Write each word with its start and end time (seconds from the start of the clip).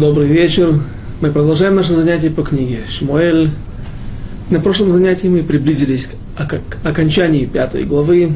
Добрый 0.00 0.28
вечер. 0.28 0.80
Мы 1.20 1.30
продолжаем 1.30 1.74
наше 1.74 1.94
занятие 1.94 2.30
по 2.30 2.42
книге 2.42 2.78
Шмуэль. 2.88 3.50
На 4.48 4.58
прошлом 4.58 4.90
занятии 4.90 5.26
мы 5.26 5.42
приблизились 5.42 6.08
к 6.38 6.60
окончании 6.82 7.44
пятой 7.44 7.84
главы. 7.84 8.32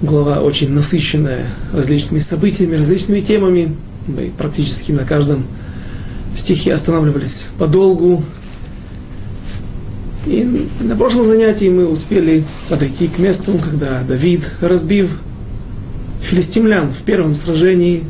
Глава 0.00 0.38
очень 0.42 0.70
насыщенная 0.70 1.44
различными 1.72 2.20
событиями, 2.20 2.76
различными 2.76 3.18
темами. 3.18 3.74
Мы 4.06 4.30
практически 4.38 4.92
на 4.92 5.04
каждом 5.04 5.44
стихе 6.36 6.72
останавливались 6.72 7.48
подолгу. 7.58 8.22
И 10.24 10.68
на 10.78 10.94
прошлом 10.94 11.24
занятии 11.26 11.68
мы 11.68 11.84
успели 11.84 12.44
подойти 12.68 13.08
к 13.08 13.18
месту, 13.18 13.58
когда 13.58 14.04
Давид, 14.04 14.52
разбив 14.60 15.18
филистимлян 16.22 16.92
в 16.92 17.02
первом 17.02 17.34
сражении, 17.34 18.04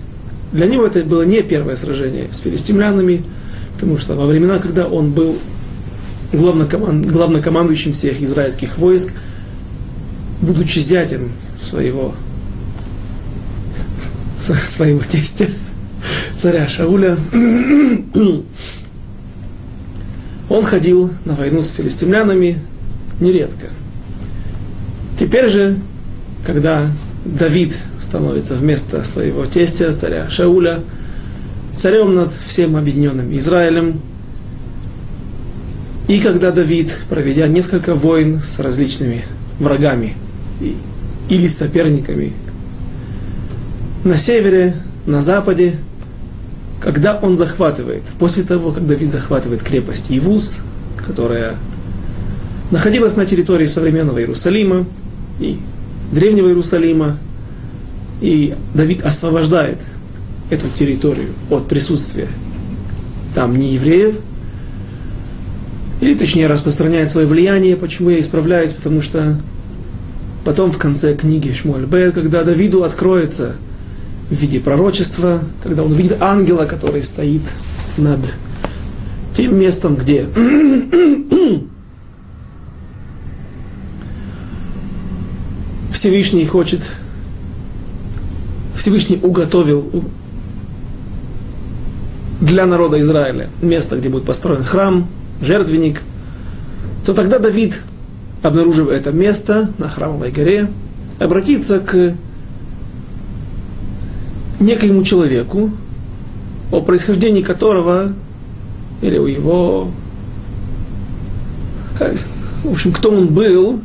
для 0.52 0.66
него 0.66 0.86
это 0.86 1.04
было 1.04 1.22
не 1.22 1.42
первое 1.42 1.76
сражение 1.76 2.28
с 2.30 2.38
филистимлянами, 2.38 3.24
потому 3.74 3.98
что 3.98 4.14
во 4.14 4.26
времена, 4.26 4.58
когда 4.58 4.86
он 4.86 5.10
был 5.12 5.38
главнокомандующим 6.32 7.92
всех 7.92 8.22
израильских 8.22 8.78
войск, 8.78 9.12
будучи 10.40 10.78
зятем 10.78 11.32
своего, 11.58 12.14
своего 14.40 15.00
тестя, 15.00 15.48
царя 16.34 16.68
Шауля, 16.68 17.18
он 20.48 20.62
ходил 20.64 21.10
на 21.24 21.34
войну 21.34 21.62
с 21.62 21.70
филистимлянами 21.70 22.62
нередко. 23.20 23.66
Теперь 25.18 25.48
же, 25.48 25.78
когда 26.46 26.86
Давид 27.36 27.76
становится 28.00 28.54
вместо 28.54 29.04
своего 29.04 29.44
тестя, 29.44 29.92
царя 29.92 30.30
Шауля, 30.30 30.80
царем 31.76 32.14
над 32.14 32.32
всем 32.32 32.74
объединенным 32.76 33.36
Израилем. 33.36 34.00
И 36.08 36.20
когда 36.20 36.52
Давид, 36.52 36.98
проведя 37.10 37.46
несколько 37.46 37.94
войн 37.94 38.40
с 38.42 38.58
различными 38.58 39.24
врагами 39.58 40.14
или 41.28 41.48
соперниками 41.48 42.32
на 44.04 44.16
севере, 44.16 44.76
на 45.04 45.20
западе, 45.20 45.76
когда 46.80 47.18
он 47.18 47.36
захватывает, 47.36 48.04
после 48.18 48.42
того, 48.42 48.72
как 48.72 48.86
Давид 48.86 49.10
захватывает 49.10 49.62
крепость 49.62 50.06
Ивус, 50.08 50.60
которая 50.96 51.56
находилась 52.70 53.16
на 53.16 53.26
территории 53.26 53.66
современного 53.66 54.18
Иерусалима, 54.18 54.86
и 55.40 55.58
древнего 56.12 56.48
Иерусалима, 56.48 57.18
и 58.20 58.54
Давид 58.74 59.04
освобождает 59.04 59.78
эту 60.50 60.68
территорию 60.68 61.28
от 61.50 61.68
присутствия 61.68 62.28
там 63.34 63.56
не 63.56 63.74
евреев, 63.74 64.16
или 66.00 66.14
точнее 66.14 66.46
распространяет 66.46 67.08
свое 67.08 67.26
влияние, 67.26 67.76
почему 67.76 68.10
я 68.10 68.20
исправляюсь, 68.20 68.72
потому 68.72 69.00
что 69.00 69.40
потом 70.44 70.72
в 70.72 70.78
конце 70.78 71.14
книги 71.14 71.52
Шмуэль 71.52 71.86
Бет, 71.86 72.14
когда 72.14 72.44
Давиду 72.44 72.84
откроется 72.84 73.56
в 74.30 74.34
виде 74.34 74.60
пророчества, 74.60 75.40
когда 75.62 75.82
он 75.82 75.92
видит 75.92 76.16
ангела, 76.20 76.64
который 76.64 77.02
стоит 77.02 77.42
над 77.96 78.20
тем 79.34 79.58
местом, 79.58 79.96
где 79.96 80.26
Всевышний 85.98 86.46
хочет, 86.46 86.94
Всевышний 88.76 89.18
уготовил 89.20 90.04
для 92.40 92.66
народа 92.66 93.00
Израиля 93.00 93.48
место, 93.60 93.98
где 93.98 94.08
будет 94.08 94.22
построен 94.22 94.62
храм, 94.62 95.08
жертвенник, 95.42 96.02
то 97.04 97.14
тогда 97.14 97.40
Давид, 97.40 97.82
обнаружив 98.44 98.90
это 98.90 99.10
место 99.10 99.72
на 99.78 99.88
храмовой 99.88 100.30
горе, 100.30 100.68
обратится 101.18 101.80
к 101.80 102.14
некоему 104.60 105.02
человеку, 105.02 105.72
о 106.70 106.80
происхождении 106.80 107.42
которого, 107.42 108.12
или 109.02 109.18
у 109.18 109.26
его, 109.26 109.90
в 112.62 112.70
общем, 112.70 112.92
кто 112.92 113.10
он 113.10 113.34
был, 113.34 113.80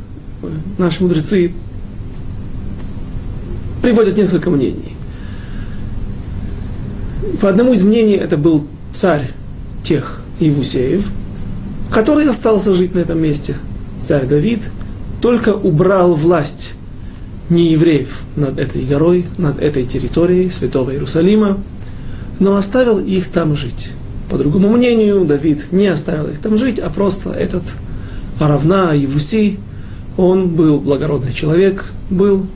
наши 0.77 1.01
мудрецы 1.01 1.53
приводят 3.83 4.15
несколько 4.15 4.49
мнений. 4.49 4.95
По 7.41 7.49
одному 7.49 7.73
из 7.73 7.83
мнений 7.83 8.15
это 8.15 8.37
был 8.37 8.65
царь 8.93 9.31
тех 9.83 10.21
Евусеев, 10.39 11.11
который 11.91 12.27
остался 12.29 12.73
жить 12.73 12.95
на 12.95 12.99
этом 12.99 13.21
месте. 13.21 13.57
Царь 14.01 14.25
Давид 14.25 14.61
только 15.21 15.49
убрал 15.49 16.15
власть 16.15 16.75
неевреев 17.49 18.21
над 18.37 18.57
этой 18.57 18.85
горой, 18.85 19.25
над 19.37 19.59
этой 19.59 19.85
территорией 19.85 20.49
святого 20.49 20.91
Иерусалима, 20.91 21.59
но 22.39 22.55
оставил 22.55 22.99
их 22.99 23.27
там 23.27 23.53
жить. 23.53 23.89
По 24.29 24.37
другому 24.37 24.69
мнению, 24.69 25.25
Давид 25.25 25.73
не 25.73 25.87
оставил 25.87 26.29
их 26.29 26.39
там 26.39 26.57
жить, 26.57 26.79
а 26.79 26.89
просто 26.89 27.31
этот 27.31 27.63
Аравна, 28.39 28.93
Евуси, 28.93 29.59
он 30.15 30.55
был 30.55 30.79
благородный 30.79 31.33
человек, 31.33 31.83
был 32.09 32.47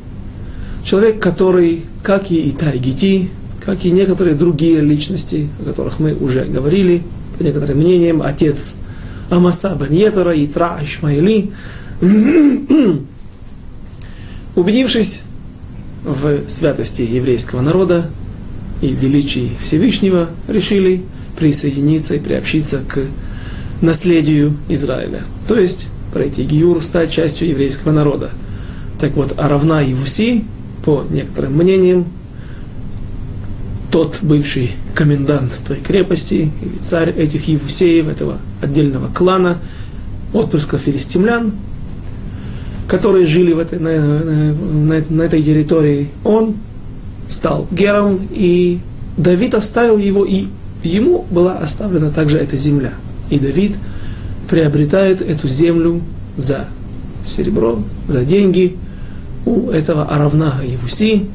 Человек, 0.87 1.21
который, 1.21 1.83
как 2.01 2.31
и 2.31 2.49
Итай 2.49 2.77
Гити, 2.77 3.29
как 3.59 3.83
и 3.83 3.91
некоторые 3.91 4.37
другие 4.37 4.79
личности, 4.79 5.49
о 5.59 5.65
которых 5.65 5.99
мы 5.99 6.13
уже 6.15 6.45
говорили, 6.45 7.03
по 7.37 7.43
некоторым 7.43 7.79
мнениям, 7.79 8.21
отец 8.21 8.75
Амаса 9.29 9.75
бен 9.75 9.91
Йетера, 9.91 10.31
Итра 10.45 10.79
Ишмаили, 10.81 11.51
убедившись 14.55 15.23
в 16.05 16.49
святости 16.49 17.01
еврейского 17.01 17.59
народа 17.59 18.09
и 18.81 18.87
величии 18.87 19.51
Всевышнего, 19.61 20.29
решили 20.47 21.03
присоединиться 21.37 22.15
и 22.15 22.19
приобщиться 22.19 22.79
к 22.87 23.01
наследию 23.81 24.55
Израиля. 24.69 25.23
То 25.49 25.59
есть 25.59 25.87
пройти 26.13 26.45
Гиюр, 26.45 26.81
стать 26.81 27.11
частью 27.11 27.49
еврейского 27.49 27.91
народа. 27.91 28.29
Так 29.01 29.17
вот, 29.17 29.33
Аравна 29.37 29.83
и 29.83 29.93
Вуси 29.93 30.45
по 30.87 31.03
некоторым 31.09 31.57
мнениям, 31.57 32.05
тот 33.91 34.19
бывший 34.21 34.71
комендант 34.95 35.61
той 35.67 35.79
крепости, 35.85 36.49
или 36.61 36.77
царь 36.81 37.09
этих 37.09 37.49
Евусеев, 37.49 38.07
этого 38.07 38.37
отдельного 38.61 39.13
клана, 39.13 39.57
отпрысков 40.31 40.79
филистимлян, 40.79 41.51
которые 42.87 43.25
жили 43.25 43.51
в 43.51 43.59
этой, 43.59 43.79
на, 43.79 43.99
на, 43.99 45.03
на 45.09 45.21
этой 45.23 45.43
территории, 45.43 46.09
он 46.23 46.55
стал 47.27 47.67
гером, 47.69 48.25
и 48.31 48.79
Давид 49.17 49.55
оставил 49.55 49.97
его, 49.97 50.23
и 50.23 50.45
ему 50.83 51.25
была 51.29 51.57
оставлена 51.57 52.11
также 52.11 52.37
эта 52.37 52.55
земля. 52.55 52.93
И 53.29 53.39
Давид 53.39 53.75
приобретает 54.49 55.21
эту 55.21 55.49
землю 55.49 56.01
за 56.37 56.67
серебро, 57.25 57.79
за 58.07 58.23
деньги, 58.23 58.77
у 59.47 59.69
этого 59.71 60.03
Аравна 60.03 60.55
Евуси, 60.63 61.25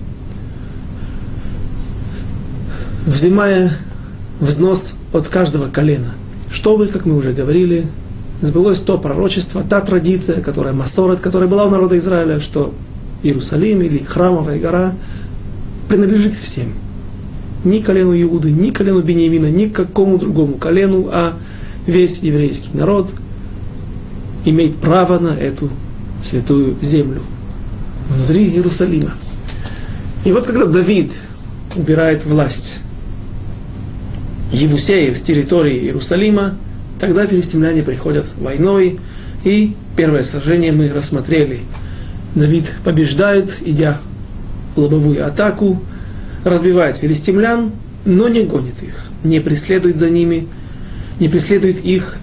взимая 3.06 3.72
взнос 4.38 4.94
от 5.12 5.28
каждого 5.28 5.68
колена, 5.68 6.14
чтобы, 6.50 6.88
как 6.88 7.06
мы 7.06 7.16
уже 7.16 7.32
говорили, 7.32 7.86
сбылось 8.42 8.80
то 8.80 8.98
пророчество, 8.98 9.62
та 9.62 9.80
традиция, 9.80 10.42
которая 10.42 10.74
Масорет, 10.74 11.20
которая 11.20 11.48
была 11.48 11.64
у 11.64 11.70
народа 11.70 11.96
Израиля, 11.98 12.38
что 12.38 12.74
Иерусалим 13.22 13.80
или 13.80 13.98
храмовая 13.98 14.58
гора 14.58 14.92
принадлежит 15.88 16.34
всем. 16.34 16.74
Ни 17.64 17.78
колену 17.78 18.20
Иуды, 18.20 18.50
ни 18.50 18.70
колену 18.70 19.00
Бениамина, 19.00 19.50
ни 19.50 19.66
какому 19.66 20.18
другому 20.18 20.54
колену, 20.54 21.08
а 21.10 21.32
весь 21.86 22.18
еврейский 22.18 22.76
народ 22.76 23.10
имеет 24.44 24.76
право 24.76 25.18
на 25.18 25.28
эту 25.28 25.70
святую 26.22 26.76
землю 26.82 27.22
внутри 28.12 28.48
Иерусалима. 28.48 29.12
И 30.24 30.32
вот 30.32 30.46
когда 30.46 30.66
Давид 30.66 31.12
убирает 31.74 32.24
власть 32.24 32.78
Евусеев 34.52 35.16
с 35.16 35.22
территории 35.22 35.78
Иерусалима, 35.78 36.56
тогда 37.00 37.26
филистимляне 37.26 37.82
приходят 37.82 38.26
войной, 38.38 39.00
и 39.44 39.74
первое 39.96 40.22
сражение 40.22 40.72
мы 40.72 40.88
рассмотрели. 40.90 41.60
Давид 42.34 42.72
побеждает, 42.84 43.56
идя 43.64 43.98
в 44.76 44.80
лобовую 44.80 45.26
атаку, 45.26 45.82
разбивает 46.44 46.96
филистимлян, 46.96 47.72
но 48.04 48.28
не 48.28 48.44
гонит 48.44 48.82
их, 48.82 49.06
не 49.24 49.40
преследует 49.40 49.98
за 49.98 50.10
ними, 50.10 50.46
не 51.18 51.28
преследует 51.28 51.84
их 51.84 52.16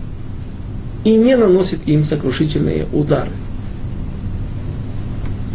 и 1.03 1.15
не 1.15 1.36
наносит 1.36 1.80
им 1.88 2.03
сокрушительные 2.03 2.86
удары 2.91 3.31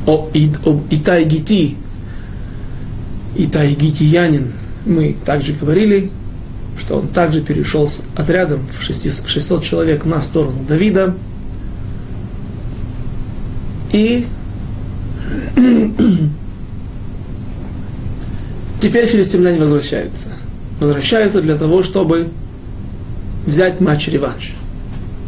о, 0.07 0.29
и, 0.33 0.51
об 0.65 0.83
Итай 0.91 1.25
Гити, 1.25 1.77
Итай 3.37 3.75
Гитиянин, 3.75 4.53
мы 4.87 5.17
также 5.25 5.53
говорили, 5.55 6.11
что 6.79 6.99
он 6.99 7.09
также 7.09 7.41
перешел 7.41 7.87
с 7.89 8.03
отрядом 8.15 8.67
в 8.69 8.83
600 8.83 9.65
человек 9.65 10.05
на 10.05 10.21
сторону 10.23 10.65
Давида. 10.69 11.15
И 13.93 14.27
теперь 18.81 19.07
филистимляне 19.07 19.59
возвращаются. 19.59 20.29
Возвращаются 20.81 21.41
для 21.41 21.57
того, 21.57 21.83
чтобы 21.83 22.29
взять 23.47 23.81
матч-реванш. 23.81 24.55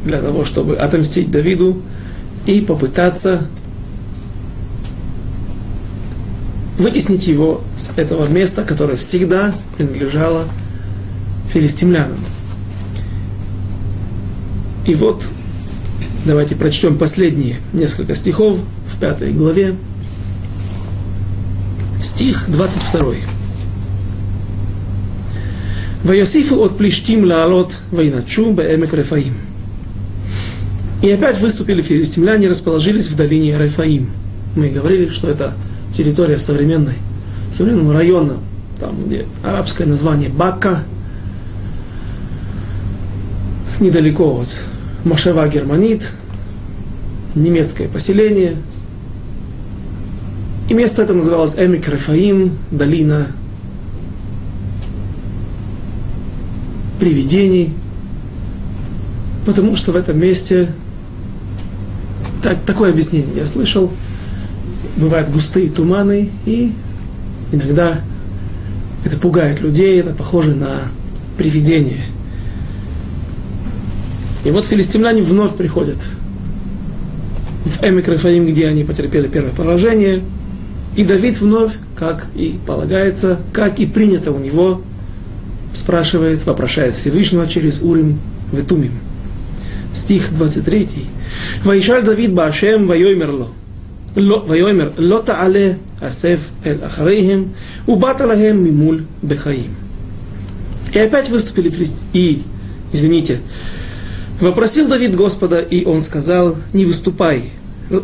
Для 0.05 0.21
того, 0.21 0.45
чтобы 0.45 0.77
отомстить 0.77 1.31
Давиду 1.31 1.81
и 2.45 2.61
попытаться 2.61 3.47
вытеснить 6.79 7.27
его 7.27 7.63
с 7.77 7.91
этого 7.97 8.29
места, 8.29 8.63
которое 8.63 8.97
всегда 8.97 9.55
принадлежало 9.77 10.45
филистимлянам. 11.53 12.19
И 14.87 14.95
вот 14.95 15.25
давайте 16.25 16.55
прочтем 16.55 16.99
последние 16.99 17.57
несколько 17.73 18.15
стихов 18.15 18.59
в 18.87 19.01
пятой 19.01 19.33
главе. 19.33 19.75
Стих 22.01 22.45
22. 22.49 23.15
Вайосифу 26.05 26.63
от 26.63 26.77
плештим 26.77 27.25
лаалот 27.25 27.79
вайначу 27.91 28.53
беэмек 28.53 28.93
Рефаим. 28.93 29.35
И 31.03 31.11
опять 31.11 31.41
выступили 31.41 31.83
филистимляне, 31.83 32.49
расположились 32.49 33.09
в 33.09 33.17
долине 33.17 33.59
Рефаим. 33.59 34.11
Мы 34.55 34.69
говорили, 34.69 35.09
что 35.09 35.29
это 35.29 35.55
территория 35.97 36.39
современной, 36.39 36.95
современного 37.51 37.95
района, 37.95 38.35
там, 38.79 39.07
где 39.07 39.25
арабское 39.43 39.87
название 39.87 40.29
Бакка, 40.29 40.83
недалеко 43.81 44.41
от 44.41 44.63
Машева 45.05 45.49
Германит, 45.49 46.13
немецкое 47.35 47.89
поселение. 47.89 48.57
И 50.69 50.75
место 50.75 51.03
это 51.03 51.15
называлось 51.15 51.55
Эмик 51.57 51.89
Рефаим, 51.89 52.59
долина 52.71 53.29
привидений, 57.01 57.73
потому 59.47 59.77
что 59.77 59.93
в 59.93 59.97
этом 59.97 60.19
месте 60.19 60.69
так, 62.43 62.59
такое 62.67 62.91
объяснение 62.91 63.35
я 63.37 63.47
слышал– 63.47 63.91
бывают 64.97 65.31
густые 65.31 65.69
туманы, 65.71 66.31
и 66.45 66.73
иногда 67.53 68.01
это 69.05 69.17
пугает 69.17 69.61
людей, 69.61 70.01
это 70.01 70.15
похоже 70.15 70.55
на 70.55 70.83
привидение. 71.39 72.01
И 74.45 74.51
вот 74.51 74.65
филистимляне 74.65 75.23
вновь 75.23 75.55
приходят 75.55 75.99
в 77.65 77.83
Эмик 77.83 78.09
Рафаим, 78.09 78.47
где 78.47 78.69
они 78.69 78.85
потерпели 78.85 79.29
первое 79.29 79.51
поражение, 79.53 80.23
и 80.97 81.05
Давид 81.05 81.41
вновь, 81.41 81.73
как 81.95 82.29
и 82.35 82.59
полагается, 82.67 83.39
как 83.53 83.79
и 83.81 83.87
принято 83.87 84.33
у 84.33 84.39
него, 84.39 84.83
спрашивает, 85.75 86.45
вопрошает 86.47 86.95
Всевышнего 86.95 87.47
через 87.47 87.83
Урим 87.83 88.19
Ветумим. 88.53 88.93
Стих 89.93 90.31
23. 90.37 90.89
«Ваишаль 91.65 92.03
Давид 92.03 92.33
Баашем 92.33 92.87
вайоймерло». 92.87 93.49
ויאמר 94.16 94.90
לא 94.98 95.22
תעלה 95.26 95.72
הסב 96.02 96.40
אל 96.66 96.76
אחריהם 96.82 97.46
ובאת 97.88 98.22
להם 98.22 98.64
ממול 98.64 99.04
בחיים. 99.28 99.74
И 100.94 100.98
опять 101.00 101.30
выступили 101.30 101.70
филистимляне. 101.70 102.10
И, 102.14 102.42
извините, 102.92 103.40
вопросил 104.42 104.90
Давид 104.90 105.16
Господа, 105.16 105.60
и 105.60 105.86
он 105.86 106.02
сказал, 106.02 106.58
не 106.74 106.84
выступай. 106.84 107.52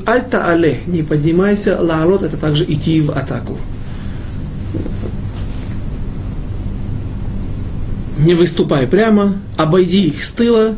Альта 0.05 0.45
але, 0.49 0.77
не 0.87 1.03
поднимайся, 1.03 1.81
лаалот 1.81 2.23
это 2.23 2.37
также 2.37 2.63
идти 2.63 3.01
в 3.01 3.11
атаку. 3.11 3.57
Не 8.19 8.35
выступай 8.35 8.87
прямо, 8.87 9.35
обойди 9.57 10.07
их 10.07 10.23
с 10.23 10.31
тыла 10.31 10.75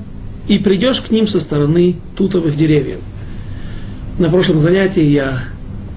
и 0.48 0.58
придешь 0.58 1.02
к 1.02 1.12
ним 1.12 1.28
со 1.28 1.40
стороны 1.40 1.96
тутовых 2.16 2.56
деревьев 2.56 3.00
на 4.19 4.29
прошлом 4.31 4.59
занятии 4.59 5.03
я 5.03 5.41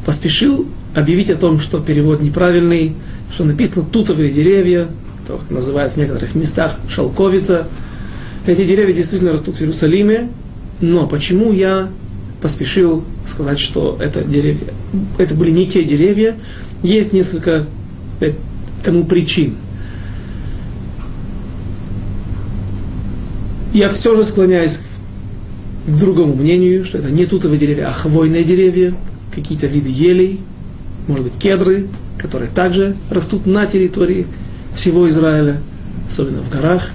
поспешил 0.06 0.68
объявить 0.96 1.30
о 1.30 1.36
том, 1.36 1.60
что 1.60 1.80
перевод 1.80 2.22
неправильный, 2.22 2.96
что 3.32 3.44
написано 3.44 3.84
тутовые 3.84 4.32
деревья, 4.32 4.88
то, 5.28 5.38
как 5.38 5.52
называют 5.52 5.94
в 5.94 5.98
некоторых 5.98 6.34
местах 6.34 6.78
шелковица. 6.90 7.68
Эти 8.48 8.64
деревья 8.66 8.94
действительно 8.94 9.34
растут 9.34 9.56
в 9.58 9.62
Иерусалиме, 9.62 10.30
но 10.80 11.06
почему 11.06 11.52
я 11.52 11.90
поспешил 12.42 13.04
сказать, 13.28 13.60
что 13.60 13.98
это 14.00 14.24
деревья, 14.24 14.74
это 15.18 15.36
были 15.36 15.52
не 15.52 15.68
те 15.68 15.84
деревья, 15.84 16.36
есть 16.82 17.14
несколько 17.14 17.66
тому 18.84 19.04
причин. 19.06 19.56
Я 23.74 23.90
все 23.90 24.16
же 24.16 24.24
склоняюсь 24.24 24.80
другому 25.88 26.36
мнению, 26.36 26.84
что 26.86 26.98
это 26.98 27.10
не 27.10 27.26
тутовые 27.26 27.60
деревья, 27.60 27.88
а 27.88 27.94
хвойные 27.94 28.44
деревья, 28.44 28.94
какие-то 29.34 29.68
виды 29.68 29.90
елей, 29.90 30.42
может 31.08 31.24
быть, 31.24 31.38
кедры, 31.38 31.88
которые 32.18 32.50
также 32.50 32.96
растут 33.10 33.46
на 33.46 33.66
территории 33.66 34.28
всего 34.74 35.08
Израиля, 35.10 35.62
особенно 36.08 36.42
в 36.42 36.50
горах. 36.50 36.90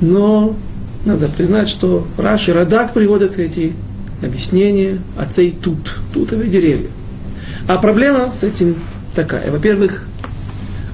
Но 0.00 0.56
надо 1.04 1.28
признать, 1.28 1.68
что 1.68 2.06
Раш 2.16 2.48
и 2.48 2.52
Радак 2.52 2.94
приводят 2.94 3.38
эти 3.38 3.72
объяснения 4.22 4.98
отцей 5.16 5.54
тут, 5.62 5.96
тутовые 6.14 6.50
деревья. 6.50 6.88
А 7.66 7.76
проблема 7.78 8.32
с 8.32 8.44
этим 8.44 8.76
такая. 9.14 9.50
Во-первых, 9.50 10.06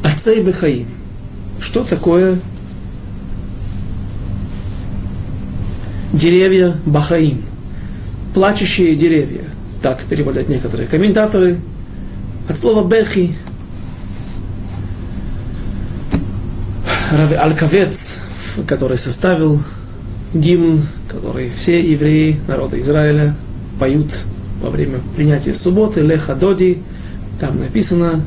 отцей 0.03 0.43
Бехаим. 0.43 0.87
Что 1.61 1.85
такое 1.85 2.41
деревья 6.14 6.76
Бахаим, 6.87 7.42
плачущие 8.33 8.94
деревья. 8.97 9.44
Так 9.83 10.02
переводят 10.04 10.49
некоторые 10.49 10.88
комментаторы. 10.88 11.59
От 12.49 12.56
слова 12.56 12.87
Бехи. 12.87 13.35
Рави 17.12 17.35
Алькавец, 17.35 18.16
который 18.66 18.99
составил 18.99 19.61
гимн, 20.33 20.83
который 21.09 21.50
все 21.50 21.80
евреи 21.80 22.40
народа 22.49 22.80
Израиля 22.80 23.35
поют 23.78 24.25
во 24.61 24.71
время 24.71 25.00
принятия 25.14 25.54
субботы, 25.54 26.00
Леха 26.00 26.35
Доди, 26.35 26.83
там 27.40 27.59
написано 27.61 28.25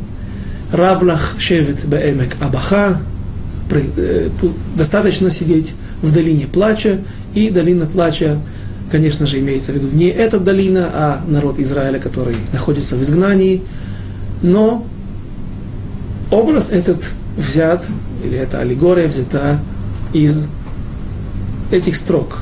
Равлах 0.72 1.36
Шевит 1.40 1.86
Беэмек 1.86 2.38
Абаха, 2.42 3.02
достаточно 4.76 5.30
сидеть 5.30 5.76
в 6.02 6.12
долине 6.12 6.48
плача, 6.48 7.00
и 7.34 7.50
долина 7.50 7.86
плача, 7.86 8.40
конечно 8.92 9.26
же, 9.26 9.40
имеется 9.40 9.72
в 9.72 9.76
виду 9.76 9.90
не 9.92 10.08
эта 10.08 10.40
долина, 10.40 10.90
а 10.94 11.24
народ 11.28 11.60
Израиля, 11.60 12.00
который 12.00 12.36
находится 12.54 12.96
в 12.96 13.02
изгнании, 13.02 13.62
но 14.42 14.86
образ 16.32 16.70
этот 16.70 17.04
взят, 17.38 17.88
или 18.24 18.38
эта 18.38 18.60
аллегория 18.60 19.08
взята 19.08 19.60
из 20.14 20.48
этих 21.72 21.96
строк. 21.96 22.40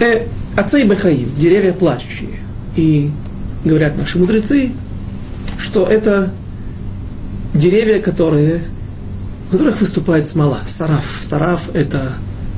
Э, 0.00 0.26
Отцы 0.56 0.84
Бехаим, 0.84 1.28
деревья 1.36 1.72
плачущие. 1.72 2.38
И 2.76 3.10
говорят 3.64 3.96
наши 3.98 4.18
мудрецы, 4.18 4.70
что 5.58 5.86
это 5.86 6.30
деревья, 7.54 8.00
которые 8.00 8.62
в 9.50 9.52
которых 9.52 9.80
выступает 9.80 10.26
смола. 10.28 10.60
Сараф. 10.68 11.18
Сараф– 11.20 11.70
это 11.74 12.12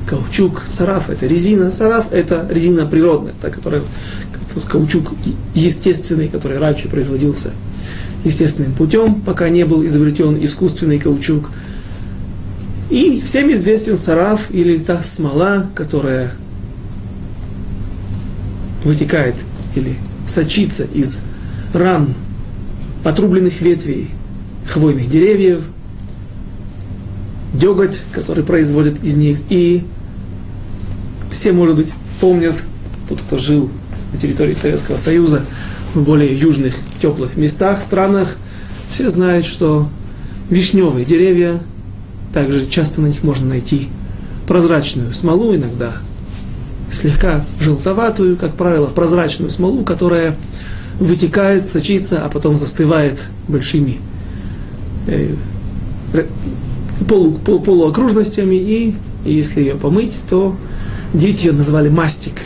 каучук, 0.07 0.65
сараф– 0.67 1.09
это 1.09 1.27
резина, 1.27 1.73
сараф– 1.73 2.07
это 2.11 2.47
резина 2.51 2.85
природная, 2.85 3.33
та, 3.41 3.49
которая, 3.49 3.83
каучук 4.69 5.15
естественный, 5.55 6.29
который 6.29 6.59
раньше 6.59 6.89
производился 6.89 7.53
естественным 8.25 8.75
путем, 8.75 9.23
пока 9.23 9.49
не 9.49 9.65
был 9.65 9.87
изобретен 9.87 10.39
искусственный 10.45 10.99
каучук. 10.99 11.49
И 12.91 13.23
всем 13.25 13.51
известен 13.53 13.97
сараф 13.97 14.51
или 14.51 14.79
та 14.79 15.03
смола, 15.03 15.71
которая 15.75 16.33
вытекает 18.85 19.37
или 19.75 19.97
сочится 20.27 20.85
из 20.85 21.23
ран 21.73 22.15
отрубленных 23.03 23.63
ветвей 23.63 24.11
хвойных 24.67 25.09
деревьев– 25.09 25.63
деготь, 27.52 28.00
который 28.12 28.44
производят 28.44 29.02
из 29.02 29.16
них. 29.16 29.38
И 29.49 29.85
все, 31.30 31.52
может 31.52 31.76
быть, 31.76 31.92
помнят, 32.21 32.54
тот, 33.09 33.21
кто 33.21 33.38
жил 33.38 33.71
на 34.12 34.18
территории 34.18 34.54
Советского 34.54 34.97
Союза, 34.97 35.44
в 35.94 36.02
более 36.02 36.35
южных, 36.35 36.75
теплых 37.00 37.37
местах, 37.37 37.82
странах, 37.82 38.37
все 38.90 39.09
знают, 39.09 39.47
что 39.47 39.88
вишневые 40.49 41.04
деревья 41.04 41.61
также 42.32 42.66
часто 42.66 43.00
на 43.00 43.09
них 43.09 43.23
можно 43.23 43.47
найти 43.47 43.88
прозрачную 44.47 45.12
смолу, 45.12 45.54
иногда 45.54 45.92
слегка 46.92 47.44
желтоватую, 47.61 48.37
как 48.37 48.54
правило, 48.54 48.87
прозрачную 48.87 49.50
смолу, 49.50 49.85
которая 49.85 50.37
вытекает, 50.99 51.66
сочится, 51.66 52.25
а 52.25 52.28
потом 52.28 52.56
застывает 52.56 53.23
большими 53.49 53.99
э, 55.06 55.35
полу, 57.02 57.32
пол, 57.32 57.61
полуокружностями, 57.61 58.54
и, 58.54 58.94
если 59.25 59.61
ее 59.61 59.75
помыть, 59.75 60.16
то 60.28 60.56
дети 61.14 61.47
ее 61.47 61.52
называли 61.52 61.88
мастик, 61.88 62.40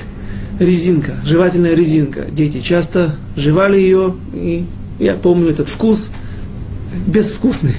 резинка, 0.58 1.16
жевательная 1.25 1.75
резинка. 1.75 2.26
Дети 2.30 2.60
часто 2.60 3.14
жевали 3.36 3.78
ее, 3.78 4.14
и 4.32 4.64
я 4.98 5.14
помню 5.14 5.48
этот 5.48 5.68
вкус, 5.68 6.10
безвкусный. 7.06 7.75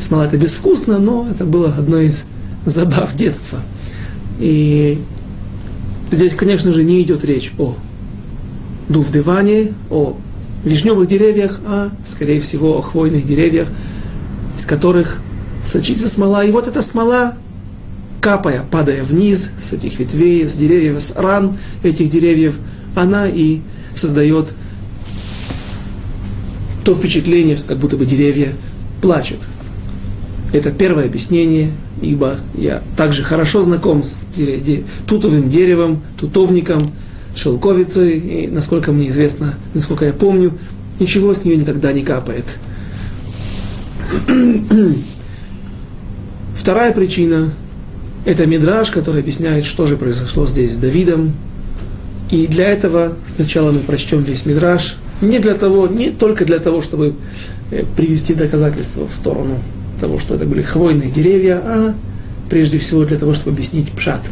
Смола 0.00 0.26
это 0.26 0.36
безвкусно, 0.36 0.98
но 0.98 1.26
это 1.30 1.44
было 1.44 1.68
одно 1.76 1.98
из 2.00 2.24
забав 2.64 3.14
детства. 3.14 3.60
И 4.38 4.98
здесь, 6.10 6.34
конечно 6.34 6.72
же, 6.72 6.84
не 6.84 7.02
идет 7.02 7.24
речь 7.24 7.52
о 7.58 7.76
дувдевании, 8.88 9.72
о 9.90 10.16
вишневых 10.64 11.08
деревьях, 11.08 11.60
а, 11.64 11.90
скорее 12.06 12.40
всего, 12.40 12.78
о 12.78 12.82
хвойных 12.82 13.24
деревьях, 13.24 13.68
из 14.56 14.66
которых 14.66 15.20
сочится 15.66 16.08
смола. 16.08 16.44
И 16.44 16.52
вот 16.52 16.66
эта 16.68 16.80
смола, 16.80 17.34
капая, 18.20 18.64
падая 18.70 19.04
вниз 19.04 19.50
с 19.60 19.72
этих 19.72 19.98
ветвей, 19.98 20.48
с 20.48 20.56
деревьев, 20.56 21.02
с 21.02 21.12
ран 21.16 21.58
этих 21.82 22.10
деревьев, 22.10 22.58
она 22.94 23.28
и 23.28 23.60
создает 23.94 24.52
то 26.84 26.94
впечатление, 26.94 27.58
как 27.66 27.78
будто 27.78 27.96
бы 27.96 28.06
деревья 28.06 28.52
плачут. 29.02 29.40
Это 30.52 30.70
первое 30.70 31.06
объяснение, 31.06 31.72
ибо 32.00 32.38
я 32.54 32.82
также 32.96 33.24
хорошо 33.24 33.60
знаком 33.60 34.02
с 34.04 34.20
тутовым 35.06 35.50
деревом, 35.50 36.02
тутовником, 36.18 36.82
шелковицей, 37.34 38.18
и, 38.18 38.46
насколько 38.46 38.92
мне 38.92 39.08
известно, 39.08 39.54
насколько 39.74 40.04
я 40.04 40.12
помню, 40.12 40.56
ничего 41.00 41.34
с 41.34 41.44
нее 41.44 41.56
никогда 41.56 41.92
не 41.92 42.02
капает. 42.02 42.44
Вторая 46.66 46.92
причина– 46.92 47.52
это 48.24 48.44
мидраж, 48.44 48.90
который 48.90 49.20
объясняет, 49.20 49.64
что 49.64 49.86
же 49.86 49.96
произошло 49.96 50.48
здесь 50.48 50.74
с 50.74 50.78
Давидом. 50.78 51.32
И 52.28 52.48
для 52.48 52.68
этого 52.68 53.12
сначала 53.24 53.70
мы 53.70 53.78
прочтем 53.78 54.24
весь 54.24 54.46
мидраж, 54.46 54.96
не 55.20 55.38
для 55.38 55.54
того, 55.54 55.86
не 55.86 56.10
только 56.10 56.44
для 56.44 56.58
того, 56.58 56.82
чтобы 56.82 57.14
э, 57.70 57.84
привести 57.96 58.34
доказательства 58.34 59.06
в 59.06 59.14
сторону 59.14 59.60
того, 60.00 60.18
что 60.18 60.34
это 60.34 60.44
были 60.44 60.62
хвойные 60.62 61.08
деревья, 61.08 61.62
а 61.64 61.94
прежде 62.50 62.80
всего 62.80 63.04
для 63.04 63.16
того, 63.16 63.32
чтобы 63.32 63.52
объяснить 63.52 63.92
пшат. 63.92 64.22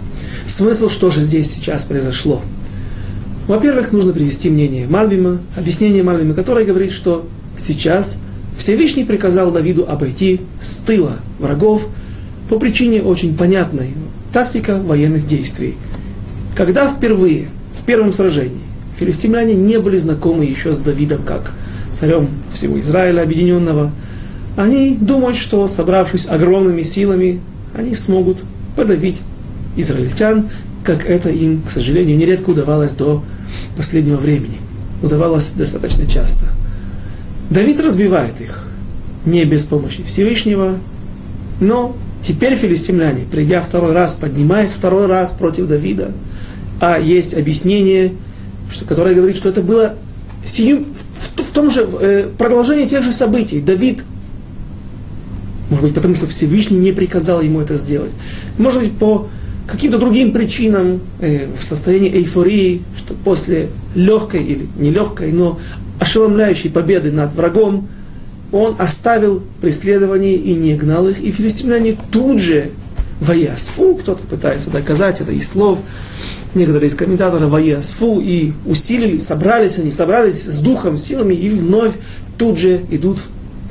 Смысл, 0.48 0.88
что 0.88 1.12
же 1.12 1.20
здесь 1.20 1.52
сейчас 1.52 1.84
произошло. 1.84 2.42
Во-первых, 3.46 3.92
нужно 3.92 4.12
привести 4.12 4.50
мнение 4.50 4.88
Мальбима, 4.88 5.40
объяснение 5.56 6.02
Мальбима, 6.02 6.34
которое 6.34 6.64
говорит, 6.64 6.90
что 6.90 7.28
сейчас 7.56 8.16
Всевышний 8.56 9.04
приказал 9.04 9.52
Давиду 9.52 9.88
обойти 9.88 10.40
с 10.60 10.78
тыла 10.78 11.18
врагов 11.38 11.86
по 12.48 12.58
причине 12.58 13.02
очень 13.02 13.36
понятной 13.36 13.94
тактика 14.32 14.76
военных 14.80 15.26
действий. 15.26 15.76
Когда 16.56 16.88
впервые, 16.88 17.48
в 17.72 17.84
первом 17.84 18.12
сражении, 18.12 18.60
филистимляне 18.98 19.54
не 19.54 19.78
были 19.78 19.96
знакомы 19.96 20.44
еще 20.44 20.72
с 20.72 20.78
Давидом 20.78 21.22
как 21.22 21.52
царем 21.90 22.28
всего 22.52 22.78
Израиля 22.80 23.22
объединенного, 23.22 23.92
они 24.56 24.96
думают, 25.00 25.36
что 25.36 25.66
собравшись 25.68 26.26
огромными 26.26 26.82
силами, 26.82 27.40
они 27.76 27.94
смогут 27.94 28.44
подавить 28.76 29.20
израильтян, 29.76 30.48
как 30.84 31.06
это 31.06 31.30
им, 31.30 31.62
к 31.62 31.70
сожалению, 31.70 32.16
нередко 32.16 32.50
удавалось 32.50 32.92
до 32.92 33.24
последнего 33.76 34.16
времени. 34.16 34.58
Удавалось 35.02 35.50
достаточно 35.50 36.06
часто. 36.06 36.46
Давид 37.50 37.80
разбивает 37.80 38.40
их, 38.40 38.68
не 39.26 39.44
без 39.44 39.64
помощи 39.64 40.02
Всевышнего, 40.02 40.76
но 41.60 41.96
теперь 42.26 42.56
филистимляне, 42.56 43.24
придя 43.30 43.60
второй 43.60 43.92
раз, 43.92 44.14
поднимаясь 44.14 44.70
второй 44.70 45.06
раз 45.06 45.32
против 45.32 45.66
Давида, 45.66 46.12
а 46.80 46.98
есть 46.98 47.34
объяснение, 47.34 48.12
что, 48.70 48.84
которое 48.84 49.14
говорит, 49.14 49.36
что 49.36 49.48
это 49.48 49.62
было 49.62 49.94
сию, 50.44 50.84
в, 50.84 51.42
в, 51.42 51.48
в 51.48 51.52
том 51.52 51.70
же 51.70 51.86
э, 52.00 52.28
продолжении 52.36 52.86
тех 52.86 53.02
же 53.02 53.12
событий. 53.12 53.60
Давид 53.60 54.04
может 55.70 55.86
быть, 55.86 55.94
потому 55.94 56.14
что 56.14 56.26
Всевышний 56.26 56.78
не 56.78 56.92
приказал 56.92 57.40
ему 57.40 57.60
это 57.60 57.74
сделать. 57.74 58.12
Может 58.58 58.82
быть, 58.82 58.92
по 58.92 59.28
каким-то 59.66 59.98
другим 59.98 60.32
причинам, 60.32 61.00
э, 61.20 61.48
в 61.52 61.62
состоянии 61.62 62.10
эйфории, 62.10 62.82
что 62.96 63.14
после 63.14 63.70
легкой 63.94 64.44
или 64.44 64.68
нелегкой, 64.78 65.32
но 65.32 65.58
ошеломляющей 65.98 66.70
победы 66.70 67.10
над 67.10 67.32
врагом, 67.32 67.88
он 68.54 68.76
оставил 68.78 69.42
преследование 69.60 70.36
и 70.36 70.54
не 70.54 70.74
гнал 70.74 71.08
их, 71.08 71.20
и 71.20 71.32
филистимляне 71.32 71.96
тут 72.12 72.40
же 72.40 72.70
воясфу, 73.20 73.96
кто-то 73.96 74.22
пытается 74.22 74.70
доказать 74.70 75.20
это 75.20 75.32
из 75.32 75.48
слов, 75.48 75.80
некоторые 76.54 76.88
из 76.88 76.94
комментаторов 76.94 77.50
воясфу, 77.50 78.20
и 78.20 78.52
усилили, 78.64 79.18
собрались 79.18 79.78
они, 79.78 79.90
собрались 79.90 80.44
с 80.44 80.58
духом, 80.58 80.96
силами, 80.96 81.34
и 81.34 81.50
вновь 81.50 81.94
тут 82.38 82.56
же 82.58 82.84
идут 82.90 83.18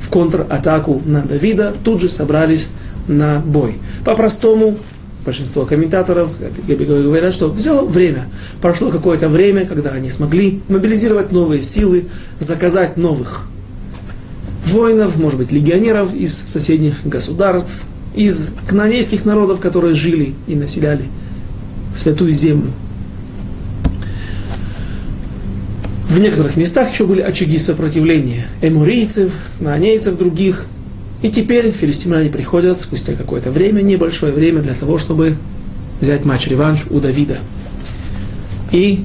в 0.02 0.10
контратаку 0.10 1.00
на 1.06 1.22
Давида, 1.22 1.74
тут 1.82 2.02
же 2.02 2.10
собрались 2.10 2.68
на 3.08 3.40
бой. 3.40 3.78
По-простому, 4.04 4.76
большинство 5.24 5.64
комментаторов 5.64 6.28
говорят, 6.68 7.32
что 7.32 7.48
взяло 7.48 7.86
время. 7.86 8.28
Прошло 8.60 8.90
какое-то 8.90 9.30
время, 9.30 9.64
когда 9.64 9.92
они 9.92 10.10
смогли 10.10 10.60
мобилизировать 10.68 11.32
новые 11.32 11.62
силы, 11.62 12.08
заказать 12.38 12.98
новых 12.98 13.46
воинов, 14.66 15.16
может 15.16 15.38
быть, 15.38 15.52
легионеров 15.52 16.14
из 16.14 16.34
соседних 16.34 17.06
государств, 17.06 17.82
из 18.14 18.48
кнанейских 18.68 19.24
народов, 19.24 19.60
которые 19.60 19.94
жили 19.94 20.34
и 20.46 20.54
населяли 20.54 21.04
святую 21.96 22.32
землю 22.34 22.70
В 26.14 26.20
некоторых 26.20 26.56
местах 26.56 26.92
еще 26.92 27.06
были 27.06 27.22
очаги 27.22 27.58
сопротивления 27.58 28.46
эмурийцев, 28.62 29.32
нанейцев 29.58 30.16
других. 30.16 30.66
И 31.22 31.28
теперь 31.28 31.72
филистимляне 31.72 32.30
приходят 32.30 32.80
спустя 32.80 33.14
какое-то 33.14 33.50
время, 33.50 33.82
небольшое 33.82 34.32
время, 34.32 34.62
для 34.62 34.74
того, 34.74 34.98
чтобы 34.98 35.34
взять 36.00 36.24
матч-реванш 36.24 36.84
у 36.90 37.00
Давида. 37.00 37.38
И 38.70 39.02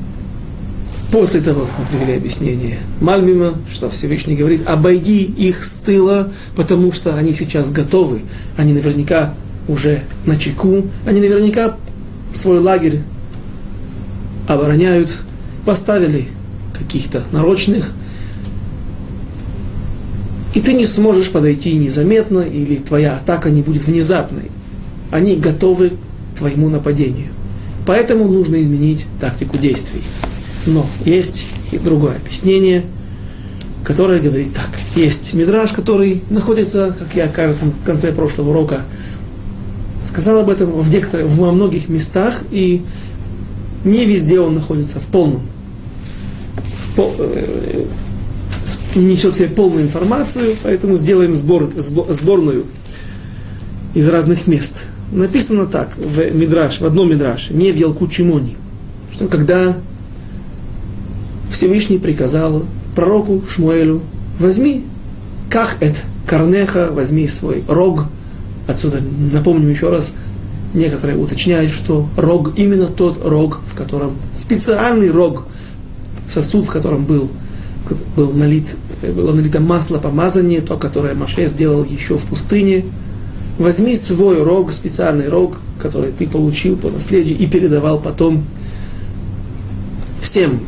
после 1.11 1.41
того, 1.41 1.61
как 1.61 1.71
мы 1.79 1.97
привели 1.97 2.17
объяснение 2.17 2.79
Мальмима, 2.99 3.55
что 3.71 3.89
Всевышний 3.89 4.35
говорит, 4.35 4.67
обойди 4.67 5.23
их 5.23 5.65
с 5.65 5.73
тыла, 5.73 6.31
потому 6.55 6.91
что 6.91 7.15
они 7.15 7.33
сейчас 7.33 7.69
готовы, 7.69 8.21
они 8.57 8.73
наверняка 8.73 9.33
уже 9.67 10.03
на 10.25 10.37
чеку, 10.37 10.85
они 11.05 11.19
наверняка 11.19 11.77
свой 12.33 12.59
лагерь 12.59 13.01
обороняют, 14.47 15.17
поставили 15.65 16.27
каких-то 16.77 17.23
нарочных, 17.31 17.91
и 20.53 20.61
ты 20.61 20.73
не 20.73 20.85
сможешь 20.85 21.29
подойти 21.29 21.75
незаметно, 21.75 22.39
или 22.39 22.75
твоя 22.75 23.15
атака 23.15 23.51
не 23.51 23.61
будет 23.61 23.83
внезапной. 23.85 24.49
Они 25.11 25.35
готовы 25.35 25.91
к 25.91 26.39
твоему 26.39 26.69
нападению. 26.69 27.27
Поэтому 27.85 28.27
нужно 28.27 28.59
изменить 28.59 29.05
тактику 29.19 29.57
действий. 29.57 30.01
Но 30.69 30.85
есть 31.03 31.47
и 31.71 31.77
другое 31.77 32.15
объяснение, 32.15 32.85
которое 33.83 34.19
говорит 34.19 34.53
так. 34.53 34.69
Есть 34.95 35.33
мидраж, 35.33 35.71
который 35.71 36.23
находится, 36.29 36.95
как 36.97 37.15
я, 37.15 37.27
кажется, 37.27 37.65
в 37.65 37.85
конце 37.85 38.11
прошлого 38.13 38.51
урока 38.51 38.81
сказал 40.01 40.39
об 40.39 40.49
этом 40.49 40.71
в, 40.71 40.89
некоторых, 40.89 41.27
в 41.27 41.51
многих 41.51 41.89
местах, 41.89 42.43
и 42.51 42.83
не 43.83 44.05
везде 44.05 44.39
он 44.39 44.55
находится 44.55 44.99
в 44.99 45.07
полном 45.07 45.41
по, 46.95 47.11
э, 47.17 47.85
несет 48.95 49.33
в 49.33 49.37
себе 49.37 49.49
полную 49.49 49.83
информацию, 49.83 50.55
поэтому 50.63 50.97
сделаем 50.97 51.35
сбор, 51.35 51.71
сбор, 51.77 52.11
сборную 52.11 52.65
из 53.93 54.07
разных 54.07 54.47
мест. 54.47 54.83
Написано 55.11 55.65
так 55.65 55.97
в 55.97 56.19
Мидраш, 56.33 56.81
в 56.81 56.85
одном 56.85 57.09
Мидраше, 57.09 57.53
не 57.53 57.71
в 57.71 57.75
Ялку 57.75 58.07
Чимони, 58.07 58.55
что 59.13 59.27
когда 59.27 59.77
Всевышний 61.49 61.97
приказал 61.97 62.63
пророку 62.95 63.43
Шмуэлю, 63.49 64.01
возьми 64.39 64.85
как 65.49 65.77
это 65.79 65.99
корнеха, 66.27 66.89
возьми 66.91 67.27
свой 67.27 67.63
рог. 67.67 68.05
Отсюда 68.67 68.99
напомним 69.31 69.69
еще 69.69 69.89
раз, 69.89 70.13
некоторые 70.73 71.17
уточняют, 71.17 71.71
что 71.71 72.07
рог 72.15 72.53
именно 72.57 72.85
тот 72.85 73.25
рог, 73.25 73.61
в 73.71 73.75
котором 73.75 74.15
специальный 74.35 75.09
рог– 75.09 75.45
сосуд, 76.29 76.65
в 76.65 76.69
котором 76.69 77.05
был, 77.05 77.29
был 78.15 78.31
налит, 78.31 78.75
было 79.01 79.33
налито 79.33 79.59
масло 79.59 79.97
помазание, 79.97 80.61
то, 80.61 80.77
которое 80.77 81.13
Маше 81.15 81.45
сделал 81.47 81.83
еще 81.83 82.17
в 82.17 82.25
пустыне. 82.25 82.85
возьми 83.57 83.95
свой 83.95 84.41
рог, 84.41 84.71
специальный 84.71 85.27
рог, 85.27 85.59
который 85.81 86.11
ты 86.11 86.27
получил 86.27 86.77
по 86.77 86.89
наследию 86.89 87.37
и 87.37 87.47
передавал 87.47 87.99
потом 87.99 88.43
всем, 90.21 90.61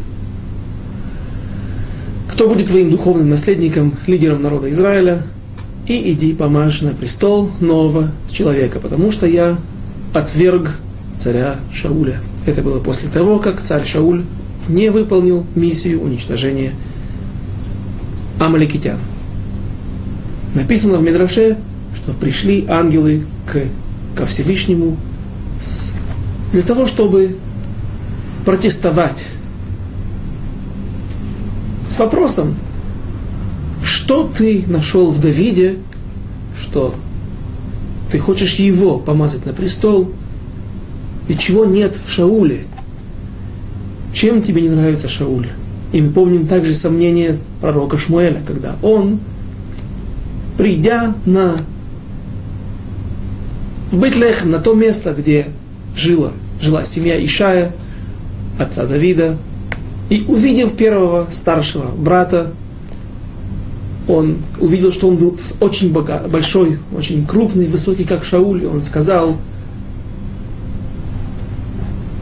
кто 2.41 2.49
будет 2.49 2.69
твоим 2.69 2.89
духовным 2.89 3.29
наследником, 3.29 3.93
лидером 4.07 4.41
народа 4.41 4.71
Израиля, 4.71 5.21
и 5.85 6.11
иди 6.11 6.33
помажь 6.33 6.81
на 6.81 6.89
престол 6.89 7.51
нового 7.59 8.09
человека, 8.31 8.79
потому 8.79 9.11
что 9.11 9.27
я 9.27 9.59
отверг 10.11 10.71
царя 11.19 11.57
Шауля. 11.71 12.19
Это 12.47 12.63
было 12.63 12.79
после 12.79 13.09
того, 13.09 13.37
как 13.37 13.61
царь 13.61 13.85
Шауль 13.85 14.23
не 14.67 14.89
выполнил 14.89 15.45
миссию 15.53 16.01
уничтожения 16.01 16.73
амаликитян. 18.39 18.97
Написано 20.55 20.97
в 20.97 21.03
Медраше, 21.03 21.59
что 21.95 22.11
пришли 22.13 22.65
ангелы 22.67 23.27
к, 23.45 23.65
ко 24.17 24.25
Всевышнему 24.25 24.97
с, 25.61 25.93
для 26.53 26.63
того, 26.63 26.87
чтобы 26.87 27.35
протестовать 28.45 29.27
вопросом, 32.01 32.55
что 33.83 34.23
ты 34.35 34.63
нашел 34.67 35.11
в 35.11 35.19
Давиде, 35.19 35.77
что 36.59 36.95
ты 38.11 38.17
хочешь 38.17 38.55
его 38.55 38.97
помазать 38.97 39.45
на 39.45 39.53
престол, 39.53 40.11
и 41.27 41.35
чего 41.35 41.65
нет 41.65 41.97
в 42.03 42.11
Шауле. 42.11 42.65
Чем 44.13 44.41
тебе 44.41 44.63
не 44.63 44.69
нравится 44.69 45.07
Шауль? 45.07 45.47
И 45.93 46.01
мы 46.01 46.11
помним 46.11 46.47
также 46.47 46.73
сомнение 46.73 47.37
пророка 47.61 47.97
Шмуэля, 47.97 48.41
когда 48.45 48.75
он, 48.81 49.19
придя 50.57 51.13
на 51.25 51.57
в 53.91 53.99
Бейтлехем, 53.99 54.51
на 54.51 54.59
то 54.59 54.73
место, 54.73 55.13
где 55.13 55.47
жила, 55.95 56.31
жила 56.61 56.83
семья 56.83 57.23
Ишая, 57.23 57.73
отца 58.57 58.85
Давида, 58.85 59.37
и 60.11 60.25
увидев 60.27 60.75
первого 60.75 61.29
старшего 61.31 61.89
брата, 61.89 62.51
он 64.09 64.39
увидел, 64.59 64.91
что 64.91 65.07
он 65.07 65.15
был 65.15 65.39
очень 65.61 65.93
бога, 65.93 66.27
большой, 66.27 66.79
очень 66.93 67.25
крупный, 67.25 67.67
высокий, 67.67 68.03
как 68.03 68.25
Шауль, 68.25 68.63
и 68.63 68.65
он 68.65 68.81
сказал 68.81 69.37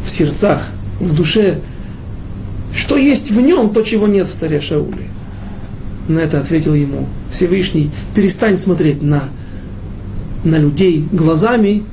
в 0.05 0.09
сердцах, 0.09 0.69
в 0.99 1.15
душе, 1.15 1.61
что 2.75 2.95
есть 2.95 3.31
в 3.31 3.41
нем 3.41 3.71
то, 3.71 3.81
чего 3.81 4.05
нет 4.05 4.27
в 4.27 4.35
царе 4.35 4.61
Шауле. 4.61 5.07
На 6.07 6.19
это 6.19 6.37
ответил 6.37 6.75
ему 6.75 7.07
Всевышний, 7.31 7.89
перестань 8.13 8.55
смотреть 8.55 9.01
на, 9.01 9.23
на 10.43 10.57
людей 10.57 11.07
глазами, 11.11 11.83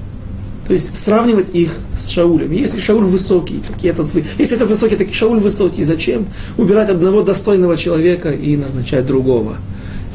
то 0.66 0.72
есть 0.72 0.96
сравнивать 0.96 1.54
их 1.54 1.78
с 1.96 2.08
Шаулем. 2.08 2.50
Если 2.50 2.80
Шауль 2.80 3.04
высокий, 3.04 3.62
так 3.66 3.84
и 3.84 3.88
этот, 3.88 4.12
если 4.36 4.56
этот 4.56 4.68
высокий, 4.68 4.96
так 4.96 5.08
и 5.08 5.12
Шауль 5.12 5.38
высокий, 5.38 5.84
зачем 5.84 6.26
убирать 6.56 6.88
одного 6.88 7.22
достойного 7.22 7.76
человека 7.76 8.30
и 8.30 8.56
назначать 8.56 9.06
другого? 9.06 9.58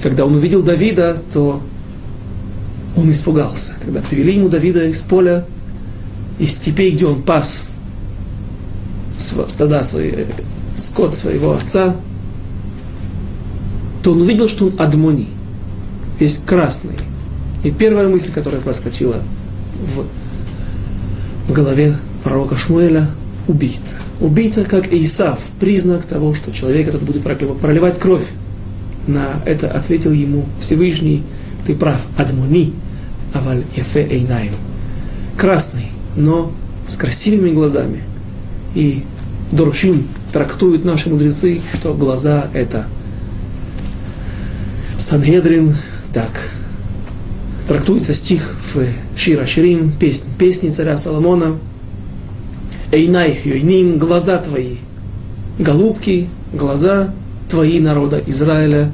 Когда 0.04 0.26
он 0.26 0.36
увидел 0.36 0.62
Давида, 0.62 1.22
то 1.34 1.62
он 2.98 3.12
испугался. 3.12 3.76
Когда 3.82 4.02
привели 4.02 4.36
ему 4.36 4.50
Давида 4.50 4.88
из 4.88 5.02
поля, 5.02 5.46
из 6.38 6.54
степей, 6.54 6.92
где 6.92 7.06
он 7.06 7.22
пас 7.22 7.68
стада 9.18 9.84
свои, 9.84 10.26
скот 10.76 11.16
своего 11.16 11.52
отца, 11.52 11.96
то 14.04 14.12
он 14.12 14.22
увидел, 14.22 14.50
что 14.50 14.66
он 14.66 14.74
адмони, 14.78 15.30
весь 16.20 16.40
красный. 16.40 16.96
И 17.64 17.72
первая 17.72 18.10
мысль, 18.10 18.32
которая 18.32 18.60
проскочила 18.60 19.18
в, 19.96 20.06
в 21.48 21.54
голове 21.54 21.96
пророка 22.24 22.56
Шмуэля, 22.56 23.08
убийца. 23.48 23.96
Убийца, 24.20 24.64
как 24.64 24.92
Исав, 24.94 25.40
признак 25.60 26.06
того, 26.06 26.34
что 26.34 26.52
человек 26.52 26.88
этот 26.88 27.04
будет 27.04 27.24
проливать 27.24 28.00
кровь. 28.00 28.26
На 29.08 29.42
это 29.46 29.70
ответил 29.70 30.12
ему 30.12 30.46
Всевышний, 30.60 31.24
ты 31.66 31.76
прав, 31.76 32.06
адмони, 32.18 32.74
аваль 33.34 33.64
яфе 33.76 34.06
эйнаем. 34.06 34.54
Красный, 35.38 35.88
но 36.16 36.52
с 36.88 36.96
красивыми 36.96 37.52
глазами. 37.52 38.02
И 38.76 39.04
Доршим 39.52 40.08
трактуют 40.32 40.86
наши 40.86 41.10
мудрецы, 41.10 41.62
что 41.74 41.94
глаза 41.94 42.48
это 42.54 42.86
Сангедрин, 44.98 45.76
так, 46.14 46.54
трактуется 47.72 48.14
стих 48.14 48.54
в 48.74 48.86
Шира 49.16 49.46
Ширим, 49.46 49.94
песни, 49.98 50.28
песни 50.38 50.70
царя 50.72 50.98
Соломона. 50.98 51.58
Эйнайх 52.92 53.46
юйним, 53.46 53.98
глаза 53.98 54.40
твои, 54.40 54.76
голубки, 55.58 56.28
глаза 56.52 57.14
твои 57.48 57.80
народа 57.80 58.22
Израиля. 58.28 58.92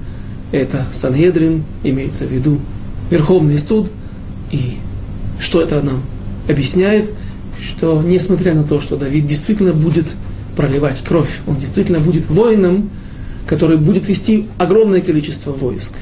Это 0.52 0.86
Сангедрин, 0.94 1.64
имеется 1.82 2.26
в 2.28 2.32
виду 2.32 2.60
Верховный 3.10 3.58
суд. 3.58 3.90
И 4.52 4.78
что 5.40 5.60
это 5.60 5.82
нам 5.82 6.04
объясняет? 6.48 7.10
Что 7.60 8.04
несмотря 8.04 8.54
на 8.54 8.64
то, 8.64 8.80
что 8.80 8.96
Давид 8.96 9.26
действительно 9.26 9.74
будет 9.74 10.14
проливать 10.56 11.02
кровь, 11.04 11.40
он 11.48 11.56
действительно 11.56 12.00
будет 12.00 12.30
воином, 12.30 12.92
который 13.48 13.78
будет 13.78 14.08
вести 14.08 14.46
огромное 14.60 15.02
количество 15.02 15.52
войск, 15.52 15.96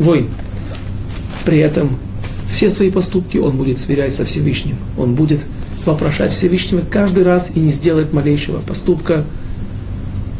войн. 0.00 0.26
При 1.44 1.58
этом 1.58 1.98
все 2.52 2.70
свои 2.70 2.90
поступки 2.90 3.38
он 3.38 3.56
будет 3.56 3.78
сверять 3.78 4.14
со 4.14 4.24
Всевышним. 4.24 4.76
Он 4.96 5.14
будет 5.14 5.40
вопрошать 5.84 6.32
Всевышнего 6.32 6.82
каждый 6.88 7.24
раз 7.24 7.50
и 7.54 7.60
не 7.60 7.70
сделает 7.70 8.12
малейшего 8.12 8.60
поступка 8.60 9.24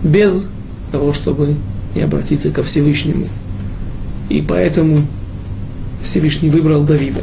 без 0.03 0.49
того, 0.91 1.13
чтобы 1.13 1.57
не 1.95 2.03
обратиться 2.03 2.51
ко 2.51 2.63
Всевышнему. 2.63 3.27
И 4.29 4.41
поэтому 4.43 5.01
Всевышний 6.03 6.51
выбрал 6.51 6.85
Давида. 6.85 7.23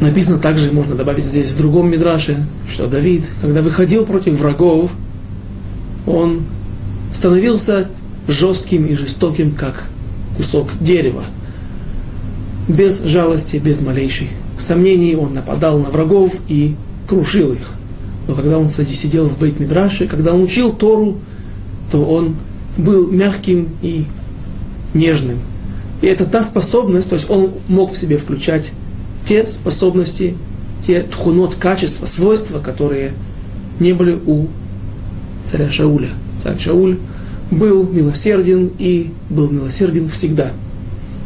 Написано 0.00 0.38
также, 0.38 0.72
можно 0.72 0.94
добавить 0.94 1.26
здесь 1.26 1.50
в 1.50 1.58
другом 1.58 1.90
Мидраше, 1.90 2.46
что 2.70 2.86
Давид, 2.86 3.24
когда 3.40 3.62
выходил 3.62 4.06
против 4.06 4.38
врагов, 4.38 4.92
он 6.06 6.44
становился 7.12 7.88
жестким 8.26 8.86
и 8.86 8.94
жестоким, 8.94 9.52
как 9.52 9.88
кусок 10.36 10.68
дерева. 10.80 11.24
Без 12.68 13.02
жалости, 13.02 13.56
без 13.56 13.80
малейших 13.80 14.28
сомнений 14.58 15.16
он 15.16 15.32
нападал 15.32 15.78
на 15.78 15.90
врагов 15.90 16.36
и 16.48 16.74
крушил 17.08 17.52
их. 17.52 17.72
Но 18.26 18.34
когда 18.34 18.58
он 18.58 18.68
сидел 18.68 19.26
в 19.26 19.38
бейт 19.38 19.58
Мидраше, 19.58 20.06
когда 20.06 20.34
он 20.34 20.42
учил 20.42 20.72
Тору, 20.72 21.16
то 21.90 22.04
он 22.04 22.36
был 22.76 23.10
мягким 23.10 23.70
и 23.80 24.04
нежным. 24.92 25.38
И 26.02 26.06
это 26.06 26.26
та 26.26 26.42
способность, 26.42 27.08
то 27.08 27.16
есть 27.16 27.28
он 27.30 27.52
мог 27.68 27.92
в 27.92 27.96
себе 27.96 28.18
включать 28.18 28.72
те 29.24 29.46
способности, 29.46 30.36
те 30.86 31.02
тхунот, 31.02 31.54
качества, 31.56 32.06
свойства, 32.06 32.60
которые 32.60 33.12
не 33.80 33.92
были 33.92 34.18
у 34.26 34.46
царя 35.44 35.70
Шауля. 35.70 36.10
Царь 36.42 36.58
Шауль 36.58 36.98
был 37.50 37.84
милосерден 37.84 38.70
и 38.78 39.10
был 39.30 39.50
милосерден 39.50 40.08
всегда, 40.08 40.52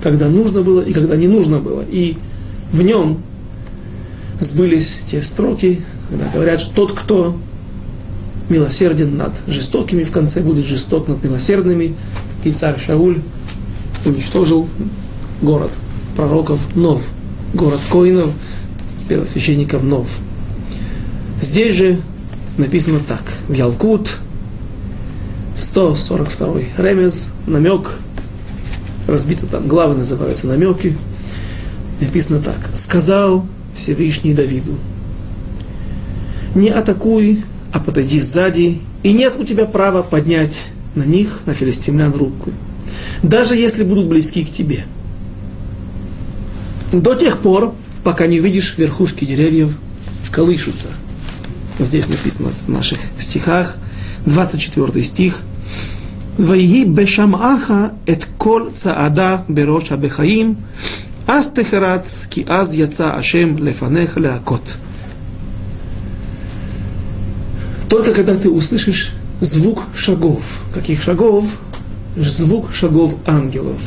когда 0.03 0.29
нужно 0.29 0.63
было 0.63 0.81
и 0.81 0.93
когда 0.93 1.17
не 1.17 1.29
нужно 1.29 1.59
было. 1.59 1.85
И 1.89 2.17
в 2.73 2.83
нем 2.83 3.23
сбылись 4.41 5.01
те 5.07 5.23
строки, 5.23 5.83
когда 6.09 6.29
говорят, 6.33 6.61
что 6.61 6.75
тот, 6.75 6.93
кто 6.93 7.37
милосерден 8.49 9.17
над 9.17 9.33
жестокими, 9.47 10.05
в 10.05 10.11
конце 10.11 10.41
будет 10.41 10.65
жесток 10.65 11.09
над 11.09 11.23
милосердными. 11.23 11.95
И 12.45 12.53
царь 12.53 12.81
Шауль 12.81 13.21
уничтожил 14.05 14.69
город 15.41 15.73
пророков 16.17 16.61
Нов 16.75 17.03
город 17.55 17.81
Коинов, 17.91 18.31
первосвященников 19.09 19.83
Нов. 19.83 20.09
Здесь 21.41 21.75
же 21.75 22.01
написано 22.57 23.01
так, 23.01 23.23
в 23.49 23.53
Ялкут, 23.53 24.19
142 25.63 26.61
ремез, 26.77 27.29
намек, 27.47 27.93
разбито 29.07 29.47
там, 29.47 29.69
главы 29.69 29.95
называются 29.95 30.47
намеки, 30.47 30.97
написано 32.01 32.41
так, 32.41 32.71
сказал 32.75 33.47
Всевышний 33.75 34.35
Давиду, 34.35 34.75
не 36.55 36.69
атакуй, 36.69 37.45
а 37.73 37.81
подойди 37.81 38.21
сзади, 38.21 38.81
и 39.03 39.13
нет 39.13 39.35
у 39.39 39.45
тебя 39.45 39.65
права 39.65 40.03
поднять 40.03 40.69
на 40.95 41.05
них, 41.05 41.41
на 41.47 41.55
филистимлян, 41.55 42.13
руку, 42.13 42.51
даже 43.23 43.55
если 43.55 43.85
будут 43.85 44.07
близки 44.07 44.45
к 44.45 44.53
тебе– 44.53 44.85
до 46.93 47.15
тех 47.15 47.39
пор, 47.39 47.75
пока 48.05 48.27
не 48.27 48.39
увидишь 48.39 48.75
верхушки 48.77 49.25
деревьев 49.25 49.77
колышутся. 50.31 50.89
Здесь 51.79 52.09
написано 52.09 52.51
в 52.67 52.71
наших 52.71 52.99
стихах, 53.19 53.77
24 54.25 55.03
стих. 55.03 55.41
ויהי 56.40 56.86
בשמעך 56.86 57.72
את 58.10 58.26
כל 58.38 58.64
צעדה 58.74 59.38
בראש 59.50 59.92
הבחיים, 59.92 60.56
אז 61.28 61.54
תחרץ, 61.54 62.26
כי 62.30 62.44
אז 62.48 62.76
יצא 62.76 63.08
השם 63.16 63.56
לפניך 63.58 64.18
להכות. 64.18 64.78
Только 67.90 68.14
когда 68.14 68.36
ты 68.36 68.50
услышишь 68.50 69.14
звук 69.40 69.84
шагов. 69.96 70.44
Каких 70.74 71.02
шагов? 71.02 71.46
Звук 72.18 72.74
шагов 72.74 73.16
ангелов. 73.26 73.80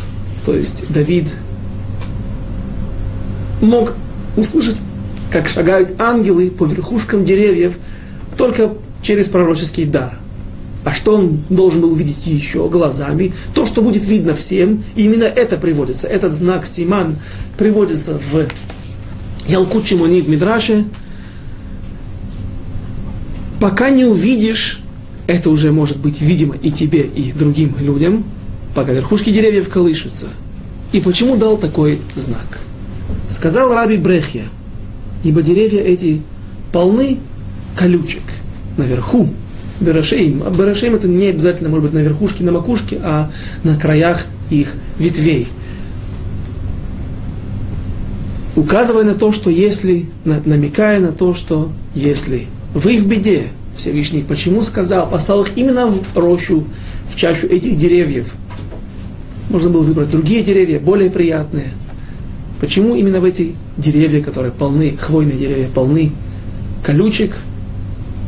То 0.44 0.54
есть 0.54 0.90
Давид 0.90 1.34
мог 3.60 3.92
услышать, 4.36 4.76
как 5.30 5.48
шагают 5.48 6.00
ангелы 6.00 6.50
по 6.50 6.64
верхушкам 6.64 7.24
деревьев, 7.24 7.78
только 8.38 8.72
через 9.02 9.28
пророческий 9.28 9.84
дар. 9.84 10.18
а 10.85 10.93
что 10.93 11.15
он 11.15 11.39
должен 11.49 11.81
был 11.81 11.91
увидеть 11.91 12.27
еще 12.27 12.69
глазами? 12.69 13.33
То, 13.55 13.65
что 13.65 13.81
будет 13.81 14.05
видно 14.05 14.35
всем, 14.35 14.83
и 14.95 15.05
именно 15.05 15.23
это 15.23 15.57
приводится, 15.57 16.07
этот 16.07 16.31
знак 16.31 16.67
Симан 16.67 17.17
приводится 17.57 18.19
в 18.19 18.45
Ялкут 19.47 19.87
Шимони 19.87 20.21
в 20.21 20.29
Мидраше. 20.29 20.85
Пока 23.59 23.89
не 23.89 24.05
увидишь, 24.05 24.79
это 25.25 25.49
уже 25.49 25.71
может 25.71 25.97
быть 25.97 26.21
видимо 26.21 26.55
и 26.55 26.69
тебе, 26.69 27.01
и 27.01 27.31
другим 27.31 27.75
людям, 27.79 28.23
пока 28.75 28.91
верхушки 28.91 29.31
деревьев 29.31 29.69
колышутся. 29.69 30.27
И 30.91 31.01
почему 31.01 31.35
дал 31.35 31.57
такой 31.57 31.99
знак? 32.15 32.59
Сказал 33.27 33.73
Раби 33.73 33.97
Брехья, 33.97 34.43
ибо 35.23 35.41
деревья 35.41 35.81
эти 35.81 36.21
полны 36.71 37.17
колючек 37.75 38.21
наверху, 38.77 39.29
Берашеим. 39.79 40.43
А 40.45 40.51
Берашеим 40.51 40.95
это 40.95 41.07
не 41.07 41.27
обязательно 41.27 41.69
может 41.69 41.85
быть 41.85 41.93
на 41.93 41.99
верхушке, 41.99 42.43
на 42.43 42.51
макушке, 42.51 42.99
а 43.03 43.29
на 43.63 43.77
краях 43.77 44.25
их 44.49 44.73
ветвей. 44.97 45.47
Указывая 48.55 49.03
на 49.03 49.15
то, 49.15 49.33
что 49.33 49.49
если, 49.49 50.09
намекая 50.23 50.99
на 51.01 51.11
то, 51.11 51.35
что 51.35 51.71
если 51.93 52.47
вы 52.73 52.97
в 52.97 53.05
беде, 53.05 53.47
Всевышний 53.75 54.23
почему 54.23 54.61
сказал, 54.61 55.09
послал 55.09 55.43
их 55.43 55.51
именно 55.57 55.87
в 55.87 56.01
рощу, 56.15 56.63
в 57.09 57.15
чащу 57.17 57.47
этих 57.47 57.77
деревьев. 57.77 58.33
Можно 59.49 59.69
было 59.69 59.83
выбрать 59.83 60.09
другие 60.09 60.41
деревья, 60.41 60.79
более 60.79 61.09
приятные. 61.09 61.67
Почему 62.61 62.95
именно 62.95 63.19
в 63.19 63.25
эти 63.25 63.55
деревья, 63.77 64.23
которые 64.23 64.53
полны, 64.53 64.95
хвойные 64.97 65.37
деревья, 65.37 65.67
полны 65.67 66.11
колючек, 66.83 67.35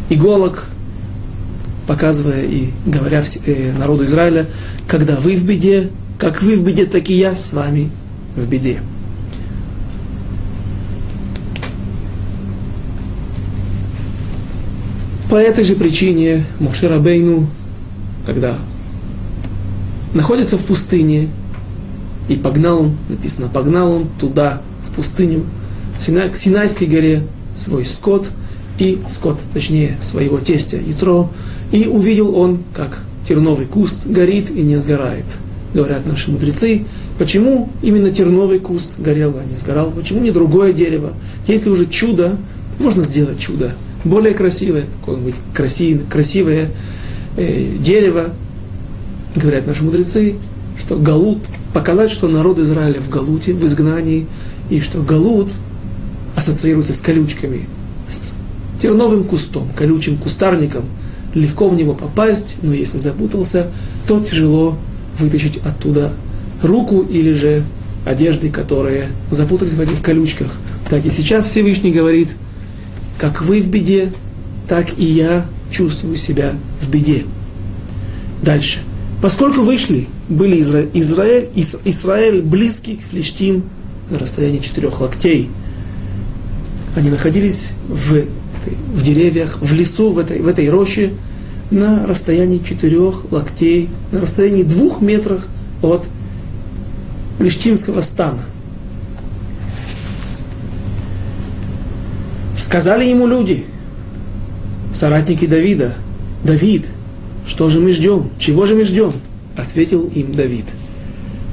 иголок, 0.10 0.70
показывая 1.88 2.44
и 2.44 2.70
говоря 2.86 3.24
э, 3.46 3.72
народу 3.72 4.04
Израиля, 4.06 4.46
когда 4.88 5.16
вы 5.16 5.36
в 5.36 5.44
беде, 5.46 5.90
как 6.20 6.42
вы 6.44 6.58
в 6.58 6.64
беде, 6.64 6.86
так 6.86 7.10
и 7.10 7.18
я 7.18 7.36
с 7.36 7.54
вами 7.54 7.90
в 8.36 8.48
беде. 8.48 8.82
По 15.30 15.36
этой 15.36 15.64
же 15.64 15.76
причине 15.76 16.46
Моше 16.60 16.88
Рабейну, 16.88 17.48
когда 18.26 18.56
находится 20.14 20.58
в 20.58 20.66
пустыне, 20.66 21.30
и 22.28 22.36
погнал 22.36 22.82
он, 22.82 22.98
написано, 23.08 23.48
погнал 23.48 23.92
он 23.92 24.08
туда, 24.20 24.62
в 24.86 24.94
пустыню, 24.94 25.46
в 25.98 26.04
Сина, 26.04 26.30
к 26.30 26.36
Синайской 26.38 26.88
горе, 26.88 27.24
свой 27.56 27.86
скот, 27.86 28.32
и 28.78 29.02
скот, 29.08 29.40
точнее, 29.54 29.98
своего 30.02 30.38
тестя 30.38 30.78
Ятро, 30.78 31.30
и 31.72 31.88
увидел 31.88 32.36
он, 32.36 32.60
как 32.74 33.04
терновый 33.28 33.66
куст 33.66 34.06
горит 34.06 34.50
и 34.52 34.62
не 34.62 34.78
сгорает. 34.78 35.26
Говорят 35.74 36.06
наши 36.06 36.32
мудрецы, 36.32 36.86
почему 37.20 37.70
именно 37.82 38.10
терновый 38.10 38.60
куст 38.60 39.00
горел, 39.00 39.36
а 39.38 39.44
не 39.44 39.56
сгорал, 39.56 39.92
почему 39.92 40.22
не 40.22 40.32
другое 40.32 40.72
дерево. 40.72 41.14
Если 41.46 41.70
уже 41.70 41.86
чудо, 41.88 42.38
можно 42.80 43.04
сделать 43.04 43.40
чудо. 43.40 43.74
Более 44.04 44.34
красивое, 44.34 44.86
какое-нибудь 45.02 45.36
красивое, 45.54 46.06
красивое 46.10 46.70
э, 47.36 47.76
дерево, 47.80 48.30
говорят 49.36 49.68
наши 49.68 49.84
мудрецы, 49.84 50.36
что 50.80 50.96
Галут, 50.96 51.40
показать, 51.74 52.12
что 52.12 52.28
народ 52.30 52.60
Израиля 52.60 53.02
в 53.02 53.10
Галуте, 53.10 53.54
в 53.54 53.66
изгнании, 53.66 54.26
и 54.70 54.80
что 54.80 55.02
Галут 55.02 55.50
ассоциируется 56.36 56.94
с 56.94 57.02
колючками, 57.02 57.68
с 58.10 58.34
терновым 58.82 59.26
кустом, 59.26 59.68
колючим 59.76 60.18
кустарником– 60.18 60.86
легко 61.34 61.70
в 61.70 61.76
него 61.76 61.94
попасть, 61.94 62.58
но 62.62 62.74
если 62.74 62.98
запутался, 62.98 63.68
то 64.08 64.20
тяжело 64.20 64.78
вытащить 65.20 65.58
оттуда 65.58 66.14
руку 66.62 67.02
или 67.02 67.34
же 67.34 67.64
одежды, 68.06 68.50
которые 68.50 69.10
запутались 69.30 69.74
в 69.74 69.82
этих 69.82 70.02
колючках. 70.02 70.56
Так 70.90 71.06
и 71.06 71.10
сейчас 71.10 71.46
Всевышний 71.46 71.92
говорит, 71.92 72.30
как 73.18 73.42
вы 73.42 73.62
в 73.62 73.68
беде, 73.68 74.14
так 74.68 74.98
и 74.98 75.06
я 75.06 75.46
чувствую 75.72 76.16
себя 76.16 76.54
в 76.82 76.90
беде. 76.90 77.24
Дальше. 78.42 78.80
Поскольку 79.22 79.62
вышли, 79.62 80.08
были 80.30 80.62
Изра... 80.62 80.86
Израиль, 80.94 81.50
Ис... 81.56 81.78
Израиль 81.84 82.42
близкий 82.42 82.98
к 82.98 83.10
Флештим 83.10 83.64
на 84.10 84.20
расстоянии 84.20 84.60
четырех 84.60 85.02
локтей, 85.02 85.50
они 86.96 87.10
находились 87.10 87.72
в 87.88 88.26
в 88.94 89.02
деревьях, 89.02 89.60
в 89.62 89.74
лесу, 89.74 90.12
в 90.12 90.18
этой, 90.20 90.42
в 90.42 90.48
этой 90.48 90.70
роще, 90.70 91.14
на 91.72 92.06
расстоянии 92.06 92.60
четырех 92.60 93.32
локтей, 93.32 93.90
на 94.12 94.22
расстоянии 94.22 94.64
двух 94.64 95.02
метров 95.02 95.46
от 95.82 96.08
Лиштимского 97.40 98.02
стана. 98.02 98.42
Сказали 102.58 103.06
ему 103.06 103.28
люди, 103.28 103.66
соратники 104.94 105.46
Давида, 105.46 105.94
Давид, 106.44 106.86
что 107.46 107.70
же 107.70 107.80
мы 107.80 107.94
ждем? 107.94 108.30
Чего 108.40 108.66
же 108.66 108.76
мы 108.76 108.84
ждем? 108.84 109.12
Ответил 109.56 110.10
им 110.14 110.34
Давид. 110.34 110.66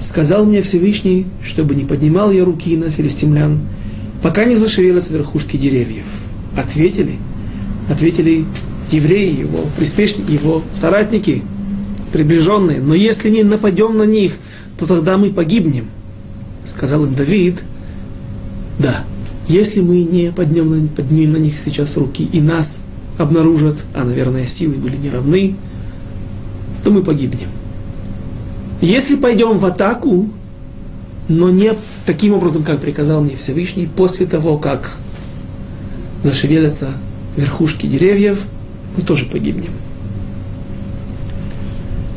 Сказал 0.00 0.44
мне 0.44 0.62
Всевышний, 0.62 1.26
чтобы 1.42 1.74
не 1.74 1.84
поднимал 1.84 2.30
я 2.30 2.44
руки 2.44 2.76
на 2.76 2.90
филистимлян, 2.90 3.60
пока 4.22 4.44
не 4.44 4.56
зашевелятся 4.56 5.12
верхушки 5.12 5.56
деревьев 5.56 6.04
ответили. 6.56 7.18
Ответили 7.88 8.44
евреи, 8.90 9.40
его 9.40 9.60
приспешники, 9.76 10.30
его 10.30 10.62
соратники, 10.72 11.42
приближенные. 12.12 12.80
Но 12.80 12.94
если 12.94 13.30
не 13.30 13.42
нападем 13.42 13.96
на 13.96 14.04
них, 14.04 14.34
то 14.78 14.86
тогда 14.86 15.18
мы 15.18 15.30
погибнем. 15.30 15.88
Сказал 16.66 17.04
им 17.04 17.14
Давид, 17.14 17.62
да, 18.78 19.04
если 19.48 19.80
мы 19.80 20.02
не 20.02 20.32
поднимем, 20.32 20.88
поднимем 20.88 21.32
на 21.32 21.36
них 21.36 21.54
сейчас 21.62 21.96
руки 21.96 22.28
и 22.32 22.40
нас 22.40 22.82
обнаружат, 23.18 23.84
а, 23.94 24.04
наверное, 24.04 24.46
силы 24.46 24.74
были 24.74 24.96
неравны, 24.96 25.56
то 26.82 26.90
мы 26.90 27.02
погибнем. 27.02 27.48
Если 28.80 29.16
пойдем 29.16 29.58
в 29.58 29.64
атаку, 29.64 30.28
но 31.28 31.50
не 31.50 31.72
таким 32.06 32.34
образом, 32.34 32.64
как 32.64 32.80
приказал 32.80 33.22
мне 33.22 33.36
Всевышний, 33.36 33.86
после 33.86 34.26
того, 34.26 34.58
как 34.58 34.98
зашевелятся 36.24 36.88
верхушки 37.36 37.86
деревьев, 37.86 38.44
мы 38.96 39.02
тоже 39.02 39.26
погибнем. 39.26 39.72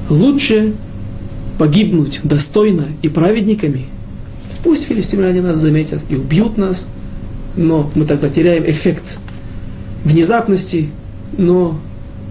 Лучше 0.09 0.73
погибнуть 1.59 2.21
достойно 2.23 2.85
и 3.01 3.09
праведниками. 3.09 3.85
Пусть 4.63 4.85
филистимляне 4.85 5.41
нас 5.41 5.57
заметят 5.59 6.01
и 6.09 6.15
убьют 6.15 6.57
нас, 6.57 6.87
но 7.55 7.91
мы 7.93 8.05
тогда 8.05 8.29
теряем 8.29 8.63
эффект 8.63 9.03
внезапности, 10.03 10.89
но 11.37 11.79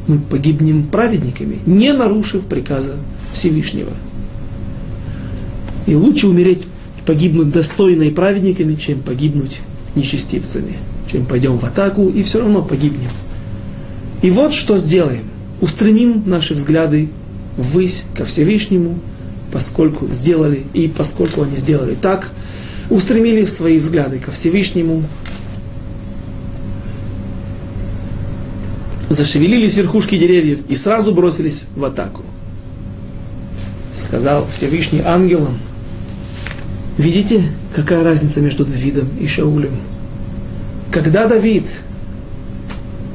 мы 0.06 0.18
погибнем 0.18 0.84
праведниками, 0.84 1.58
не 1.66 1.92
нарушив 1.92 2.46
приказа 2.46 2.94
Всевышнего. 3.32 3.92
И 5.86 5.94
лучше 5.94 6.28
умереть 6.28 6.66
и 6.98 7.06
погибнуть 7.06 7.50
достойно 7.50 8.04
и 8.04 8.10
праведниками, 8.10 8.74
чем 8.74 9.00
погибнуть 9.00 9.60
нечестивцами 9.94 10.76
чем 11.10 11.26
пойдем 11.26 11.58
в 11.58 11.64
атаку 11.64 12.08
и 12.08 12.22
все 12.22 12.40
равно 12.40 12.62
погибнем. 12.62 13.10
И 14.22 14.30
вот 14.30 14.52
что 14.52 14.76
сделаем. 14.76 15.24
Устремим 15.60 16.22
наши 16.26 16.54
взгляды 16.54 17.08
ввысь 17.56 18.04
ко 18.14 18.24
Всевышнему, 18.24 18.98
поскольку 19.52 20.06
сделали, 20.08 20.64
и 20.74 20.88
поскольку 20.88 21.42
они 21.42 21.56
сделали 21.56 21.94
так, 21.94 22.30
устремили 22.90 23.44
свои 23.46 23.78
взгляды 23.78 24.18
ко 24.18 24.30
Всевышнему, 24.30 25.04
зашевелились 29.08 29.76
верхушки 29.76 30.18
деревьев 30.18 30.60
и 30.68 30.74
сразу 30.74 31.14
бросились 31.14 31.64
в 31.74 31.84
атаку. 31.84 32.22
Сказал 33.94 34.46
Всевышний 34.50 35.00
ангелам, 35.00 35.58
видите, 36.98 37.50
какая 37.74 38.04
разница 38.04 38.40
между 38.40 38.66
Давидом 38.66 39.08
и 39.18 39.26
Шаулем? 39.26 39.72
Когда 40.96 41.26
Давид 41.26 41.66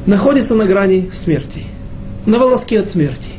находится 0.05 0.53
на 0.53 0.65
грани 0.65 1.09
смерти, 1.11 1.63
на 2.27 2.37
волоске 2.37 2.79
от 2.79 2.87
смерти, 2.87 3.31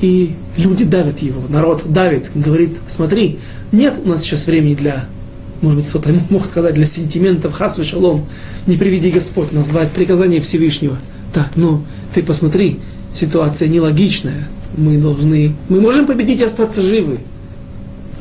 и 0.00 0.36
люди 0.56 0.84
давят 0.84 1.18
его, 1.18 1.42
народ 1.48 1.82
давит, 1.92 2.30
говорит, 2.32 2.78
смотри, 2.86 3.40
нет 3.72 3.98
у 4.04 4.08
нас 4.08 4.22
сейчас 4.22 4.46
времени 4.46 4.76
для, 4.76 5.06
может 5.62 5.80
быть, 5.80 5.88
кто-то 5.88 6.14
мог 6.30 6.46
сказать, 6.46 6.74
для 6.74 6.84
сентиментов, 6.84 7.52
хас 7.52 7.76
шалом, 7.84 8.28
не 8.68 8.76
приведи 8.76 9.10
Господь, 9.10 9.50
назвать 9.50 9.90
приказание 9.90 10.40
Всевышнего. 10.40 10.96
Так, 11.34 11.48
ну, 11.56 11.82
ты 12.14 12.22
посмотри, 12.22 12.78
ситуация 13.12 13.66
нелогичная, 13.66 14.46
мы 14.76 14.96
должны, 14.98 15.56
мы 15.68 15.80
можем 15.80 16.06
победить 16.06 16.40
и 16.40 16.44
остаться 16.44 16.82
живы. 16.82 17.18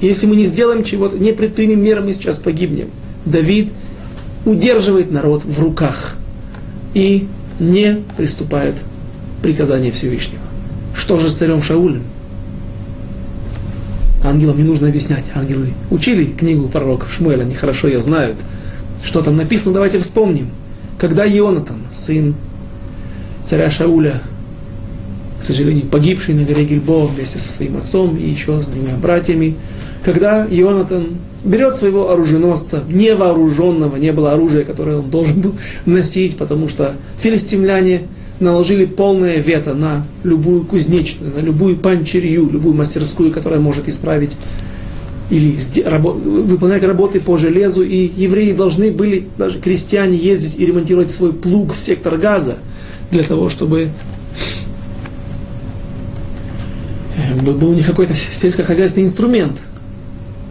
Если 0.02 0.26
мы 0.26 0.36
не 0.36 0.46
сделаем 0.46 0.84
чего-то, 0.84 1.20
не 1.20 1.34
предпримем 1.34 1.84
меры, 1.84 2.02
мы 2.02 2.13
сейчас 2.13 2.39
погибнем. 2.39 2.89
Давид 3.26 3.68
удерживает 4.50 5.12
народ 5.12 5.46
в 5.46 5.62
руках 5.62 6.16
и 6.94 7.28
не 7.60 8.04
приступает 8.18 8.76
к 8.76 9.44
приказанию 9.44 9.94
Всевышнего. 9.94 10.42
Что 10.96 11.20
же 11.20 11.30
с 11.30 11.36
царем 11.36 11.62
Шаулем? 11.62 12.04
Ангелам 14.24 14.58
не 14.58 14.64
нужно 14.64 14.88
объяснять. 14.88 15.26
Ангелы 15.34 15.74
учили 15.92 16.26
книгу 16.26 16.68
пророков 16.68 17.14
Шмуэля, 17.14 17.44
они 17.44 17.56
хорошо 17.56 17.88
ее 17.88 18.02
знают. 18.02 18.38
Что 19.04 19.22
там 19.22 19.38
написано, 19.38 19.74
давайте 19.74 20.00
вспомним. 20.00 20.50
Когда 20.98 21.26
Ионатан, 21.26 21.80
сын 21.94 22.36
царя 23.46 23.72
Шауля, 23.72 24.22
к 25.39 25.43
сожалению, 25.43 25.86
погибший 25.86 26.34
на 26.34 26.43
горе 26.43 26.65
Гильбо 26.65 27.06
вместе 27.06 27.39
со 27.39 27.49
своим 27.49 27.78
отцом 27.78 28.17
и 28.17 28.28
еще 28.28 28.62
с 28.62 28.67
двумя 28.67 28.95
братьями, 28.95 29.56
когда 30.04 30.45
Ионатан 30.49 31.17
берет 31.43 31.75
своего 31.75 32.12
оруженосца, 32.12 32.84
невооруженного, 32.89 33.95
не 33.95 34.12
было 34.12 34.34
оружия, 34.34 34.65
которое 34.65 34.97
он 34.97 35.10
должен 35.10 35.41
был 35.41 35.56
носить, 35.86 36.38
потому 36.38 36.67
что 36.67 36.93
филистимляне 37.19 38.04
наложили 38.39 38.86
полное 38.86 39.38
вето 39.38 39.73
на 39.73 40.06
любую 40.23 40.63
кузнечную, 40.63 41.34
на 41.34 41.39
любую 41.39 41.78
панчерью, 41.78 42.49
любую 42.49 42.75
мастерскую, 42.75 43.32
которая 43.32 43.60
может 43.60 43.88
исправить 43.88 44.36
или 45.30 45.58
выполнять 45.75 46.84
работы 46.84 47.19
по 47.19 47.38
железу, 47.38 47.84
и 47.84 48.10
евреи 48.15 48.54
должны 48.54 48.91
были, 48.91 49.28
даже 49.38 49.60
крестьяне, 49.60 50.17
ездить 50.17 50.58
и 50.58 50.65
ремонтировать 50.65 51.12
свой 51.12 51.34
плуг 51.34 51.73
в 51.73 51.80
сектор 51.80 52.17
газа, 52.17 52.58
для 53.12 53.23
того, 53.23 53.49
чтобы 53.49 53.89
был 57.36 57.70
у 57.70 57.74
них 57.74 57.86
какой-то 57.86 58.13
сельскохозяйственный 58.15 59.08
инструмент. 59.08 59.60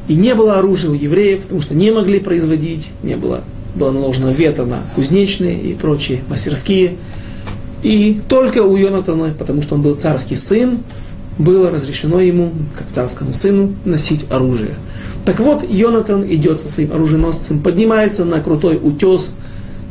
И 0.09 0.15
не 0.15 0.35
было 0.35 0.59
оружия 0.59 0.91
у 0.91 0.95
евреев, 0.95 1.43
потому 1.43 1.61
что 1.61 1.75
не 1.75 1.91
могли 1.91 2.19
производить, 2.19 2.91
не 3.03 3.17
было, 3.17 3.43
было 3.75 3.91
наложено 3.91 4.31
вето 4.31 4.65
на 4.65 4.79
кузнечные 4.95 5.61
и 5.61 5.75
прочие 5.75 6.23
мастерские. 6.29 6.97
И 7.83 8.21
только 8.29 8.63
у 8.63 8.77
Йонатана, 8.77 9.35
потому 9.39 9.63
что 9.63 9.75
он 9.75 9.83
был 9.83 9.95
царский 9.95 10.35
сын, 10.35 10.79
было 11.39 11.71
разрешено 11.71 12.21
ему, 12.21 12.53
как 12.77 12.89
царскому 12.91 13.33
сыну, 13.33 13.75
носить 13.85 14.27
оружие. 14.31 14.75
Так 15.25 15.41
вот, 15.41 15.65
Йонатан 15.69 16.25
идет 16.29 16.59
со 16.59 16.69
своим 16.69 16.93
оруженосцем, 16.93 17.61
поднимается 17.61 18.25
на 18.25 18.41
крутой 18.41 18.81
утес 18.83 19.37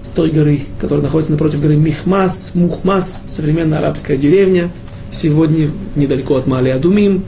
с 0.04 0.12
той 0.12 0.32
горы, 0.32 0.62
которая 0.82 1.04
находится 1.04 1.32
напротив 1.32 1.62
горы 1.62 1.76
Михмас, 1.76 2.52
Мухмас, 2.54 3.21
современная 3.28 3.80
арабская 3.80 4.17
деревня, 4.17 4.71
сегодня 5.12 5.70
недалеко 5.96 6.36
от 6.36 6.48
Мали 6.48 6.70
Адумим, 6.70 7.24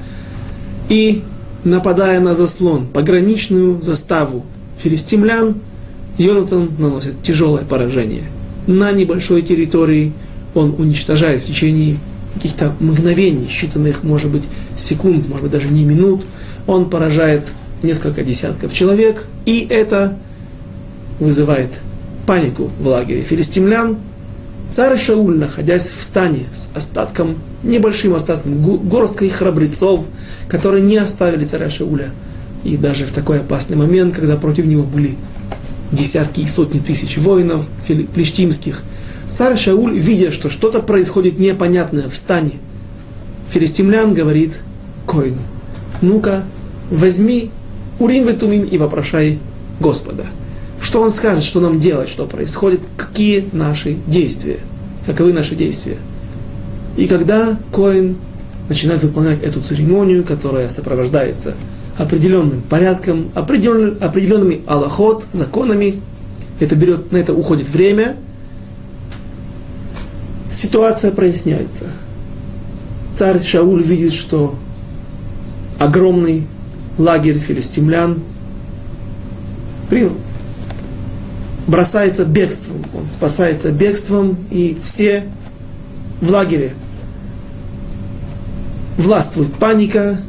и, 0.89 1.23
нападая 1.63 2.19
на 2.19 2.35
заслон, 2.35 2.87
пограничную 2.87 3.81
заставу 3.81 4.45
филистимлян, 4.77 5.55
Йонатан 6.17 6.71
наносит 6.77 7.21
тяжелое 7.21 7.63
поражение. 7.63 8.23
На 8.67 8.91
небольшой 8.91 9.41
территории 9.41 10.11
он 10.53 10.75
уничтожает 10.77 11.41
в 11.41 11.45
течение 11.45 11.97
каких-то 12.33 12.73
мгновений, 12.79 13.47
считанных, 13.47 13.97
может 14.03 14.29
быть, 14.29 14.43
секунд, 14.77 15.27
может 15.27 15.43
быть, 15.43 15.51
даже 15.51 15.67
не 15.67 15.83
минут, 15.83 16.23
он 16.67 16.89
поражает 16.89 17.53
несколько 17.81 18.23
десятков 18.23 18.73
человек, 18.73 19.25
и 19.45 19.65
это 19.69 20.17
вызывает 21.19 21.79
панику 22.25 22.69
в 22.79 22.87
лагере 22.87 23.21
филистимлян. 23.21 23.97
Царь 24.69 24.99
Шауль, 24.99 25.35
находясь 25.35 25.89
в 25.89 26.03
стане 26.03 26.45
с 26.53 26.69
остатком, 26.75 27.39
небольшим 27.63 28.13
остатком, 28.13 28.61
горсткой 28.87 29.29
храбрецов, 29.29 30.05
которые 30.47 30.83
не 30.83 30.97
оставили 30.97 31.43
царя 31.43 31.71
Шауля, 31.71 32.11
и 32.63 32.77
даже 32.77 33.05
в 33.05 33.11
такой 33.11 33.39
опасный 33.39 33.75
момент, 33.75 34.13
когда 34.13 34.37
против 34.37 34.67
него 34.67 34.83
были 34.83 35.15
десятки 35.91 36.41
и 36.41 36.47
сотни 36.47 36.79
тысяч 36.79 37.17
воинов 37.17 37.67
плештимских, 38.13 38.83
царь 39.27 39.57
Шауль, 39.57 39.97
видя, 39.97 40.31
что 40.31 40.51
что-то 40.51 40.81
происходит 40.81 41.39
непонятное 41.39 42.07
в 42.07 42.15
стане 42.15 42.53
филистимлян, 43.51 44.13
говорит 44.13 44.59
Коину, 45.07 45.41
ну-ка, 46.01 46.43
возьми 46.91 47.49
Урим 47.97 48.27
Ветумим 48.27 48.65
и 48.65 48.77
вопрошай 48.77 49.39
Господа– 49.79 50.27
что 50.81 51.01
он 51.01 51.11
скажет, 51.11 51.43
что 51.43 51.59
нам 51.59 51.79
делать, 51.79 52.09
что 52.09 52.25
происходит, 52.25 52.81
какие 52.97 53.47
наши 53.51 53.97
действия, 54.07 54.59
каковы 55.05 55.33
наши 55.33 55.55
действия. 55.55 55.97
И 56.97 57.07
когда 57.07 57.57
Коин 57.73 58.17
начинает 58.67 59.03
выполнять 59.03 59.41
эту 59.41 59.61
церемонию, 59.61 60.23
которая 60.23 60.69
сопровождается 60.69 61.55
определенным 61.97 62.61
порядком, 62.61 63.29
определенным, 63.33 63.97
определенными 63.99 64.61
аллахот, 64.65 65.25
законами, 65.33 66.01
это 66.59 66.75
берет, 66.75 67.11
на 67.11 67.17
это 67.17 67.33
уходит 67.33 67.69
время, 67.69 68.17
ситуация 70.51 71.11
проясняется. 71.11 71.85
Царь 73.15 73.43
Шауль 73.43 73.83
видит, 73.83 74.13
что 74.13 74.55
огромный 75.77 76.47
лагерь 76.97 77.39
филистимлян 77.39 78.19
бросается 81.69 82.25
бегством, 82.25 82.83
он 82.93 83.09
спасается 83.09 83.71
бегством, 83.71 84.37
и 84.51 84.77
все 84.83 85.25
в 86.21 86.29
лагере 86.29 86.73
властвует 88.97 89.53
паника, 89.53 90.19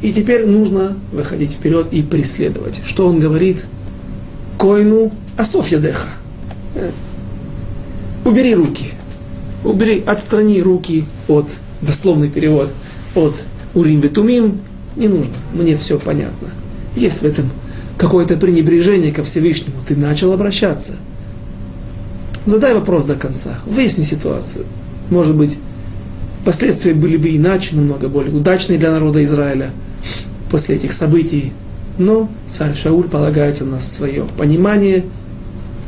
и 0.00 0.12
теперь 0.12 0.46
нужно 0.46 0.96
выходить 1.12 1.52
вперед 1.52 1.88
и 1.90 2.02
преследовать. 2.02 2.80
Что 2.84 3.08
он 3.08 3.18
говорит? 3.18 3.66
Коину 4.58 5.12
Асофья 5.36 5.78
Деха. 5.78 6.08
Э, 6.74 6.90
убери 8.24 8.54
руки. 8.54 8.92
Убери, 9.64 10.04
отстрани 10.06 10.60
руки 10.60 11.06
от, 11.26 11.56
дословный 11.80 12.28
перевод, 12.28 12.70
от 13.14 13.42
Урим 13.74 14.00
Ветумим. 14.00 14.60
Не 14.94 15.08
нужно, 15.08 15.32
мне 15.54 15.76
все 15.76 15.98
понятно. 15.98 16.48
Есть 16.94 17.22
в 17.22 17.24
этом 17.24 17.50
какое-то 17.96 18.36
пренебрежение 18.36 19.12
ко 19.12 19.22
Всевышнему, 19.22 19.76
ты 19.86 19.96
начал 19.96 20.32
обращаться. 20.32 20.94
Задай 22.46 22.74
вопрос 22.74 23.04
до 23.04 23.14
конца, 23.14 23.58
выясни 23.66 24.02
ситуацию. 24.02 24.66
Может 25.10 25.34
быть, 25.34 25.56
последствия 26.44 26.92
были 26.92 27.16
бы 27.16 27.34
иначе, 27.34 27.76
намного 27.76 28.08
более 28.08 28.34
удачные 28.34 28.78
для 28.78 28.90
народа 28.90 29.22
Израиля 29.24 29.70
после 30.50 30.76
этих 30.76 30.92
событий. 30.92 31.52
Но 31.96 32.28
царь 32.48 32.74
Шауль 32.74 33.08
полагается 33.08 33.64
на 33.64 33.80
свое 33.80 34.24
понимание. 34.36 35.04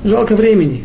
Жалко 0.04 0.36
времени. 0.36 0.84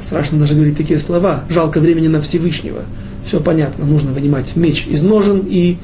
Страшно 0.00 0.38
даже 0.38 0.54
говорить 0.54 0.76
такие 0.76 0.98
слова. 0.98 1.44
Жалко 1.48 1.80
времени 1.80 2.08
на 2.08 2.20
Всевышнего. 2.20 2.82
Все 3.24 3.40
понятно, 3.40 3.84
нужно 3.84 4.12
вынимать 4.12 4.56
меч 4.56 4.86
из 4.86 5.02
ножен 5.02 5.44
и 5.48 5.78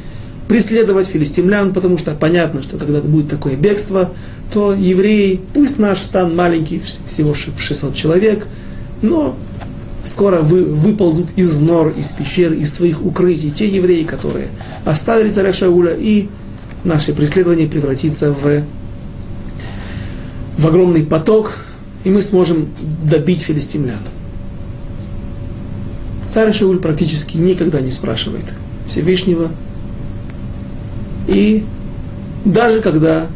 преследовать 0.49 1.07
филистимлян, 1.07 1.73
потому 1.73 1.99
что 1.99 2.15
понятно, 2.15 2.63
что 2.63 2.79
когда 2.79 3.01
будет 3.01 3.29
такое 3.29 3.55
бегство, 3.55 4.13
то 4.53 4.73
евреи, 4.73 5.41
пусть 5.53 5.79
наш 5.79 6.01
стан 6.01 6.35
маленький, 6.35 6.81
всего 7.07 7.35
600 7.35 7.95
человек, 7.95 8.47
но 9.03 9.37
скоро 10.05 10.41
вы, 10.41 10.65
выползут 10.65 11.29
из 11.37 11.61
нор, 11.61 11.93
из 11.97 12.13
пещер, 12.13 12.53
из 12.53 12.73
своих 12.73 13.05
укрытий 13.05 13.51
те 13.51 13.69
евреи, 13.69 14.05
которые 14.05 14.49
оставили 14.85 15.31
царя 15.31 15.53
Шауля, 15.53 15.95
и 15.95 16.29
наше 16.85 17.13
преследование 17.13 17.69
превратится 17.69 18.33
в, 18.33 18.63
в 20.57 20.67
огромный 20.67 21.05
поток, 21.05 21.59
и 22.05 22.11
мы 22.11 22.23
сможем 22.23 22.69
добить 23.03 23.43
филистимлян. 23.43 23.99
Царь 26.27 26.53
Шауль 26.53 26.79
практически 26.79 27.37
никогда 27.37 27.81
не 27.81 27.91
спрашивает 27.91 28.45
Всевышнего, 28.87 29.51
и 31.29 31.63
даже 32.45 32.81
когда 32.81 33.27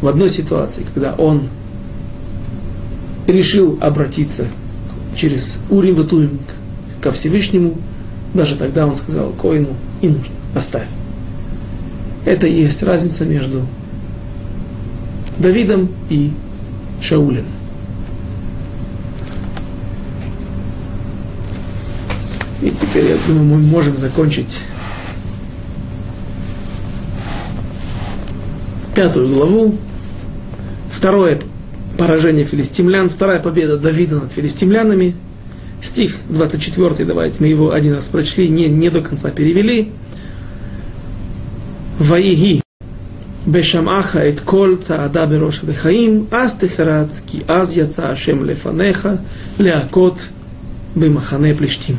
в 0.00 0.08
одной 0.08 0.30
ситуации, 0.30 0.84
когда 0.94 1.14
он 1.14 1.48
решил 3.26 3.78
обратиться 3.80 4.46
через 5.14 5.58
Урим 5.68 5.94
Ватуим 5.94 6.40
ко 7.00 7.12
Всевышнему, 7.12 7.74
даже 8.34 8.56
тогда 8.56 8.86
он 8.86 8.96
сказал 8.96 9.30
Коину, 9.30 9.68
не 10.00 10.08
нужно, 10.08 10.34
оставь. 10.54 10.86
Это 12.24 12.46
и 12.46 12.62
есть 12.62 12.82
разница 12.82 13.24
между 13.24 13.66
Давидом 15.38 15.90
и 16.08 16.32
Шаулем. 17.00 17.44
И 22.62 22.70
теперь, 22.70 23.10
я 23.10 23.16
думаю, 23.28 23.44
мы 23.44 23.58
можем 23.58 23.98
закончить 23.98 24.64
пятую 28.96 29.28
главу, 29.28 29.76
второе 30.90 31.38
поражение 31.98 32.46
филистимлян, 32.46 33.10
вторая 33.10 33.40
победа 33.40 33.76
Давида 33.76 34.20
над 34.20 34.32
филистимлянами, 34.32 35.14
стих 35.82 36.16
24, 36.30 37.04
давайте 37.04 37.36
мы 37.40 37.48
его 37.48 37.72
один 37.72 37.92
раз 37.92 38.08
прочли, 38.08 38.48
не, 38.48 38.70
не 38.70 38.88
до 38.88 39.02
конца 39.02 39.30
перевели. 39.30 39.92
Ваиги 41.98 42.62
бешамаха 43.44 44.20
эт 44.20 44.40
кол 44.40 44.78
ада 44.88 45.26
бероша 45.26 45.66
бехаим, 45.66 46.26
аз 46.30 46.56
техарац 46.56 47.20
аз 47.46 47.76
яца 47.76 48.10
ашем 48.10 48.46
лефанеха, 48.46 49.20
леакот 49.58 50.20
бемахане 50.94 51.54
плештим. 51.54 51.98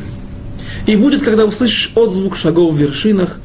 И 0.86 0.96
будет, 0.96 1.22
когда 1.22 1.44
услышишь 1.44 1.92
отзвук 1.94 2.34
шагов 2.34 2.74
в 2.74 2.76
вершинах 2.76 3.38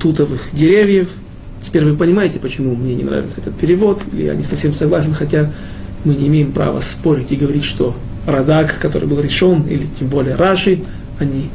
тутовых 0.00 0.48
деревьев– 0.52 1.08
Теперь 1.66 1.84
вы 1.84 1.96
понимаете, 1.96 2.38
почему 2.38 2.76
мне 2.76 2.94
не 2.94 3.02
нравится 3.02 3.40
этот 3.40 3.56
перевод, 3.56 4.00
или 4.12 4.22
я 4.22 4.36
не 4.36 4.44
совсем 4.44 4.72
согласен, 4.72 5.14
хотя 5.14 5.50
мы 6.04 6.14
не 6.14 6.28
имеем 6.28 6.52
права 6.52 6.80
спорить 6.80 7.32
и 7.32 7.36
говорить, 7.36 7.64
что 7.64 7.96
Радак, 8.24 8.78
который 8.78 9.08
был 9.08 9.20
решен, 9.20 9.62
или 9.62 9.84
тем 9.98 10.06
более 10.06 10.36
Раши, 10.36 10.78
они 11.18 11.50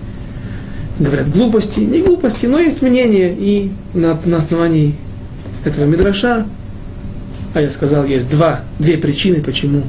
говорят 0.99 1.31
глупости. 1.31 1.79
Не 1.79 2.01
глупости, 2.01 2.45
но 2.45 2.59
есть 2.59 2.81
мнение, 2.81 3.33
и 3.33 3.71
на, 3.93 4.19
на 4.25 4.37
основании 4.37 4.95
этого 5.63 5.85
Мидраша, 5.85 6.45
а 7.53 7.61
я 7.61 7.69
сказал, 7.69 8.03
есть 8.03 8.29
два, 8.29 8.65
две 8.79 8.97
причины, 8.97 9.41
почему 9.41 9.83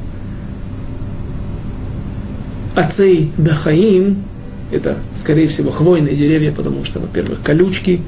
Ацей 2.75 3.29
Дахаим, 3.37 4.23
это, 4.71 4.97
скорее 5.15 5.49
всего, 5.49 5.69
хвойные 5.69 6.15
деревья, 6.15 6.53
потому 6.53 6.85
что, 6.85 6.99
во-первых, 6.99 7.41
колючки, 7.43 7.99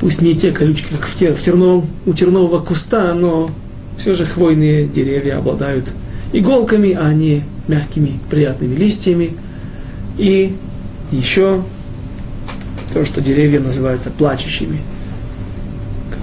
пусть 0.00 0.20
не 0.20 0.34
те 0.34 0.52
колючки, 0.52 0.86
как 0.90 1.06
в, 1.06 1.16
тер, 1.16 1.34
в 1.34 1.42
терновом, 1.42 1.88
у 2.06 2.12
тернового 2.12 2.60
куста, 2.60 3.14
но 3.14 3.50
все 3.96 4.14
же 4.14 4.24
хвойные 4.24 4.86
деревья 4.86 5.38
обладают 5.38 5.92
иголками, 6.32 6.96
а 6.98 7.12
не 7.12 7.42
мягкими, 7.66 8.18
приятными 8.30 8.74
листьями. 8.74 9.36
И 10.16 10.56
еще 11.10 11.62
то, 12.92 13.04
что 13.04 13.20
деревья 13.20 13.60
называются 13.60 14.10
плачущими– 14.10 14.78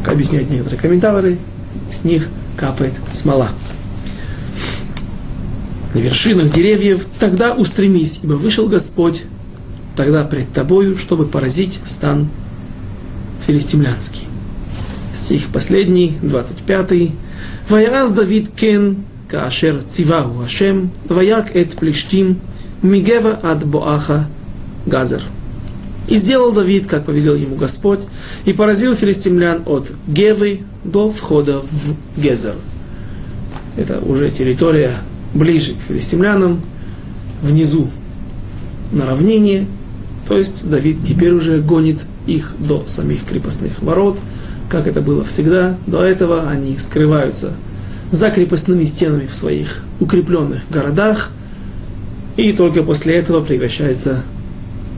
как 0.06 0.14
объясняют 0.14 0.52
некоторые 0.52 0.80
комментаторы, 0.80 1.38
с 1.92 2.04
них 2.04 2.30
капает 2.58 2.94
смола. 3.12 3.50
На 5.96 6.00
вершинах 6.00 6.54
деревьев 6.54 7.08
тогда 7.20 7.54
устремись, 7.54 8.20
ибо 8.22 8.34
вышел 8.34 8.68
Господь 8.68 9.24
тогда 9.96 10.24
пред 10.24 10.52
тобою, 10.52 10.98
чтобы 10.98 11.26
поразить 11.26 11.80
стан 11.86 12.30
филистимлянский. 13.46 14.28
Стих 15.14 15.48
последний, 15.48 16.14
25. 16.22 17.12
Ваяз 17.70 18.12
Давид 18.12 18.50
кен 18.56 18.98
каашер 19.28 19.82
циваху 19.88 20.42
Ашем, 20.42 20.92
ваяк 21.08 21.56
эт 21.56 21.76
плештим, 21.76 22.40
мигева 22.82 23.40
ад 23.42 23.66
боаха 23.66 24.28
газер. 24.86 25.24
И 26.08 26.18
сделал 26.18 26.52
Давид, 26.52 26.86
как 26.86 27.06
повелел 27.06 27.36
ему 27.36 27.56
Господь, 27.56 28.02
и 28.46 28.54
поразил 28.54 28.96
филистимлян 28.96 29.64
от 29.66 29.92
Гевы 30.08 30.62
до 30.84 31.12
входа 31.12 31.62
в 31.62 32.22
Гезер. 32.22 32.56
Это 33.76 34.00
уже 34.00 34.30
территория 34.30 34.92
ближе 35.34 35.74
к 35.74 35.88
филистимлянам, 35.88 36.62
внизу 37.42 37.90
на 38.92 39.06
равнине. 39.06 39.68
То 40.28 40.38
есть 40.38 40.70
Давид 40.70 40.98
теперь 41.06 41.34
уже 41.34 41.60
гонит 41.60 42.06
их 42.28 42.54
до 42.60 42.84
самих 42.88 43.26
крепостных 43.26 43.82
ворот, 43.82 44.20
как 44.70 44.88
это 44.88 45.02
было 45.02 45.24
всегда. 45.24 45.78
До 45.88 46.04
этого 46.04 46.50
они 46.50 46.78
скрываются 46.80 47.54
за 48.12 48.30
крепостными 48.30 48.86
стенами 48.86 49.28
в 49.28 49.36
своих 49.36 49.84
укрепленных 50.00 50.62
городах, 50.70 51.32
и 52.38 52.52
только 52.54 52.84
после 52.84 53.16
этого 53.16 53.42
прекращается 53.42 54.24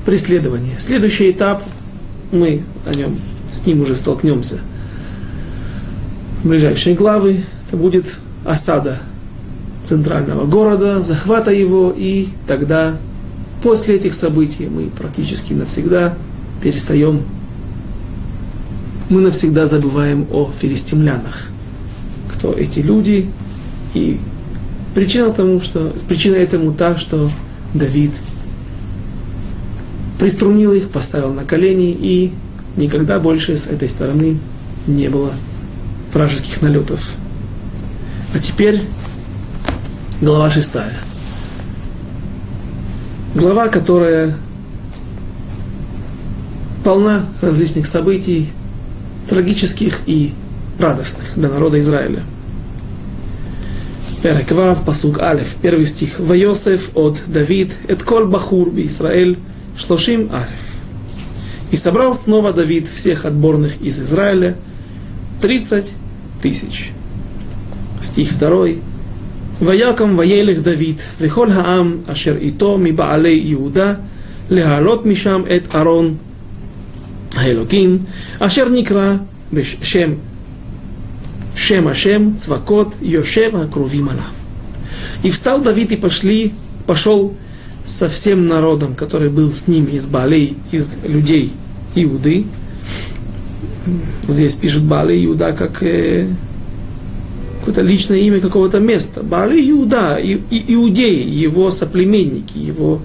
преследование. 0.06 0.76
Следующий 0.80 1.32
этап, 1.32 1.64
мы 2.32 2.64
о 2.86 2.96
нем, 2.96 3.18
с 3.52 3.66
ним 3.66 3.82
уже 3.82 3.96
столкнемся 3.96 4.60
в 6.44 6.48
ближайшие 6.48 6.96
главы, 6.96 7.44
это 7.68 7.78
будет 7.78 8.16
осада 8.46 9.00
центрального 9.84 10.46
города, 10.46 11.02
захвата 11.02 11.52
его, 11.52 11.94
и 11.96 12.30
тогда, 12.48 12.98
после 13.62 13.96
этих 13.96 14.14
событий, 14.14 14.68
мы 14.68 14.90
практически 14.90 15.54
навсегда 15.54 16.16
перестаем, 16.62 17.24
мы 19.10 19.22
навсегда 19.22 19.68
забываем 19.68 20.28
о 20.32 20.52
филистимлянах. 20.52 21.48
Кто 22.34 22.54
эти 22.54 22.80
люди, 22.80 23.30
и 23.94 24.20
причина 24.94 25.32
тому, 25.32 25.62
что, 25.62 25.94
причина 26.08 26.36
этому 26.36 26.74
та, 26.74 26.98
что 26.98 27.32
Давид 27.74 28.12
приструнил 30.20 30.74
их, 30.74 30.90
поставил 30.90 31.34
на 31.34 31.46
колени, 31.46 31.92
и 31.92 32.34
никогда 32.76 33.20
больше 33.20 33.56
с 33.56 33.68
этой 33.68 33.90
стороны 33.90 34.40
не 34.88 35.10
было 35.10 35.32
вражеских 36.14 36.62
налетов. 36.62 37.16
А 38.34 38.40
теперь 38.40 38.82
глава 40.22 40.50
шестая. 40.50 40.94
Глава, 43.36 43.68
которая 43.68 44.36
полна 46.88 47.26
различных 47.42 47.86
событий, 47.86 48.48
трагических 49.30 50.00
и 50.06 50.32
радостных 50.80 51.34
для 51.36 51.50
народа 51.50 51.82
Израиля. 51.82 52.24
Переквав, 54.24 54.86
пасук 54.86 55.20
Алев, 55.20 55.58
первый 55.62 55.86
стих. 55.86 56.18
Вайосеф 56.18 56.92
от 56.96 57.22
Давид, 57.28 57.74
эт 57.90 58.04
кол 58.04 58.28
бахур 58.28 58.70
би 58.70 58.88
Исраэль, 58.88 59.38
шлошим 59.78 60.30
Алев. 60.32 60.48
И 61.72 61.76
собрал 61.76 62.16
снова 62.16 62.54
Давид 62.54 62.88
всех 62.88 63.26
отборных 63.26 63.82
из 63.82 64.00
Израиля, 64.00 64.56
30 65.42 65.92
тысяч. 66.42 66.92
Стих 68.02 68.40
2. 68.40 68.66
Ваяком 69.60 70.16
ваелих 70.16 70.64
Давид, 70.64 71.02
вихоль 71.20 71.52
хаам 71.52 72.06
ашер 72.08 72.38
ито 72.38 72.78
ми 72.78 72.94
баалей 72.94 73.54
Иуда, 73.56 74.00
Лехалот 74.48 75.04
мишам 75.04 75.46
эт 75.46 75.76
Арон, 75.76 76.20
האלוקים, 77.38 78.04
אשר 78.40 78.70
נקרא 78.70 79.16
шем, 79.82 80.16
шем 81.56 81.88
ашем, 81.88 82.34
цвакот, 82.36 82.96
יושב 83.02 83.52
הקרובים 83.56 84.10
עליו. 84.10 84.24
И 85.24 85.30
встал 85.30 85.62
Давид 85.62 85.92
и 85.92 85.96
пошли, 85.96 86.54
пошел 86.86 87.34
со 87.86 88.10
всем 88.10 88.46
народом, 88.46 88.94
который 88.94 89.30
был 89.30 89.54
с 89.54 89.68
ним 89.68 89.86
из 89.86 90.06
Балей, 90.06 90.58
из 90.72 90.98
людей 91.04 91.54
Иуды. 91.96 92.46
Здесь 94.28 94.54
пишут 94.54 94.84
Бали 94.84 95.26
Иуда 95.26 95.54
как 95.54 95.82
э, 95.82 96.28
какое-то 97.60 97.82
личное 97.82 98.20
имя 98.20 98.42
какого-то 98.42 98.80
места. 98.80 99.24
Бали 99.24 99.60
Иуда, 99.72 100.18
и, 100.18 100.40
и, 100.52 100.74
иудеи, 100.76 101.24
его 101.24 101.72
соплеменники, 101.72 102.58
его 102.58 103.02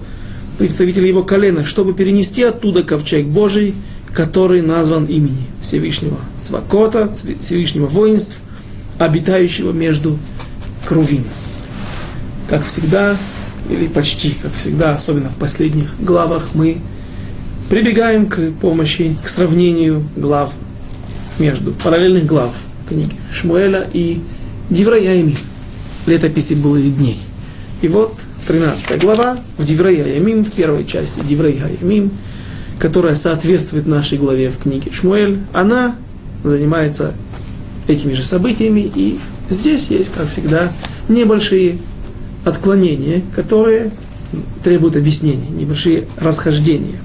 представители 0.59 1.07
его 1.07 1.23
колена, 1.23 1.65
чтобы 1.65 1.93
перенести 1.93 2.43
оттуда 2.43 2.83
ковчег 2.83 3.25
Божий– 3.25 3.73
который 4.13 4.61
назван 4.61 5.05
имени 5.05 5.47
Всевышнего 5.61 6.17
Цвакота, 6.41 7.11
Всевышнего 7.39 7.87
воинств, 7.87 8.41
обитающего 8.99 9.71
между 9.71 10.17
Крувим. 10.85 11.23
Как 12.47 12.63
всегда, 12.63 13.17
или 13.69 13.87
почти, 13.87 14.31
как 14.31 14.53
всегда, 14.53 14.95
особенно 14.95 15.29
в 15.29 15.37
последних 15.37 15.95
главах, 15.99 16.49
мы 16.53 16.77
прибегаем 17.69 18.27
к 18.27 18.51
помощи, 18.61 19.15
к 19.23 19.27
сравнению 19.27 20.07
глав 20.15 20.53
между 21.39 21.71
параллельных 21.71 22.25
глав 22.25 22.51
книги 22.87 23.15
Шмуэля 23.31 23.89
и 23.93 24.21
Дивраями, 24.69 25.35
летописи 26.05 26.53
былых 26.53 26.95
дней. 26.97 27.19
И 27.81 27.87
вот 27.87 28.15
13 28.47 29.01
глава 29.01 29.39
в 29.57 29.65
Дивраяямим, 29.65 30.43
в 30.43 30.51
первой 30.51 30.85
части 30.85 31.21
Дивраяямим, 31.27 32.11
которая 32.79 33.15
соответствует 33.15 33.87
нашей 33.87 34.17
главе 34.17 34.49
в 34.49 34.57
книге 34.57 34.91
Шмуэль, 34.91 35.39
она 35.53 35.95
занимается 36.43 37.13
этими 37.87 38.13
же 38.13 38.23
событиями, 38.23 38.91
и 38.93 39.19
здесь 39.49 39.87
есть, 39.87 40.11
как 40.13 40.27
всегда, 40.27 40.71
небольшие 41.07 41.77
отклонения, 42.45 43.21
которые 43.35 43.91
требуют 44.63 44.95
объяснения, 44.95 45.49
небольшие 45.49 46.07
расхождения. 46.17 46.97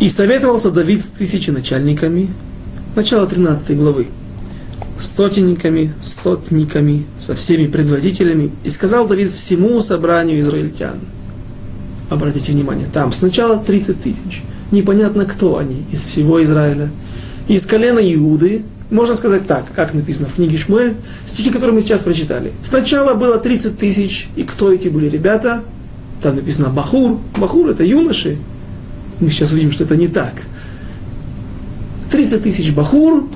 И 0.00 0.08
советовался 0.08 0.70
Давид 0.70 1.02
с 1.02 1.08
тысячи 1.08 1.50
начальниками, 1.50 2.28
начало 2.96 3.26
13 3.26 3.76
главы, 3.76 4.08
сотенниками, 5.00 5.92
сотниками, 6.02 7.06
со 7.18 7.34
всеми 7.34 7.66
предводителями, 7.66 8.50
и 8.64 8.70
сказал 8.70 9.06
Давид 9.06 9.32
всему 9.32 9.80
собранию 9.80 10.40
израильтян. 10.40 10.98
Обратите 12.10 12.52
внимание, 12.52 12.86
там 12.92 13.12
сначала 13.12 13.58
30 13.58 14.00
тысяч, 14.00 14.42
непонятно 14.70 15.24
кто 15.24 15.56
они 15.58 15.84
из 15.90 16.02
всего 16.02 16.42
Израиля. 16.44 16.90
Из 17.48 17.64
колена 17.66 17.98
Иуды 17.98 18.62
можно 18.90 19.14
сказать 19.14 19.46
так, 19.46 19.64
как 19.74 19.94
написано 19.94 20.28
в 20.28 20.34
книге 20.34 20.56
Шмуэль, 20.56 20.94
стихи, 21.26 21.50
которые 21.50 21.74
мы 21.74 21.82
сейчас 21.82 22.02
прочитали. 22.02 22.52
Сначала 22.62 23.14
было 23.14 23.38
30 23.38 23.78
тысяч, 23.78 24.28
и 24.36 24.42
кто 24.44 24.72
эти 24.72 24.88
были 24.88 25.08
ребята? 25.08 25.62
Там 26.22 26.36
написано 26.36 26.68
Бахур. 26.68 27.18
Бахур 27.38 27.68
это 27.68 27.84
юноши. 27.84 28.38
Мы 29.20 29.30
сейчас 29.30 29.52
увидим, 29.52 29.72
что 29.72 29.84
это 29.84 29.96
не 29.96 30.08
так. 30.08 30.34
30 32.10 32.42
тысяч 32.42 32.72
Бахур, 32.72 33.28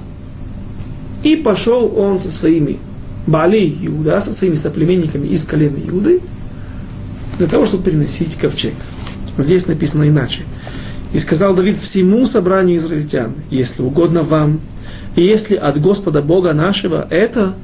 и 1.24 1.36
пошел 1.36 1.92
он 1.96 2.18
со 2.18 2.30
своими 2.30 2.78
Бали 3.26 3.76
Иуда, 3.82 4.20
со 4.20 4.32
своими 4.32 4.54
соплеменниками 4.54 5.26
из 5.26 5.44
колена 5.44 5.76
Иуды, 5.88 6.20
для 7.38 7.46
того, 7.46 7.66
чтобы 7.66 7.84
переносить 7.84 8.36
ковчег. 8.36 8.74
Здесь 9.38 9.66
написано 9.66 10.08
иначе. 10.08 10.42
И 11.12 11.18
сказал 11.18 11.54
Давид 11.54 11.78
всему 11.78 12.26
собранию 12.26 12.76
израильтян, 12.76 13.34
если 13.50 13.82
угодно 13.82 14.22
вам, 14.22 14.60
и 15.16 15.22
если 15.22 15.54
от 15.56 15.80
Господа 15.80 16.20
Бога 16.20 16.52
нашего 16.52 17.06
это, 17.10 17.54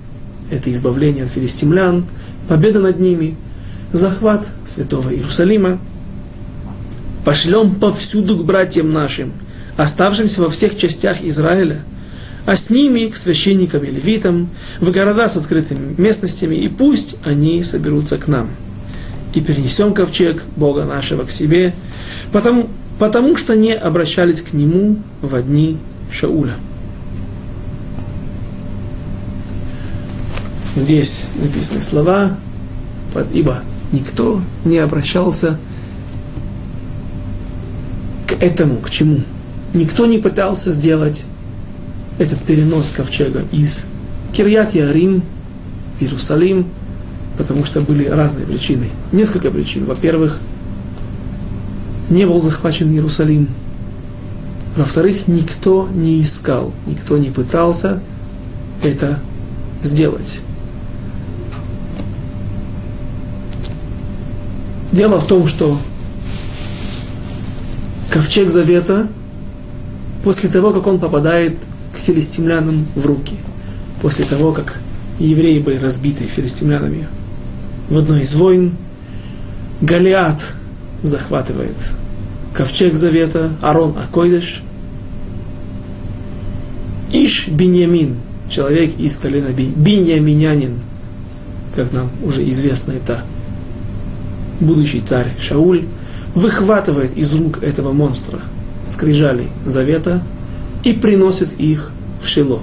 это 0.50 0.72
избавление 0.72 1.24
от 1.24 1.30
филистимлян, 1.30 2.06
победа 2.48 2.80
над 2.80 2.98
ними, 3.00 3.36
захват 3.92 4.48
святого 4.66 5.10
Иерусалима, 5.10 5.78
пошлем 7.24 7.74
повсюду 7.74 8.36
к 8.36 8.44
братьям 8.44 8.92
нашим, 8.92 9.32
оставшимся 9.76 10.40
во 10.42 10.50
всех 10.50 10.78
частях 10.78 11.22
Израиля, 11.22 11.82
а 12.46 12.56
с 12.56 12.70
ними 12.70 13.06
к 13.06 13.16
священникам 13.16 13.84
и 13.84 13.90
левитам, 13.90 14.50
в 14.80 14.90
города 14.90 15.28
с 15.28 15.36
открытыми 15.36 15.94
местностями, 15.98 16.56
и 16.56 16.68
пусть 16.68 17.16
они 17.24 17.62
соберутся 17.62 18.18
к 18.18 18.28
нам. 18.28 18.50
И 19.34 19.40
перенесем 19.40 19.94
ковчег 19.94 20.44
Бога 20.56 20.84
нашего 20.84 21.24
к 21.24 21.30
себе, 21.30 21.74
потому, 22.32 22.68
потому 22.98 23.36
что 23.36 23.56
не 23.56 23.72
обращались 23.72 24.40
к 24.40 24.52
нему 24.52 24.96
в 25.22 25.42
дни 25.42 25.78
Шауля. 26.10 26.54
Здесь 30.76 31.26
написаны 31.36 31.80
слова, 31.80 32.36
ибо 33.32 33.60
никто 33.92 34.40
не 34.64 34.78
обращался 34.78 35.58
к 38.26 38.32
этому, 38.40 38.76
к 38.76 38.90
чему. 38.90 39.20
Никто 39.72 40.06
не 40.06 40.18
пытался 40.18 40.70
сделать 40.70 41.24
этот 42.18 42.40
перенос 42.42 42.90
ковчега 42.90 43.42
из 43.50 43.86
Кирьят 44.32 44.74
Ярим 44.74 45.22
в 45.98 46.02
Иерусалим, 46.02 46.66
потому 47.36 47.64
что 47.64 47.80
были 47.80 48.06
разные 48.06 48.46
причины. 48.46 48.88
Несколько 49.12 49.50
причин. 49.50 49.84
Во-первых, 49.84 50.38
не 52.10 52.26
был 52.26 52.40
захвачен 52.40 52.90
Иерусалим. 52.92 53.48
Во-вторых, 54.76 55.28
никто 55.28 55.88
не 55.92 56.20
искал, 56.20 56.72
никто 56.86 57.16
не 57.16 57.30
пытался 57.30 58.00
это 58.82 59.20
сделать. 59.82 60.40
Дело 64.92 65.20
в 65.20 65.26
том, 65.26 65.46
что 65.46 65.78
ковчег 68.10 68.50
завета, 68.50 69.08
после 70.22 70.48
того, 70.48 70.72
как 70.72 70.86
он 70.86 70.98
попадает 70.98 71.56
к 71.92 71.98
филистимлянам 71.98 72.86
в 72.94 73.06
руки, 73.06 73.36
после 74.02 74.24
того, 74.24 74.52
как 74.52 74.80
евреи 75.18 75.58
были 75.60 75.76
разбиты 75.76 76.24
филистимлянами 76.24 77.08
в 77.88 77.98
одной 77.98 78.22
из 78.22 78.34
войн, 78.34 78.72
Голиат 79.80 80.54
захватывает 81.02 81.76
ковчег 82.54 82.94
завета, 82.94 83.50
Арон 83.60 83.94
Акойдеш, 83.98 84.62
Иш 87.12 87.48
Биньямин, 87.48 88.16
человек 88.48 88.98
из 88.98 89.16
колена 89.16 89.48
Биньяминянин, 89.48 90.80
как 91.74 91.92
нам 91.92 92.10
уже 92.22 92.48
известно, 92.50 92.92
это 92.92 93.24
будущий 94.60 95.00
царь 95.00 95.28
Шауль, 95.40 95.84
выхватывает 96.34 97.16
из 97.16 97.34
рук 97.34 97.62
этого 97.62 97.92
монстра 97.92 98.40
скрижали 98.86 99.48
завета 99.64 100.22
и 100.82 100.92
приносит 100.92 101.52
их 101.54 101.92
в 102.22 102.28
Шило. 102.28 102.62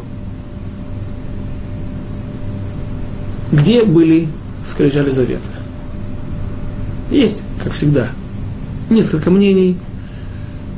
Где 3.52 3.84
были 3.84 4.28
скрижали 4.66 5.12
завета? 5.12 5.50
Есть, 7.10 7.44
как 7.62 7.74
всегда, 7.74 8.10
несколько 8.90 9.30
мнений, 9.32 9.78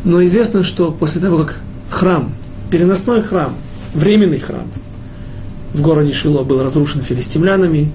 но 0.04 0.24
известно, 0.24 0.64
что 0.64 0.92
после 0.92 1.22
того, 1.22 1.40
как 1.40 1.60
храм, 1.90 2.34
переносной 2.70 3.22
храм, 3.22 3.54
временный 3.94 4.40
храм 4.40 4.66
в 5.74 5.82
городе 5.82 6.14
Шило 6.14 6.44
был 6.44 6.62
разрушен 6.64 7.02
филистимлянами, 7.02 7.92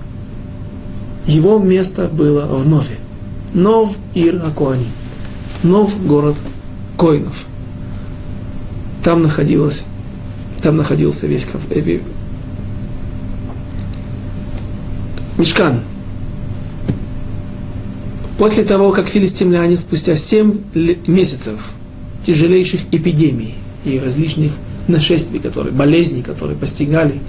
его 1.26 1.58
место 1.58 2.08
было 2.08 2.46
в 2.46 2.66
Нове. 2.66 2.96
Нов 3.52 3.96
Ир 4.14 4.42
Акуани. 4.44 4.86
Нов 5.62 5.94
город 6.06 6.36
Коинов. 6.96 7.46
Там 9.02 9.22
находилась, 9.22 9.86
там 10.62 10.76
находился 10.76 11.26
весь 11.26 11.44
Мешкан. 15.38 15.82
После 18.38 18.64
того, 18.64 18.90
как 18.90 19.06
филистимляне 19.06 19.76
спустя 19.76 20.16
7 20.16 20.58
месяцев 21.06 21.70
тяжелейших 22.26 22.80
эпидемий 22.90 23.54
и 23.84 24.00
различных 24.00 24.52
нашествий, 24.88 25.38
которые, 25.38 25.72
болезней, 25.72 26.22
которые 26.22 26.56
постигали, 26.58 27.20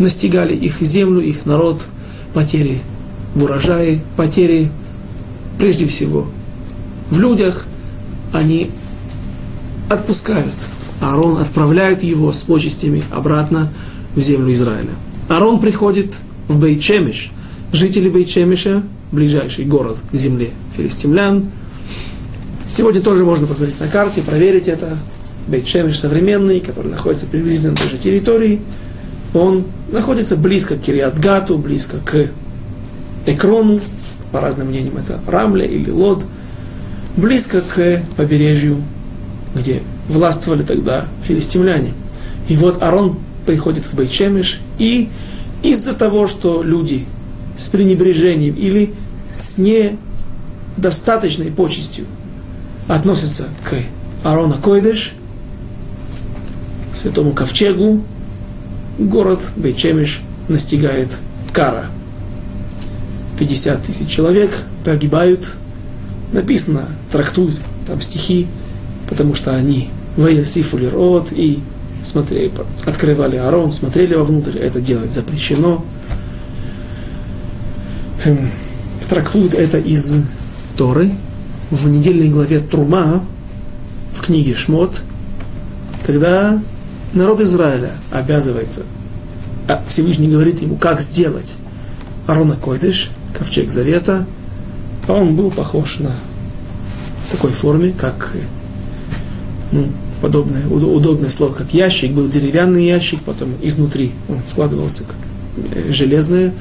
настигали 0.00 0.56
их 0.56 0.80
землю, 0.80 1.20
их 1.20 1.46
народ, 1.46 1.86
потери 2.34 2.80
в 3.36 3.44
урожае, 3.44 4.02
потери 4.16 4.70
прежде 5.56 5.86
всего 5.86 6.26
в 7.10 7.20
людях, 7.20 7.66
они 8.32 8.72
отпускают. 9.88 10.54
Аарон 11.00 11.38
отправляет 11.38 12.02
его 12.02 12.32
с 12.32 12.42
почестями 12.42 13.04
обратно 13.12 13.72
в 14.16 14.20
землю 14.20 14.52
Израиля. 14.52 14.90
Аарон 15.28 15.60
приходит 15.60 16.14
в 16.48 16.58
Бейчемиш. 16.58 17.30
Жители 17.72 18.10
Бейчемиша, 18.10 18.82
ближайший 19.12 19.64
город 19.64 19.98
к 20.12 20.14
земле 20.14 20.50
филистимлян. 20.76 21.50
Сегодня 22.68 23.00
тоже 23.00 23.24
можно 23.24 23.46
посмотреть 23.46 23.80
на 23.80 23.88
карте, 23.88 24.20
проверить 24.20 24.68
это. 24.68 24.98
Бейчемиш 25.48 25.98
современный, 25.98 26.60
который 26.60 26.90
находится 26.90 27.24
приблизительно 27.24 27.70
на 27.70 27.78
той 27.78 27.88
же 27.88 27.96
территории. 27.96 28.60
Он 29.32 29.64
находится 29.90 30.36
близко 30.36 30.76
к 30.76 30.82
Кириатгату, 30.82 31.56
близко 31.56 31.96
к 32.04 32.28
Экрону, 33.24 33.80
по 34.32 34.42
разным 34.42 34.68
мнениям 34.68 34.98
это 34.98 35.20
Рамля 35.26 35.64
или 35.64 35.90
Лод, 35.90 36.26
близко 37.16 37.62
к 37.62 38.02
побережью, 38.16 38.82
где 39.54 39.80
властвовали 40.08 40.62
тогда 40.62 41.06
филистимляне. 41.22 41.94
И 42.48 42.56
вот 42.56 42.82
Арон 42.82 43.18
приходит 43.46 43.84
в 43.84 43.94
Бейчемиш, 43.94 44.60
и 44.78 45.08
из-за 45.62 45.94
того, 45.94 46.28
что 46.28 46.62
люди 46.62 47.06
с 47.62 47.68
пренебрежением 47.68 48.54
или 48.54 48.92
с 49.36 49.58
недостаточной 50.76 51.50
почестью 51.50 52.06
относятся 52.88 53.48
к 53.64 53.76
Арона 54.24 54.54
Койдеш, 54.54 55.12
святому 56.94 57.32
ковчегу, 57.32 58.02
город 58.98 59.52
Бейчемиш 59.56 60.22
настигает 60.48 61.18
кара– 61.52 61.86
50 63.42 63.82
тысяч 63.82 64.08
человек 64.08 64.52
погибают. 64.84 65.52
Написано, 66.32 66.86
трактуют 67.10 67.58
там 67.86 68.00
стихи, 68.00 68.46
потому 69.08 69.34
что 69.34 69.54
они 69.54 69.90
Ваясифули 70.16 70.86
рот 70.86 71.32
и 71.32 71.58
смотрели, 72.04 72.52
открывали 72.86 73.36
Арон, 73.36 73.72
смотрели 73.72 74.14
вовнутрь, 74.14 74.58
это 74.58 74.80
делать 74.80 75.12
запрещено. 75.12 75.84
Эм, 78.24 78.50
трактуют 79.08 79.54
это 79.54 79.78
из 79.78 80.16
Торы 80.76 81.12
в 81.70 81.88
недельной 81.88 82.28
главе 82.28 82.60
Трума 82.60 83.24
в 84.16 84.24
книге 84.24 84.54
Шмот, 84.54 85.02
когда 86.06 86.60
народ 87.12 87.40
Израиля 87.40 87.90
обязывается, 88.10 88.82
а 89.66 89.82
Всевышний 89.88 90.28
говорит 90.28 90.62
ему, 90.62 90.76
как 90.76 91.00
сделать. 91.00 91.56
Арона 92.26 92.54
Койдыш– 92.54 93.10
ковчег 93.36 93.70
завета, 93.70 94.24
а 95.08 95.14
он 95.14 95.34
был 95.34 95.50
похож 95.50 95.98
на 95.98 96.12
такой 97.32 97.50
форме, 97.50 97.92
как 97.92 98.34
ну, 99.72 99.88
подобное, 100.20 100.66
удобное 100.68 101.30
слово, 101.30 101.54
как 101.54 101.74
ящик, 101.74 102.12
был 102.12 102.28
деревянный 102.28 102.86
ящик, 102.86 103.20
потом 103.22 103.54
изнутри 103.62 104.12
он 104.28 104.38
вкладывался 104.46 105.04
как 105.04 105.16
э, 105.74 105.92
железное 105.92 106.52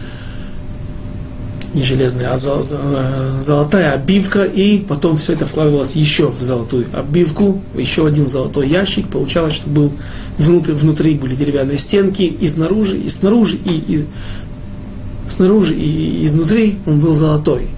не 1.74 1.84
железная, 1.84 2.32
а 2.34 2.38
золотая 3.42 3.94
обивка, 3.94 4.44
и 4.44 4.80
потом 4.80 5.18
все 5.18 5.34
это 5.34 5.46
вкладывалось 5.46 5.96
еще 5.96 6.30
в 6.30 6.42
золотую 6.42 6.86
обивку, 6.94 7.62
еще 7.76 8.06
один 8.06 8.28
золотой 8.28 8.68
ящик, 8.68 9.08
получалось, 9.08 9.54
что 9.54 9.70
был 9.70 9.92
внутри, 10.38 10.74
внутри 10.74 11.14
были 11.16 11.36
деревянные 11.36 11.78
стенки, 11.78 12.24
и 12.24 12.48
снаружи, 12.48 12.98
и 12.98 13.10
снаружи, 13.10 13.56
и, 13.56 13.72
и 13.72 14.06
снаружи, 15.30 15.74
и 15.74 16.26
изнутри 16.26 16.78
он 16.86 17.00
был 17.00 17.14
золотой. 17.14 17.70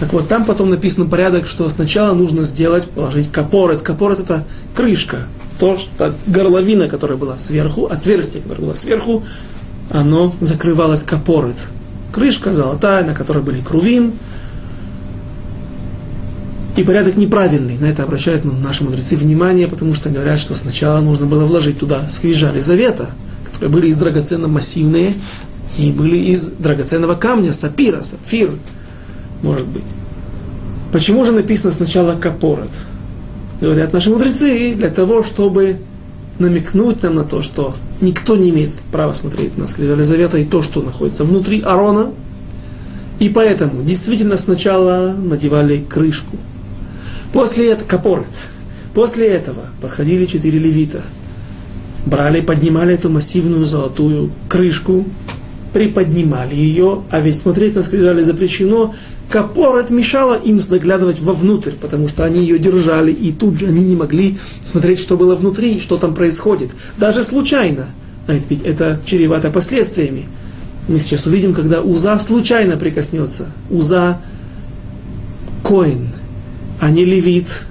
Так 0.00 0.12
вот, 0.12 0.28
там 0.28 0.44
потом 0.44 0.70
написано 0.70 1.06
порядок, 1.06 1.46
что 1.46 1.68
сначала 1.70 2.14
нужно 2.14 2.44
сделать, 2.44 2.88
положить 2.88 3.32
капорет. 3.32 3.82
Капорет 3.82 4.20
это 4.20 4.44
крышка, 4.74 5.26
то, 5.58 5.76
что 5.76 6.14
горловина, 6.26 6.88
которая 6.88 7.18
была 7.18 7.36
сверху, 7.38 7.86
отверстие, 7.86 8.42
которое 8.42 8.62
было 8.62 8.74
сверху, 8.74 9.24
оно 9.90 10.34
закрывалось 10.40 11.02
капорет 11.02 11.56
крышка 12.18 12.52
золотая, 12.52 13.04
на 13.04 13.14
которой 13.14 13.42
были 13.44 13.60
крувим. 13.60 14.14
И 16.76 16.82
порядок 16.82 17.16
неправильный. 17.16 17.78
На 17.78 17.86
это 17.86 18.02
обращают 18.02 18.44
наши 18.44 18.84
мудрецы 18.84 19.16
внимание, 19.16 19.68
потому 19.68 19.94
что 19.94 20.10
говорят, 20.10 20.38
что 20.38 20.54
сначала 20.54 21.00
нужно 21.00 21.26
было 21.26 21.44
вложить 21.44 21.78
туда 21.78 22.08
скрижали 22.08 22.60
завета, 22.60 23.10
которые 23.44 23.70
были 23.70 23.86
из 23.88 23.96
драгоценно 23.96 24.48
массивные 24.48 25.14
и 25.76 25.90
были 25.92 26.16
из 26.16 26.46
драгоценного 26.46 27.14
камня, 27.14 27.52
сапира, 27.52 28.02
сапфир, 28.02 28.50
может 29.42 29.66
быть. 29.66 29.94
Почему 30.92 31.24
же 31.24 31.32
написано 31.32 31.72
сначала 31.72 32.14
капорот? 32.14 32.70
Говорят 33.60 33.92
наши 33.92 34.10
мудрецы, 34.10 34.74
для 34.74 34.88
того, 34.88 35.22
чтобы 35.22 35.78
намекнуть 36.38 37.02
нам 37.02 37.16
на 37.16 37.24
то, 37.24 37.42
что 37.42 37.74
никто 38.00 38.36
не 38.36 38.50
имеет 38.50 38.80
права 38.92 39.12
смотреть 39.12 39.56
на 39.58 39.66
скрижали 39.68 40.02
завета 40.02 40.38
и 40.38 40.44
то, 40.44 40.62
что 40.62 40.82
находится 40.82 41.24
внутри 41.24 41.60
Арона. 41.60 42.12
И 43.18 43.28
поэтому 43.28 43.82
действительно 43.82 44.38
сначала 44.38 45.12
надевали 45.12 45.84
крышку. 45.88 46.36
После 47.32 47.72
этого, 47.72 47.88
капорет, 47.88 48.28
после 48.94 49.28
этого 49.28 49.64
подходили 49.80 50.26
четыре 50.26 50.58
левита, 50.58 51.02
брали, 52.06 52.40
поднимали 52.40 52.94
эту 52.94 53.10
массивную 53.10 53.64
золотую 53.64 54.30
крышку, 54.48 55.04
приподнимали 55.72 56.54
ее, 56.54 57.02
а 57.10 57.20
ведь 57.20 57.36
смотреть 57.36 57.74
на 57.74 57.82
скрижали 57.82 58.22
запрещено, 58.22 58.94
капорет 59.28 59.90
мешала 59.90 60.34
им 60.34 60.60
заглядывать 60.60 61.20
вовнутрь, 61.20 61.72
потому 61.72 62.08
что 62.08 62.24
они 62.24 62.40
ее 62.40 62.58
держали, 62.58 63.12
и 63.12 63.32
тут 63.32 63.58
же 63.58 63.66
они 63.66 63.82
не 63.82 63.96
могли 63.96 64.38
смотреть, 64.64 65.00
что 65.00 65.16
было 65.16 65.36
внутри, 65.36 65.80
что 65.80 65.96
там 65.96 66.14
происходит, 66.14 66.70
даже 66.96 67.22
случайно. 67.22 67.86
Ведь 68.26 68.62
это 68.62 69.00
чревато 69.04 69.50
последствиями. 69.50 70.26
Мы 70.86 71.00
сейчас 71.00 71.26
увидим, 71.26 71.54
когда 71.54 71.82
Уза 71.82 72.18
случайно 72.18 72.76
прикоснется. 72.76 73.46
Уза 73.70 74.20
Коин, 75.62 76.08
а 76.80 76.90
не 76.90 77.04
левит, 77.04 77.64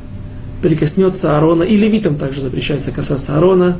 прикоснется 0.61 1.35
Аарона, 1.35 1.63
и 1.63 1.77
левитам 1.77 2.15
также 2.15 2.41
запрещается 2.41 2.91
касаться 2.91 3.35
Аарона, 3.35 3.79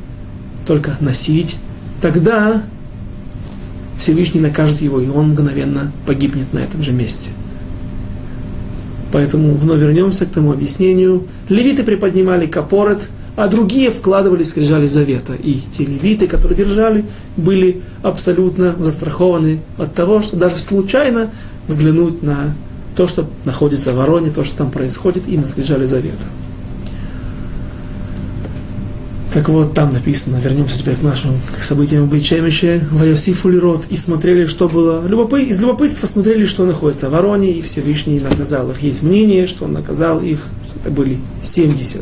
только 0.66 0.96
носить. 1.00 1.56
Тогда 2.00 2.62
Всевышний 3.98 4.40
накажет 4.40 4.80
его, 4.80 5.00
и 5.00 5.08
он 5.08 5.30
мгновенно 5.30 5.92
погибнет 6.06 6.52
на 6.52 6.60
этом 6.60 6.82
же 6.82 6.92
месте. 6.92 7.32
Поэтому 9.12 9.54
вновь 9.54 9.80
вернемся 9.80 10.26
к 10.26 10.30
тому 10.30 10.52
объяснению. 10.52 11.26
Левиты 11.48 11.82
приподнимали 11.82 12.46
капорет, 12.46 13.08
а 13.36 13.48
другие 13.48 13.90
вкладывали 13.90 14.42
скрижали 14.42 14.86
завета. 14.86 15.34
И 15.34 15.62
те 15.76 15.84
левиты, 15.84 16.26
которые 16.26 16.56
держали, 16.56 17.04
были 17.36 17.82
абсолютно 18.02 18.74
застрахованы 18.78 19.60
от 19.78 19.94
того, 19.94 20.22
что 20.22 20.36
даже 20.36 20.58
случайно 20.58 21.30
взглянуть 21.66 22.22
на 22.22 22.54
то, 22.96 23.06
что 23.06 23.28
находится 23.44 23.92
в 23.92 23.96
вороне, 23.96 24.30
то, 24.30 24.44
что 24.44 24.56
там 24.56 24.70
происходит, 24.70 25.28
и 25.28 25.38
на 25.38 25.48
скрижали 25.48 25.86
завета. 25.86 26.24
Так 29.32 29.50
вот, 29.50 29.74
там 29.74 29.90
написано, 29.90 30.36
вернемся 30.42 30.78
теперь 30.78 30.96
к 30.96 31.02
нашим 31.02 31.38
к 31.58 31.62
событиям 31.62 32.06
в 32.06 32.10
Бейчемище, 32.10 32.86
Вайосифу 32.90 33.50
рот 33.60 33.84
и 33.90 33.96
смотрели, 33.96 34.46
что 34.46 34.68
было. 34.68 35.06
Любопы, 35.06 35.42
из 35.42 35.60
любопытства 35.60 36.06
смотрели, 36.06 36.46
что 36.46 36.64
находится 36.64 37.08
в 37.08 37.12
Вороне, 37.12 37.52
и 37.52 37.60
Всевышний 37.60 38.20
наказал 38.20 38.70
их. 38.70 38.82
Есть 38.82 39.02
мнение, 39.02 39.46
что 39.46 39.66
он 39.66 39.72
наказал 39.72 40.22
их, 40.22 40.46
это 40.80 40.90
были 40.90 41.18
70 41.42 42.00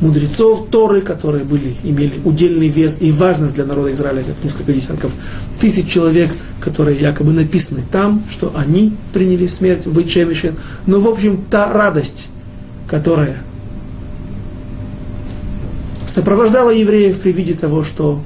мудрецов 0.00 0.66
Торы, 0.70 1.00
которые 1.00 1.44
были, 1.44 1.74
имели 1.82 2.20
удельный 2.24 2.68
вес 2.68 2.98
и 3.00 3.10
важность 3.10 3.54
для 3.54 3.64
народа 3.64 3.92
Израиля, 3.92 4.22
как 4.22 4.44
несколько 4.44 4.72
десятков 4.72 5.12
тысяч 5.58 5.88
человек, 5.88 6.30
которые 6.60 7.00
якобы 7.00 7.32
написаны 7.32 7.82
там, 7.90 8.22
что 8.30 8.52
они 8.54 8.94
приняли 9.14 9.46
смерть 9.46 9.86
в 9.86 9.94
Бейчемище. 9.94 10.54
Но, 10.86 11.00
в 11.00 11.08
общем, 11.08 11.44
та 11.50 11.72
радость, 11.72 12.28
которая 12.88 13.38
сопровождала 16.16 16.70
евреев 16.70 17.20
при 17.20 17.30
виде 17.30 17.52
того, 17.52 17.84
что 17.84 18.22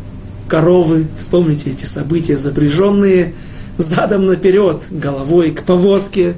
коровы, 0.47 1.09
вспомните 1.19 1.71
эти 1.71 1.87
события, 1.87 2.37
запряженные 2.37 3.35
задом 3.79 4.27
наперед, 4.27 4.85
головой 4.93 5.51
к 5.51 5.65
повозке, 5.65 6.37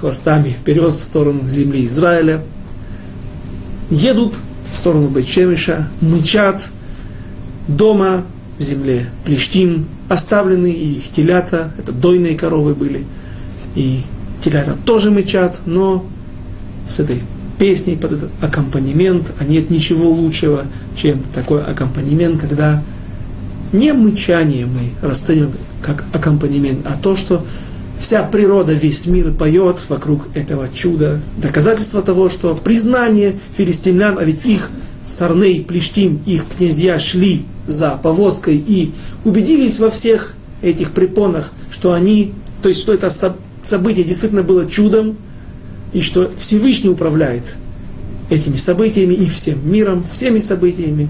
хвостами 0.00 0.48
вперед 0.48 0.94
в 0.94 1.02
сторону 1.02 1.50
земли 1.50 1.84
Израиля, 1.86 2.42
едут 3.90 4.36
в 4.72 4.78
сторону 4.78 5.08
Бейчемиша, 5.08 5.90
мычат 6.00 6.62
дома 7.68 8.24
в 8.56 8.62
земле 8.62 9.10
Плештим, 9.26 9.88
оставлены 10.08 10.70
и 10.70 10.96
их 10.96 11.10
телята, 11.10 11.74
это 11.76 11.92
дойные 11.92 12.38
коровы 12.38 12.74
были, 12.74 13.04
и 13.74 14.00
телята 14.42 14.74
тоже 14.86 15.10
мычат, 15.10 15.60
но 15.66 16.06
с 16.88 17.00
этой 17.00 17.20
песней, 17.58 17.96
под 17.96 18.12
этот 18.12 18.30
аккомпанемент, 18.40 19.32
а 19.38 19.44
нет 19.44 19.70
ничего 19.70 20.10
лучшего, 20.10 20.64
чем 20.96 21.22
такой 21.34 21.62
аккомпанемент, 21.62 22.40
когда 22.40 22.82
не 23.72 23.92
мычание 23.92 24.66
мы 24.66 24.90
расцениваем 25.06 25.52
как 25.82 26.04
аккомпанемент, 26.12 26.80
а 26.84 26.96
то, 26.96 27.16
что 27.16 27.44
вся 27.98 28.22
природа, 28.22 28.72
весь 28.72 29.06
мир 29.06 29.32
поет 29.32 29.82
вокруг 29.88 30.28
этого 30.34 30.68
чуда. 30.72 31.20
Доказательство 31.38 32.02
того, 32.02 32.28
что 32.28 32.54
признание 32.54 33.36
филистимлян, 33.56 34.18
а 34.18 34.24
ведь 34.24 34.44
их 34.44 34.70
Сарней, 35.06 35.64
Плештим, 35.64 36.20
их 36.26 36.44
князья 36.46 36.98
шли 36.98 37.44
за 37.66 37.90
повозкой 37.90 38.56
и 38.56 38.92
убедились 39.24 39.78
во 39.78 39.90
всех 39.90 40.34
этих 40.62 40.92
препонах, 40.92 41.52
что 41.70 41.92
они, 41.92 42.32
то 42.62 42.68
есть 42.68 42.80
что 42.80 42.92
это 42.92 43.10
событие 43.62 44.04
действительно 44.04 44.42
было 44.42 44.66
чудом, 44.66 45.16
и 45.92 46.00
что 46.00 46.30
Всевышний 46.38 46.90
управляет 46.90 47.56
этими 48.28 48.56
событиями 48.56 49.14
и 49.14 49.26
всем 49.26 49.70
миром, 49.70 50.04
всеми 50.10 50.40
событиями. 50.40 51.08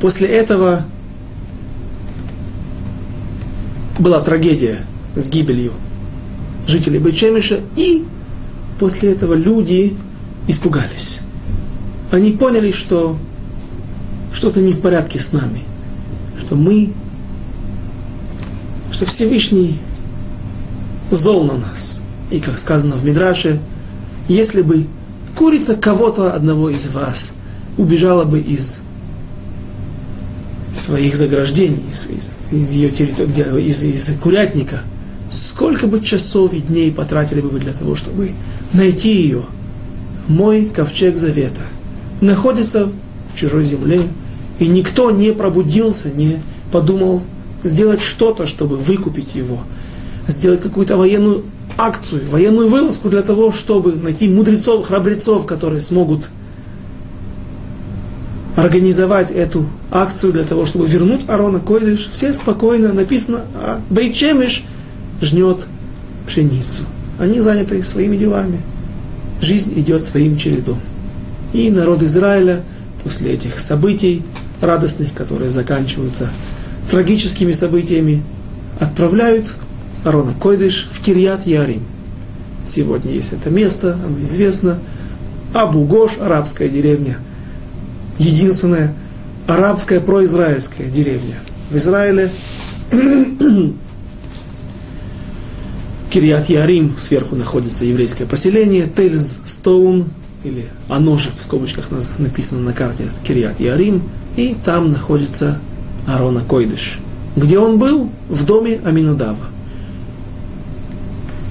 После 0.00 0.28
этого 0.28 0.86
была 3.98 4.20
трагедия 4.20 4.78
с 5.16 5.28
гибелью 5.28 5.72
жителей 6.66 7.00
Бечемиша, 7.00 7.60
и 7.76 8.04
после 8.78 9.12
этого 9.12 9.34
люди 9.34 9.96
испугались. 10.46 11.22
Они 12.12 12.32
поняли, 12.32 12.70
что 12.70 13.18
что-то 14.32 14.60
не 14.60 14.72
в 14.72 14.80
порядке 14.80 15.18
с 15.18 15.32
нами, 15.32 15.62
что 16.38 16.54
мы, 16.54 16.92
что 18.92 19.04
Всевышний 19.06 19.78
зол 21.10 21.44
на 21.44 21.56
нас– 21.56 22.00
и 22.30 22.40
как 22.40 22.58
сказано 22.58 22.96
в 22.96 23.04
Мидраше, 23.04 23.60
если 24.28 24.62
бы 24.62 24.86
курица 25.36 25.74
кого-то 25.76 26.32
одного 26.32 26.70
из 26.70 26.88
вас 26.88 27.32
убежала 27.76 28.24
бы 28.24 28.40
из 28.40 28.80
своих 30.74 31.16
заграждений, 31.16 31.82
из, 31.90 32.08
из, 32.08 32.32
из 32.52 32.72
ее 32.72 32.90
территории, 32.90 33.64
из, 33.64 33.82
из 33.82 34.12
курятника, 34.20 34.80
сколько 35.30 35.86
бы 35.86 36.00
часов 36.00 36.52
и 36.52 36.60
дней 36.60 36.92
потратили 36.92 37.40
бы 37.40 37.48
вы 37.48 37.60
для 37.60 37.72
того, 37.72 37.96
чтобы 37.96 38.32
найти 38.72 39.10
ее? 39.10 39.42
Мой 40.28 40.66
ковчег 40.66 41.16
завета 41.16 41.62
находится 42.20 42.90
в 43.32 43.38
чужой 43.38 43.64
земле, 43.64 44.02
и 44.58 44.66
никто 44.66 45.10
не 45.10 45.32
пробудился, 45.32 46.10
не 46.10 46.38
подумал 46.70 47.22
сделать 47.62 48.02
что-то, 48.02 48.46
чтобы 48.46 48.76
выкупить 48.76 49.34
его, 49.34 49.60
сделать 50.26 50.60
какую-то 50.60 50.96
военную 50.96 51.44
акцию, 51.78 52.28
военную 52.28 52.68
вылазку 52.68 53.08
для 53.08 53.22
того, 53.22 53.52
чтобы 53.52 53.94
найти 53.94 54.28
мудрецов, 54.28 54.86
храбрецов, 54.86 55.46
которые 55.46 55.80
смогут 55.80 56.28
организовать 58.56 59.30
эту 59.30 59.66
акцию 59.90 60.32
для 60.32 60.42
того, 60.42 60.66
чтобы 60.66 60.86
вернуть 60.86 61.20
Арона 61.28 61.60
Койдыш. 61.60 62.10
Все 62.12 62.34
спокойно 62.34 62.92
написано, 62.92 63.42
а 63.54 63.80
Бейчемиш 63.88 64.64
жнет 65.22 65.68
пшеницу. 66.26 66.82
Они 67.18 67.40
заняты 67.40 67.82
своими 67.84 68.16
делами. 68.16 68.60
Жизнь 69.40 69.72
идет 69.78 70.04
своим 70.04 70.36
чередом. 70.36 70.80
И 71.52 71.70
народ 71.70 72.02
Израиля 72.02 72.64
после 73.04 73.32
этих 73.32 73.60
событий 73.60 74.24
радостных, 74.60 75.14
которые 75.14 75.50
заканчиваются 75.50 76.28
трагическими 76.90 77.52
событиями, 77.52 78.24
отправляют 78.80 79.54
Арона 80.04 80.34
Койдыш 80.34 80.88
в 80.90 81.00
Кирьят 81.00 81.46
Ярим. 81.46 81.82
Сегодня 82.64 83.12
есть 83.12 83.32
это 83.32 83.50
место, 83.50 83.98
оно 84.04 84.22
известно. 84.24 84.78
Абу 85.54 85.84
Гош, 85.84 86.18
арабская 86.20 86.68
деревня. 86.68 87.18
Единственная 88.18 88.94
арабская 89.46 90.00
произраильская 90.00 90.84
деревня. 90.84 91.36
В 91.70 91.76
Израиле 91.76 92.30
Кирьят 96.10 96.48
Ярим, 96.48 96.94
сверху 96.98 97.36
находится 97.36 97.84
еврейское 97.84 98.26
поселение, 98.26 98.88
Тельз 98.88 99.38
Стоун, 99.44 100.06
или 100.44 100.66
оно 100.88 101.16
же 101.16 101.30
в 101.36 101.42
скобочках 101.42 101.90
написано 102.18 102.60
на 102.60 102.72
карте 102.72 103.04
Кирьят 103.22 103.60
Ярим, 103.60 104.02
и 104.36 104.54
там 104.64 104.92
находится 104.92 105.58
Арона 106.06 106.40
Койдыш. 106.40 107.00
Где 107.36 107.58
он 107.58 107.78
был? 107.78 108.10
В 108.28 108.44
доме 108.44 108.80
Аминадава. 108.84 109.38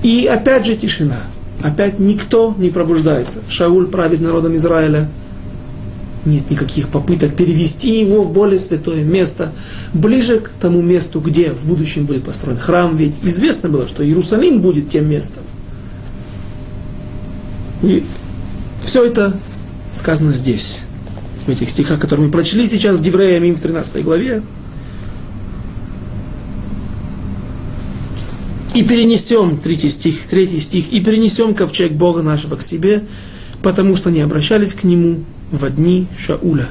И 0.07 0.25
опять 0.25 0.65
же 0.65 0.77
тишина. 0.77 1.17
Опять 1.61 1.99
никто 1.99 2.55
не 2.57 2.69
пробуждается. 2.69 3.39
Шауль 3.49 3.87
правит 3.87 4.21
народом 4.21 4.55
Израиля. 4.55 5.09
Нет 6.23 6.49
никаких 6.49 6.87
попыток 6.87 7.35
перевести 7.35 7.99
его 7.99 8.23
в 8.23 8.31
более 8.31 8.57
святое 8.57 9.03
место, 9.03 9.51
ближе 9.93 10.39
к 10.39 10.47
тому 10.47 10.81
месту, 10.81 11.19
где 11.19 11.51
в 11.51 11.65
будущем 11.65 12.05
будет 12.05 12.23
построен 12.23 12.57
храм. 12.57 12.95
Ведь 12.95 13.15
известно 13.21 13.67
было, 13.67 13.85
что 13.85 14.01
Иерусалим 14.01 14.61
будет 14.61 14.87
тем 14.87 15.09
местом. 15.09 15.43
И 17.83 18.05
все 18.81 19.03
это 19.03 19.37
сказано 19.91 20.33
здесь, 20.33 20.83
в 21.45 21.49
этих 21.49 21.69
стихах, 21.69 21.99
которые 21.99 22.27
мы 22.27 22.31
прочли 22.31 22.65
сейчас 22.65 22.95
в 22.95 23.01
Девреямим 23.01 23.55
в 23.55 23.59
13 23.59 24.05
главе. 24.05 24.41
И 28.78 28.84
перенесем, 28.84 29.57
третий 29.57 29.89
стих, 29.89 30.28
третий 30.30 30.59
стих, 30.59 30.93
и 30.93 30.99
перенесем 30.99 31.55
ковчег 31.55 31.93
Бога 31.93 32.21
нашего 32.21 32.57
к 32.57 32.61
себе, 32.61 33.05
потому 33.63 33.95
что 33.95 34.11
не 34.11 34.21
обращались 34.21 34.75
к 34.75 34.84
нему 34.84 35.23
в 35.51 35.67
дни 35.71 36.05
Шауля. 36.15 36.67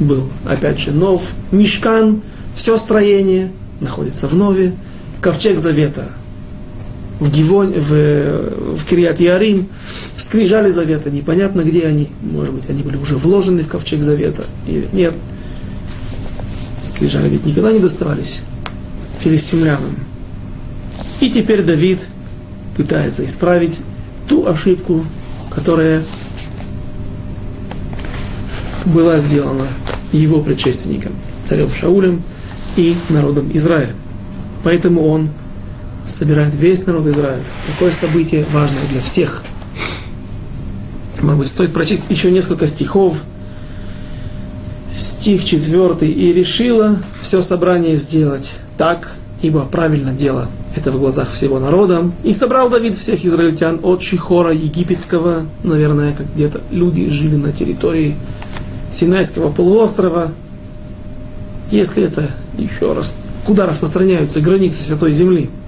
Был, 0.00 0.28
опять 0.44 0.80
же, 0.80 0.90
нов, 0.90 1.34
мешкан, 1.52 2.20
все 2.56 2.76
строение 2.78 3.52
находится 3.78 4.26
в 4.26 4.34
Нове, 4.34 4.74
ковчег 5.20 5.56
Завета 5.56 6.08
в, 7.20 7.30
Гивон, 7.30 7.72
в, 7.72 8.76
в 8.76 8.84
Кириат 8.90 9.20
Ярим, 9.20 9.68
скрижали 10.16 10.68
завета, 10.70 11.10
непонятно 11.10 11.60
где 11.60 11.86
они, 11.86 12.08
может 12.20 12.52
быть, 12.52 12.68
они 12.68 12.82
были 12.82 12.96
уже 12.96 13.14
вложены 13.14 13.62
в 13.62 13.68
ковчег 13.68 14.02
завета 14.02 14.42
или 14.66 14.88
нет. 14.92 15.14
Скрижали 16.82 17.28
ведь 17.28 17.46
никогда 17.46 17.70
не 17.70 17.78
доставались 17.78 18.42
филистимлянам. 19.20 19.94
И 21.20 21.30
теперь 21.30 21.62
Давид 21.62 22.00
пытается 22.76 23.24
исправить 23.24 23.80
ту 24.28 24.46
ошибку, 24.46 25.04
которая 25.50 26.02
была 28.84 29.18
сделана 29.18 29.66
его 30.12 30.40
предшественником, 30.42 31.12
царем 31.44 31.72
Шаулем 31.72 32.22
и 32.76 32.94
народом 33.08 33.50
Израиля. 33.54 33.94
Поэтому 34.62 35.06
он 35.06 35.30
собирает 36.06 36.54
весь 36.54 36.86
народ 36.86 37.06
Израиля. 37.06 37.42
Такое 37.66 37.90
событие 37.90 38.44
важное 38.52 38.86
для 38.90 39.00
всех. 39.00 39.42
Может 41.20 41.38
быть, 41.38 41.48
стоит 41.48 41.72
прочесть 41.72 42.02
еще 42.08 42.30
несколько 42.30 42.66
стихов. 42.66 43.22
Стих 44.96 45.44
четвертый. 45.44 46.10
«И 46.10 46.32
решила 46.32 46.98
все 47.20 47.42
собрание 47.42 47.96
сделать 47.96 48.52
так, 48.78 49.14
ибо 49.42 49.62
правильно 49.62 50.12
дело 50.12 50.48
это 50.76 50.92
в 50.92 50.98
глазах 50.98 51.30
всего 51.30 51.58
народа. 51.58 52.10
И 52.22 52.32
собрал 52.32 52.70
Давид 52.70 52.96
всех 52.96 53.24
израильтян 53.24 53.80
от 53.82 54.02
Шихора 54.02 54.52
египетского, 54.52 55.46
наверное, 55.62 56.12
как 56.12 56.32
где-то 56.34 56.60
люди 56.70 57.08
жили 57.08 57.36
на 57.36 57.52
территории 57.52 58.14
Синайского 58.90 59.50
полуострова. 59.50 60.32
Если 61.70 62.04
это 62.04 62.30
еще 62.56 62.92
раз, 62.92 63.14
куда 63.44 63.66
распространяются 63.66 64.40
границы 64.40 64.82
Святой 64.82 65.12
Земли– 65.12 65.50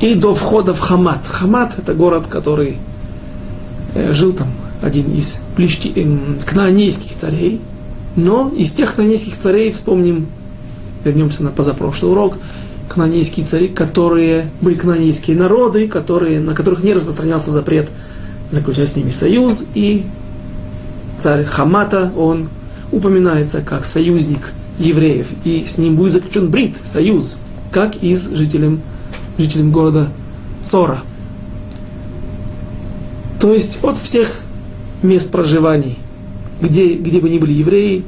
и 0.00 0.14
до 0.14 0.34
входа 0.34 0.74
в 0.74 0.80
Хамат. 0.80 1.26
Хамат 1.26 1.78
это 1.78 1.94
город, 1.94 2.26
который 2.26 2.78
э, 3.94 4.12
жил 4.12 4.32
там 4.32 4.48
один 4.82 5.12
из 5.12 5.38
плещи, 5.56 5.92
э, 5.94 6.38
кнаанейских 6.44 7.14
царей. 7.14 7.60
Но 8.16 8.48
из 8.56 8.72
тех 8.72 8.94
кнаанейских 8.94 9.36
царей 9.36 9.70
вспомним, 9.70 10.28
вернемся 11.04 11.42
на 11.42 11.50
позапрошлый 11.50 12.12
урок, 12.12 12.36
кнаанейские 12.88 13.46
цари, 13.46 13.68
которые 13.68 14.50
были 14.60 14.74
кнаанейские 14.74 15.36
народы, 15.36 15.88
которые, 15.88 16.40
на 16.40 16.54
которых 16.54 16.82
не 16.82 16.92
распространялся 16.92 17.50
запрет 17.50 17.88
заключать 18.50 18.88
с 18.88 18.96
ними 18.96 19.10
союз, 19.10 19.64
и 19.74 20.04
царь 21.18 21.44
Хамата, 21.44 22.12
он 22.16 22.48
упоминается 22.90 23.62
как 23.62 23.86
союзник 23.86 24.52
евреев, 24.78 25.28
и 25.44 25.64
с 25.66 25.78
ним 25.78 25.96
будет 25.96 26.14
заключен 26.14 26.50
брит, 26.50 26.76
союз, 26.84 27.36
как 27.70 27.96
и 27.96 28.14
с 28.14 28.30
жителем 28.30 28.80
жителям 29.38 29.70
города 29.70 30.08
Цора. 30.64 31.02
То 33.40 33.54
есть 33.54 33.78
от 33.82 33.98
всех 33.98 34.40
мест 35.02 35.30
проживаний, 35.30 35.98
где, 36.60 36.94
где 36.94 37.20
бы 37.20 37.30
ни 37.30 37.38
были 37.38 37.52
евреи, 37.52 38.04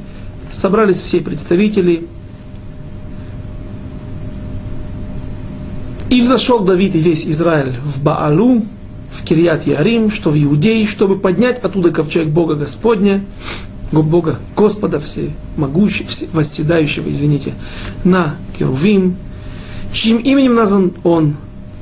собрались 0.51 1.01
все 1.01 1.21
представители. 1.21 2.07
И 6.13 6.21
взошел 6.21 6.59
Давид 6.59 6.93
и 6.93 6.99
весь 6.99 7.25
Израиль 7.25 7.73
в 7.83 7.99
Баалу, 8.03 8.63
в 9.11 9.23
Кирьят 9.23 9.65
Ярим, 9.65 10.11
что 10.11 10.29
в 10.29 10.37
Иудее, 10.37 10.85
чтобы 10.85 11.17
поднять 11.17 11.57
оттуда 11.57 11.89
ковчег 11.89 12.27
Бога 12.27 12.53
Господня, 12.53 13.25
Бога 13.91 14.37
Господа 14.55 14.99
всемогущего, 14.99 16.07
восседающего, 16.33 17.11
извините, 17.11 17.55
на 18.03 18.35
Керувим, 18.55 19.15
чьим 19.91 20.17
именем 20.17 20.53
назван 20.53 20.93
он 21.03 21.35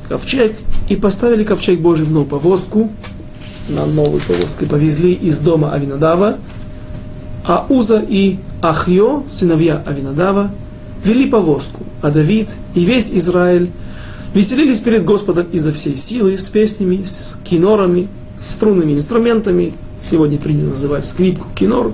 ковчег, 0.08 0.56
и 0.88 0.96
поставили 0.96 1.44
ковчег 1.44 1.82
Божий 1.82 2.06
в 2.06 2.12
новую 2.12 2.30
повозку, 2.30 2.90
на 3.68 3.86
новую 3.86 4.22
повозку, 4.22 4.64
и 4.64 4.66
повезли 4.66 5.12
из 5.12 5.40
дома 5.40 5.74
Авинадава, 5.74 6.38
а 7.44 7.66
Уза 7.68 8.02
и 8.08 8.38
Ахьо, 8.62 9.26
сыновья 9.28 9.84
Авинадава, 9.86 10.52
вели 11.04 11.30
повозку, 11.30 11.84
а 12.02 12.12
Давид 12.12 12.48
и 12.76 12.86
весь 12.86 13.12
Израиль 13.12 13.72
веселились 14.34 14.80
перед 14.80 15.06
Господом 15.06 15.48
изо 15.52 15.72
всей 15.72 15.98
силы, 15.98 16.38
с 16.38 16.50
песнями, 16.50 17.04
с 17.04 17.38
кинорами, 17.44 18.08
струнными 18.40 18.94
инструментами, 18.94 19.74
сегодня 20.02 20.38
принято 20.38 20.72
называть 20.72 21.06
скрипку 21.06 21.48
кинор, 21.56 21.92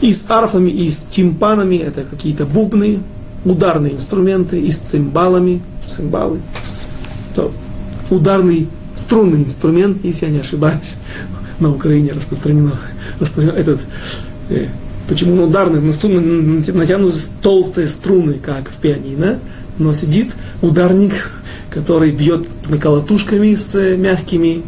и 0.00 0.12
с 0.12 0.26
арфами, 0.28 0.70
и 0.70 0.88
с 0.88 1.04
тимпанами, 1.04 1.76
это 1.76 2.04
какие-то 2.04 2.46
бубны, 2.46 3.00
ударные 3.44 3.94
инструменты 3.94 4.60
и 4.60 4.70
с 4.70 4.78
цимбалами, 4.78 5.62
цимбалы, 5.86 6.40
то 7.34 7.52
ударный 8.10 8.68
струнный 8.96 9.42
инструмент, 9.42 10.04
если 10.04 10.26
я 10.26 10.32
не 10.32 10.38
ошибаюсь, 10.38 10.96
на 11.60 11.70
Украине 11.70 12.12
распространено, 12.12 12.78
распространено 13.20 13.58
этот, 13.58 13.80
э, 14.50 14.66
почему 15.08 15.34
он 15.34 15.48
ударный, 15.50 15.80
на 15.80 15.92
струны 15.92 16.20
натянуты 16.72 17.18
толстые 17.42 17.88
струны, 17.88 18.34
как 18.34 18.68
в 18.70 18.76
пианино, 18.76 19.38
но 19.78 19.92
сидит 19.92 20.34
ударник, 20.60 21.30
который 21.70 22.10
бьет 22.10 22.46
колотушками 22.80 23.54
с 23.54 23.74
мягкими 23.96 24.62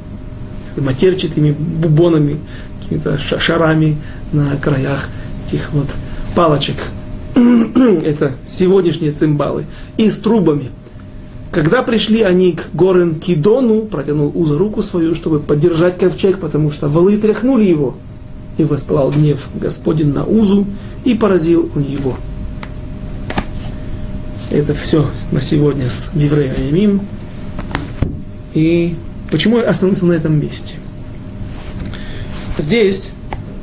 матерчатыми 0.77 1.53
бубонами, 1.53 2.39
какими-то 2.81 3.19
шарами 3.19 3.99
на 4.33 4.57
краях 4.57 5.09
этих 5.47 5.73
вот 5.73 5.89
палочек– 6.35 6.77
это 7.35 8.33
сегодняшние 8.47 9.13
цимбалы, 9.13 9.67
и 9.97 10.09
с 10.09 10.17
трубами. 10.17 10.71
Когда 11.53 11.83
пришли 11.83 12.23
они 12.23 12.53
к 12.53 12.69
Горен 12.73 13.17
Кидону, 13.19 13.83
протянул 13.83 14.31
Уза 14.35 14.57
руку 14.57 14.83
свою, 14.83 15.17
чтобы 15.17 15.41
поддержать 15.41 15.99
ковчег, 15.99 16.39
потому 16.39 16.71
что 16.71 16.89
валы 16.89 17.17
тряхнули 17.17 17.65
его. 17.65 17.97
И 18.57 18.63
воспылал 18.63 19.11
гнев 19.11 19.49
Господин 19.55 20.13
на 20.13 20.25
Узу 20.25 20.67
и 21.05 21.15
поразил 21.15 21.69
он 21.75 21.83
его. 21.83 22.17
Это 24.51 24.75
все 24.75 25.09
на 25.31 25.41
сегодня 25.41 25.89
с 25.89 26.11
Диврея 26.13 26.55
Ямим. 26.57 27.03
И 28.53 28.97
почему 29.31 29.59
я 29.59 29.69
остановился 29.69 30.07
на 30.07 30.13
этом 30.13 30.41
месте? 30.41 30.75
Здесь, 32.59 33.13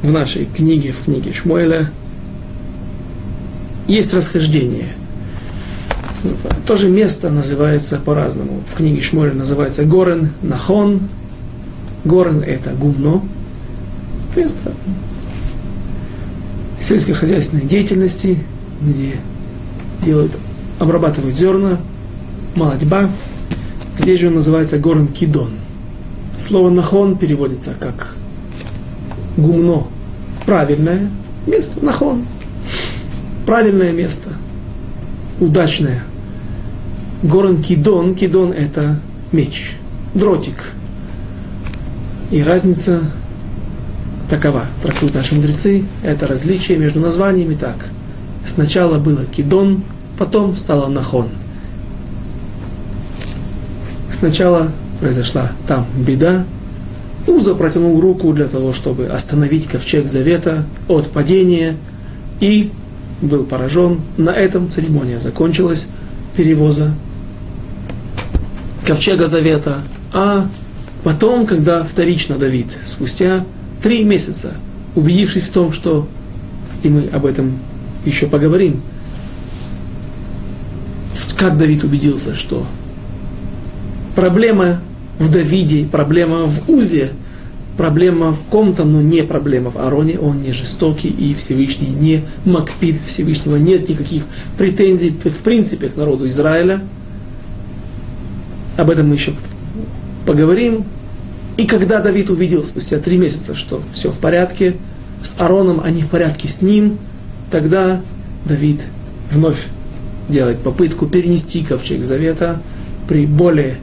в 0.02 0.12
нашей 0.12 0.46
книге, 0.46 0.94
в 0.94 1.04
книге 1.04 1.34
Шмуэля, 1.34 1.92
есть 3.88 4.14
расхождение. 4.14 4.88
Тоже 6.66 6.90
место 6.90 7.30
называется 7.30 7.98
по-разному. 7.98 8.64
В 8.72 8.76
книге 8.76 9.02
Шмоль 9.02 9.34
называется 9.34 9.84
Горен 9.84 10.32
Нахон. 10.42 11.02
Горен 12.06 12.42
это 12.42 12.72
гумно. 12.72 13.22
Место 14.36 14.74
сельскохозяйственной 16.80 17.64
деятельности, 17.64 18.40
где 18.82 19.16
делают, 20.04 20.38
обрабатывают 20.80 21.36
зерна, 21.36 21.78
молодьба. 22.56 23.10
Здесь 23.98 24.20
же 24.20 24.28
он 24.28 24.36
называется 24.36 24.78
горн 24.78 25.08
Кидон. 25.08 25.52
Слово 26.38 26.70
нахон 26.70 27.18
переводится 27.18 27.74
как 27.80 28.16
гумно, 29.38 29.88
правильное 30.46 31.10
место, 31.46 31.84
нахон, 31.84 32.26
правильное 33.46 33.92
место, 33.92 34.30
удачное. 35.40 36.04
Горн 37.24 37.64
Кидон, 37.64 38.14
Кидон 38.14 38.52
это 38.52 39.00
меч, 39.32 39.76
дротик. 40.14 40.74
И 42.30 42.44
разница 42.44 43.02
такова, 44.30 44.66
трактуют 44.84 45.16
наши 45.16 45.34
мудрецы, 45.34 45.86
это 46.04 46.28
различие 46.28 46.78
между 46.78 47.00
названиями 47.00 47.56
так. 47.56 47.90
Сначала 48.46 49.00
было 49.00 49.26
Кидон, 49.26 49.84
потом 50.18 50.56
стало 50.56 50.88
Нахон. 50.88 51.30
Сначала 54.12 54.72
произошла 55.00 55.52
там 55.68 55.86
беда, 55.96 56.46
Уза 57.28 57.56
протянул 57.56 58.00
руку 58.00 58.32
для 58.32 58.46
того, 58.46 58.74
чтобы 58.74 59.08
остановить 59.08 59.68
ковчег 59.68 60.08
завета 60.08 60.66
от 60.88 61.12
падения 61.12 61.76
и 62.40 62.72
был 63.22 63.44
поражен. 63.44 64.02
На 64.16 64.30
этом 64.32 64.70
церемония 64.70 65.20
закончилась 65.20 65.88
перевоза 66.36 66.94
ковчега 68.86 69.28
завета. 69.28 69.80
А 70.14 70.48
потом, 71.04 71.46
когда 71.46 71.84
вторично 71.84 72.38
Давид, 72.38 72.68
спустя 72.86 73.46
три 73.84 74.06
месяца, 74.06 74.54
убедившись 74.96 75.44
в 75.44 75.52
том, 75.52 75.74
что, 75.74 76.08
и 76.84 76.90
мы 76.90 77.10
об 77.12 77.26
этом 77.26 77.60
еще 78.06 78.28
поговорим, 78.28 78.82
как 81.38 81.58
Давид 81.58 81.84
убедился, 81.84 82.36
что 82.36 82.66
проблема 84.16 84.82
в 85.20 85.32
Давиде, 85.32 85.86
проблема 85.86 86.46
в 86.48 86.70
Узе, 86.70 87.12
проблема 87.78 88.34
в 88.34 88.42
ком-то, 88.46 88.84
но 88.84 89.02
не 89.02 89.24
проблема 89.24 89.70
в 89.70 89.78
Ароне, 89.78 90.20
он 90.20 90.42
не 90.42 90.52
жестокий, 90.52 91.10
и 91.10 91.36
Всевышний 91.36 91.90
не 91.90 92.24
Макпид, 92.44 93.00
Всевышнего 93.06 93.56
нет 93.56 93.88
никаких 93.88 94.24
претензий 94.58 95.12
в 95.12 95.38
принципе 95.38 95.90
к 95.90 95.96
народу 95.96 96.28
Израиля. 96.28 96.82
Об 98.76 98.90
этом 98.90 99.10
мы 99.10 99.16
еще 99.16 99.34
поговорим. 100.26 100.86
И 101.58 101.66
когда 101.66 102.00
Давид 102.00 102.30
увидел 102.30 102.64
спустя 102.64 103.00
три 103.00 103.18
месяца, 103.18 103.56
что 103.56 103.82
все 103.94 104.12
в 104.12 104.18
порядке 104.18 104.76
с 105.22 105.40
Ароном, 105.40 105.82
а 105.84 105.90
не 105.90 106.02
в 106.02 106.10
порядке 106.10 106.48
с 106.48 106.62
ним, 106.62 106.98
тогда 107.50 108.02
Давид 108.46 108.86
вновь 109.32 109.68
делает 110.30 110.60
попытку 110.60 111.08
перенести 111.08 111.64
ковчег 111.64 112.04
завета 112.04 112.62
при 113.08 113.26
более 113.26 113.78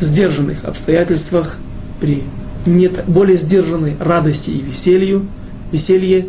сдержанных 0.00 0.64
обстоятельствах, 0.64 1.56
при 2.00 2.22
нет 2.66 3.04
более 3.06 3.36
сдержанной 3.36 3.96
радости 3.98 4.50
и 4.50 4.60
веселью, 4.60 5.26
веселье, 5.70 6.28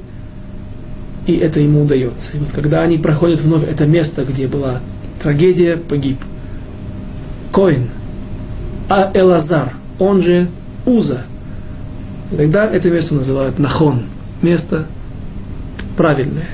и 1.27 1.35
это 1.35 1.59
ему 1.59 1.83
удается. 1.83 2.31
И 2.33 2.37
вот 2.39 2.49
когда 2.51 2.81
они 2.81 2.97
проходят 2.97 3.39
вновь 3.41 3.63
это 3.63 3.85
место, 3.85 4.23
где 4.23 4.47
была 4.47 4.79
трагедия, 5.21 5.77
погиб 5.77 6.17
Коин, 7.51 7.89
а 8.89 9.11
Элазар, 9.13 9.73
он 9.99 10.21
же 10.21 10.47
Уза, 10.85 11.21
тогда 12.35 12.65
это 12.65 12.89
место 12.89 13.15
называют 13.15 13.59
Нахон, 13.59 14.03
место 14.41 14.87
правильное. 15.95 16.47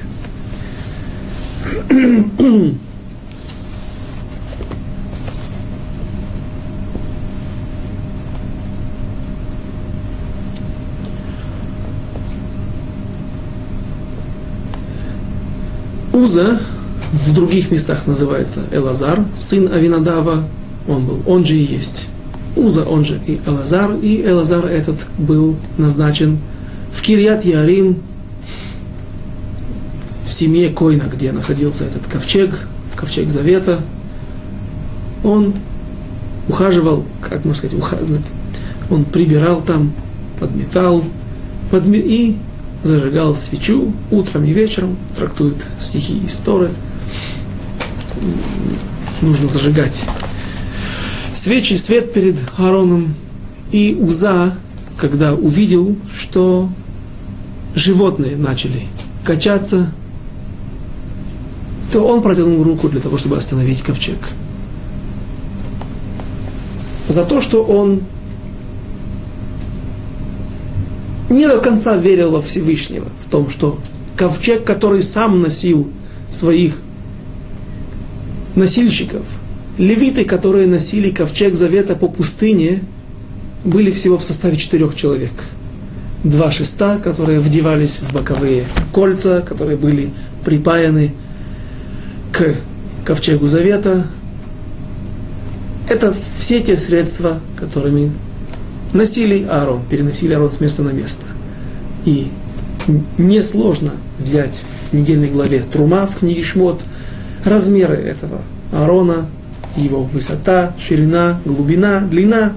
Уза 16.14 16.60
в 17.12 17.34
других 17.34 17.72
местах 17.72 18.06
называется 18.06 18.62
Элазар, 18.72 19.26
сын 19.36 19.72
Авинадава, 19.72 20.44
он 20.88 21.06
был, 21.06 21.22
он 21.26 21.46
же 21.46 21.56
и 21.56 21.64
есть. 21.64 22.08
Уза, 22.56 22.84
он 22.84 23.06
же 23.06 23.20
и 23.26 23.40
Элазар, 23.46 23.96
и 24.02 24.22
Элазар 24.24 24.66
этот 24.66 24.98
был 25.18 25.56
назначен 25.78 26.40
в 26.92 27.02
Кирьят 27.02 27.46
Ярим, 27.46 27.98
семье 30.40 30.70
Койна, 30.70 31.04
где 31.04 31.32
находился 31.34 31.84
этот 31.84 32.06
ковчег, 32.06 32.68
ковчег 32.96 33.30
Завета. 33.30 33.82
Он 35.24 35.54
ухаживал, 36.48 37.06
как 37.22 37.44
можно 37.44 37.56
сказать, 37.56 37.78
ухаживал, 37.78 38.20
он 38.90 39.04
прибирал 39.04 39.62
там, 39.62 39.92
подметал, 40.40 41.04
подме... 41.70 42.00
и 42.00 42.38
зажигал 42.84 43.36
свечу 43.36 43.94
утром 44.10 44.46
и 44.46 44.54
вечером, 44.54 44.98
трактует 45.16 45.68
стихи 45.82 46.22
истории. 46.26 46.70
Нужно 49.22 49.50
зажигать 49.50 50.06
свечи, 51.34 51.74
свет 51.76 52.14
перед 52.14 52.38
Аароном. 52.58 53.16
И 53.72 53.98
Уза, 54.00 54.56
когда 54.98 55.34
увидел, 55.34 55.98
что 56.18 56.70
животные 57.76 58.38
начали 58.38 58.84
качаться, 59.26 59.92
то 61.92 62.02
он 62.06 62.22
протянул 62.22 62.64
руку 62.64 62.90
для 62.90 63.00
того, 63.00 63.18
чтобы 63.18 63.38
остановить 63.38 63.82
ковчег. 63.82 64.18
За 67.08 67.26
то, 67.26 67.42
что 67.42 67.64
он 67.64 68.02
не 71.30 71.48
до 71.48 71.60
конца 71.60 71.98
верил 71.98 72.32
во 72.32 72.42
Всевышнего, 72.42 73.08
в 73.26 73.30
том, 73.30 73.50
что 73.50 73.80
ковчег, 74.16 74.64
который 74.64 75.02
сам 75.02 75.42
носил 75.42 75.90
своих 76.30 76.78
носильщиков, 78.56 79.24
левиты, 79.78 80.26
которые 80.26 80.68
носили 80.68 81.10
ковчег 81.10 81.56
завета 81.56 81.96
по 81.96 82.08
пустыне, 82.08 82.84
были 83.64 83.92
всего 83.92 84.18
в 84.18 84.24
составе 84.24 84.58
четырех 84.58 84.96
человек. 84.96 85.32
Два 86.24 86.52
шеста, 86.52 87.00
которые 87.02 87.40
вдевались 87.40 87.98
в 87.98 88.14
боковые 88.14 88.66
кольца, 88.92 89.42
которые 89.42 89.78
были 89.78 90.12
припаяны 90.44 91.14
ковчегу 93.06 93.48
завета. 93.48 94.06
Это 95.90 96.14
все 96.38 96.62
те 96.62 96.78
средства, 96.78 97.40
которыми 97.58 98.12
носили 98.94 99.46
Аарон, 99.50 99.82
переносили 99.90 100.34
Аарон 100.34 100.52
с 100.52 100.60
места 100.60 100.84
на 100.84 100.90
место. 100.90 101.26
И 102.06 102.32
несложно 103.18 103.92
взять 104.20 104.62
в 104.90 104.94
недельной 104.94 105.30
главе 105.30 105.62
Трума 105.62 106.08
в 106.08 106.20
книге 106.20 106.44
Шмот 106.44 106.82
размеры 107.44 107.96
этого 107.96 108.42
Аарона, 108.72 109.26
его 109.76 110.04
высота, 110.04 110.74
ширина, 110.80 111.40
глубина, 111.46 112.02
длина, 112.02 112.54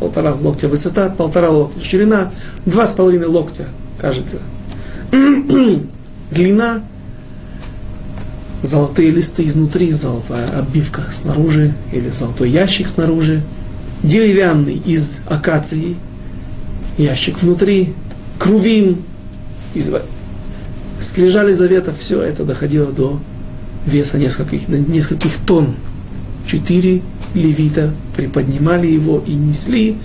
полтора 0.00 0.34
локтя 0.34 0.68
высота, 0.68 1.08
полтора 1.10 1.50
локтя 1.50 1.84
ширина, 1.84 2.32
два 2.66 2.86
с 2.86 2.92
половиной 2.92 3.26
локтя, 3.26 3.66
кажется. 4.00 4.38
длина, 6.30 6.82
золотые 8.64 9.10
листы 9.10 9.46
изнутри, 9.46 9.92
золотая 9.92 10.46
обивка 10.48 11.04
снаружи, 11.12 11.74
или 11.92 12.08
золотой 12.10 12.50
ящик 12.50 12.88
снаружи, 12.88 13.42
деревянный 14.02 14.76
из 14.76 15.20
акации, 15.26 15.96
ящик 16.98 17.40
внутри, 17.42 17.94
крувим, 18.38 19.02
из... 19.74 19.90
скрижали 21.00 21.52
завета, 21.52 21.92
все 21.92 22.22
это 22.22 22.44
доходило 22.44 22.92
до 22.92 23.20
веса 23.86 24.18
нескольких, 24.18 24.68
нескольких 24.68 25.36
тонн. 25.46 25.74
Четыре 26.46 27.02
левита 27.34 27.92
приподнимали 28.16 28.86
его 28.86 29.22
и 29.26 29.32
несли. 29.32 29.96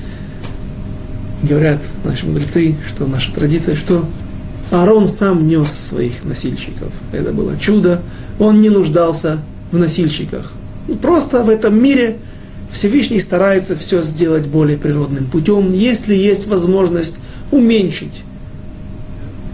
Говорят 1.44 1.80
наши 2.04 2.26
мудрецы, 2.26 2.76
что 2.88 3.06
наша 3.06 3.34
традиция, 3.34 3.76
что 3.76 4.06
Аарон 4.72 5.08
сам 5.08 5.48
нес 5.48 5.72
своих 5.72 6.24
носильщиков. 6.24 6.92
Это 7.12 7.32
было 7.32 7.58
чудо. 7.58 8.02
Он 8.40 8.62
не 8.62 8.70
нуждался 8.70 9.40
в 9.72 9.78
носильщиках. 9.78 10.54
Просто 11.02 11.44
в 11.44 11.50
этом 11.50 11.82
мире 11.82 12.18
Всевышний 12.72 13.20
старается 13.20 13.76
все 13.76 14.02
сделать 14.02 14.48
более 14.48 14.78
природным 14.78 15.26
путем, 15.26 15.74
если 15.74 16.16
есть 16.16 16.48
возможность 16.48 17.18
уменьшить 17.52 18.24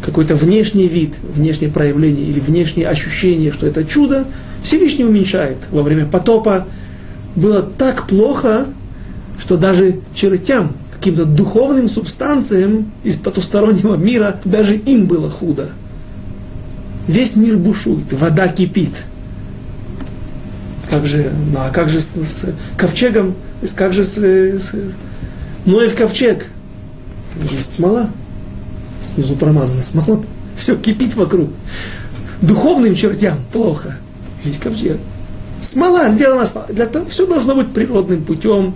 какой-то 0.06 0.36
внешний 0.36 0.88
вид, 0.88 1.16
внешнее 1.24 1.72
проявление 1.72 2.26
или 2.26 2.40
внешнее 2.40 2.88
ощущение, 2.88 3.52
что 3.52 3.66
это 3.66 3.84
чудо, 3.84 4.26
Всевышний 4.62 5.04
уменьшает. 5.04 5.58
Во 5.72 5.82
время 5.82 6.06
потопа 6.06 6.68
было 7.36 7.64
так 7.64 8.08
плохо, 8.08 8.68
что 9.40 9.58
даже 9.58 10.00
чертям, 10.14 10.74
каким-то 10.94 11.26
духовным 11.26 11.88
субстанциям 11.88 12.92
из 13.04 13.16
потустороннего 13.16 13.96
мира, 13.96 14.40
даже 14.46 14.76
им 14.76 15.08
было 15.08 15.30
худо. 15.30 15.70
Весь 17.08 17.36
мир 17.36 17.58
бушует, 17.58 18.12
вода 18.12 18.48
кипит. 18.48 18.92
Как 20.90 21.06
же, 21.06 21.32
ну 21.52 21.60
а 21.60 21.70
как 21.70 21.90
же 21.90 22.00
с, 22.00 22.16
с 22.16 22.46
ковчегом, 22.78 23.36
как 23.76 23.94
же 23.94 24.04
с, 24.04 24.18
с 24.18 24.74
Ноев 25.66 25.96
ковчег? 25.96 26.48
Есть 27.52 27.74
смола, 27.74 28.10
снизу 29.02 29.36
промазана 29.36 29.82
смола, 29.82 30.24
все 30.58 30.76
кипит 30.78 31.16
вокруг. 31.16 31.50
Духовным 32.42 32.96
чертям 32.96 33.40
плохо, 33.52 33.98
есть 34.44 34.60
ковчег. 34.60 34.98
Смола 35.62 36.10
сделана, 36.10 36.46
для 36.70 36.86
того, 36.86 37.06
все 37.08 37.26
должно 37.26 37.56
быть 37.56 37.74
природным 37.74 38.24
путем, 38.24 38.76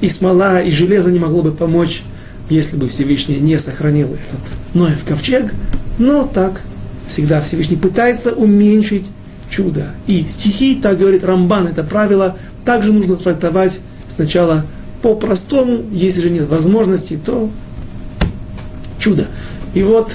и 0.00 0.08
смола, 0.08 0.60
и 0.60 0.70
железо 0.70 1.10
не 1.10 1.18
могло 1.18 1.42
бы 1.42 1.52
помочь, 1.52 2.02
если 2.50 2.76
бы 2.76 2.88
Всевышний 2.88 3.38
не 3.38 3.58
сохранил 3.58 4.08
этот 4.08 4.40
Ноев 4.74 5.04
ковчег, 5.04 5.52
но 5.98 6.24
так 6.24 6.62
всегда 7.08 7.40
Всевышний 7.40 7.76
пытается 7.76 8.32
уменьшить 8.32 9.06
чудо. 9.50 9.88
И 10.06 10.26
стихи, 10.28 10.74
так 10.76 10.98
говорит 10.98 11.24
Рамбан, 11.24 11.66
это 11.66 11.84
правило, 11.84 12.36
также 12.64 12.92
нужно 12.92 13.16
трактовать 13.16 13.80
сначала 14.08 14.64
по-простому, 15.02 15.84
если 15.92 16.22
же 16.22 16.30
нет 16.30 16.48
возможности, 16.48 17.18
то 17.24 17.50
чудо. 18.98 19.26
И 19.74 19.82
вот 19.82 20.12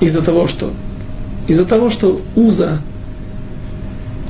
из-за 0.00 0.22
того, 0.22 0.46
что 0.46 0.72
из-за 1.48 1.64
того, 1.64 1.90
что 1.90 2.20
Уза, 2.36 2.80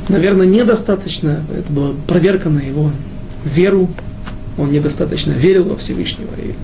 наверное, 0.09 0.47
недостаточно, 0.47 1.45
это 1.55 1.71
была 1.71 1.91
проверка 2.09 2.49
на 2.49 2.61
его 2.61 2.91
веру, 3.45 3.91
он 4.57 4.71
недостаточно 4.71 5.33
верил 5.33 5.65
во 5.65 5.77
Всевышнего, 5.77 6.31
и 6.39 6.55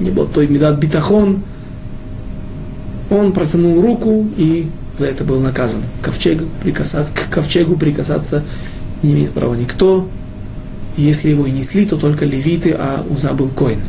не 0.00 0.10
был 0.10 0.26
той 0.26 0.46
медат 0.46 0.78
битахон, 0.78 1.42
он 3.10 3.32
протянул 3.32 3.80
руку 3.80 4.28
и 4.36 4.68
за 4.96 5.06
это 5.06 5.24
был 5.24 5.40
наказан. 5.40 5.82
Ковчег 6.02 6.42
прикасаться, 6.62 7.12
к 7.12 7.30
ковчегу 7.30 7.76
прикасаться 7.76 8.44
не 9.02 9.12
имеет 9.12 9.30
права 9.30 9.54
никто. 9.54 10.08
Если 10.96 11.30
его 11.30 11.46
и 11.46 11.50
несли, 11.52 11.86
то 11.86 11.96
только 11.96 12.24
левиты, 12.24 12.74
а 12.76 13.06
Уза 13.08 13.32
был 13.32 13.48
коин. 13.48 13.80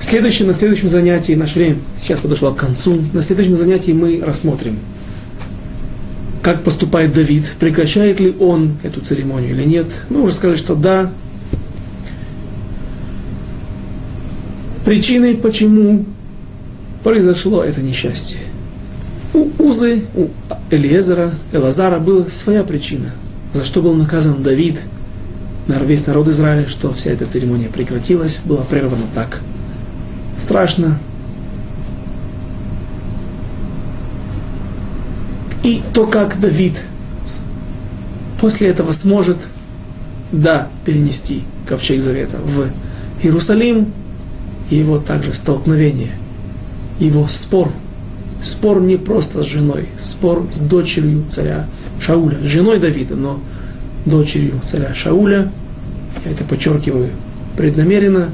Следующее, 0.00 0.46
на 0.46 0.54
следующем 0.54 0.88
занятии, 0.88 1.32
наше 1.32 1.54
время 1.54 1.76
сейчас 2.00 2.20
подошло 2.20 2.52
к 2.52 2.56
концу, 2.56 3.02
на 3.12 3.22
следующем 3.22 3.56
занятии 3.56 3.92
мы 3.92 4.20
рассмотрим, 4.24 4.78
как 6.42 6.62
поступает 6.62 7.12
Давид, 7.12 7.52
прекращает 7.58 8.18
ли 8.18 8.34
он 8.38 8.76
эту 8.82 9.00
церемонию 9.00 9.50
или 9.50 9.64
нет. 9.64 9.86
Мы 10.10 10.22
уже 10.22 10.34
сказали, 10.34 10.56
что 10.56 10.74
да. 10.74 11.12
Причиной, 14.84 15.36
почему 15.36 16.04
произошло 17.04 17.62
это 17.62 17.80
несчастье. 17.80 18.38
У 19.32 19.48
Узы, 19.58 20.04
у 20.14 20.28
Элиезера, 20.70 21.32
Элазара 21.52 21.98
была 21.98 22.26
своя 22.30 22.64
причина, 22.64 23.12
за 23.54 23.64
что 23.64 23.80
был 23.80 23.94
наказан 23.94 24.42
Давид, 24.42 24.80
весь 25.66 26.06
народ 26.06 26.28
Израиля, 26.28 26.66
что 26.66 26.92
вся 26.92 27.12
эта 27.12 27.24
церемония 27.26 27.68
прекратилась, 27.68 28.40
была 28.44 28.62
прервана 28.62 29.04
так– 29.14 29.40
страшно. 30.42 30.98
И 35.62 35.80
то, 35.94 36.06
как 36.06 36.40
Давид 36.40 36.84
после 38.40 38.68
этого 38.68 38.92
сможет, 38.92 39.38
да, 40.32 40.68
перенести 40.84 41.44
ковчег 41.68 42.00
Завета 42.00 42.38
в 42.38 42.68
Иерусалим, 43.22 43.92
и 44.72 44.76
его 44.76 44.98
также 44.98 45.34
столкновение, 45.34 46.12
его 46.98 47.28
спор, 47.28 47.70
спор 48.42 48.80
не 48.80 48.96
просто 48.96 49.42
с 49.42 49.46
женой, 49.46 49.86
спор 50.00 50.46
с 50.50 50.60
дочерью 50.60 51.24
царя 51.28 51.66
Шауля, 52.00 52.38
с 52.38 52.46
женой 52.46 52.78
Давида, 52.78 53.14
но 53.14 53.38
дочерью 54.06 54.62
царя 54.64 54.94
Шауля, 54.94 55.52
я 56.24 56.30
это 56.30 56.44
подчеркиваю 56.44 57.10
преднамеренно, 57.54 58.30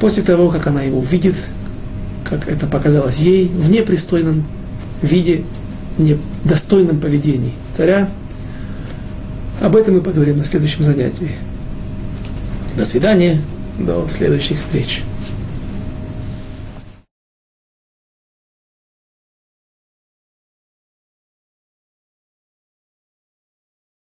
после 0.00 0.24
того, 0.24 0.48
как 0.48 0.66
она 0.66 0.82
его 0.82 0.98
увидит, 0.98 1.36
как 2.24 2.48
это 2.48 2.66
показалось 2.66 3.18
ей, 3.18 3.46
в 3.46 3.70
непристойном 3.70 4.44
виде, 5.00 5.44
недостойном 5.96 6.98
поведении 6.98 7.52
царя. 7.72 8.10
Об 9.60 9.76
этом 9.76 9.94
мы 9.94 10.00
поговорим 10.00 10.38
на 10.38 10.44
следующем 10.44 10.82
занятии. 10.82 11.30
До 12.76 12.84
свидания, 12.84 13.40
до 13.78 14.08
следующих 14.10 14.58
встреч. 14.58 15.04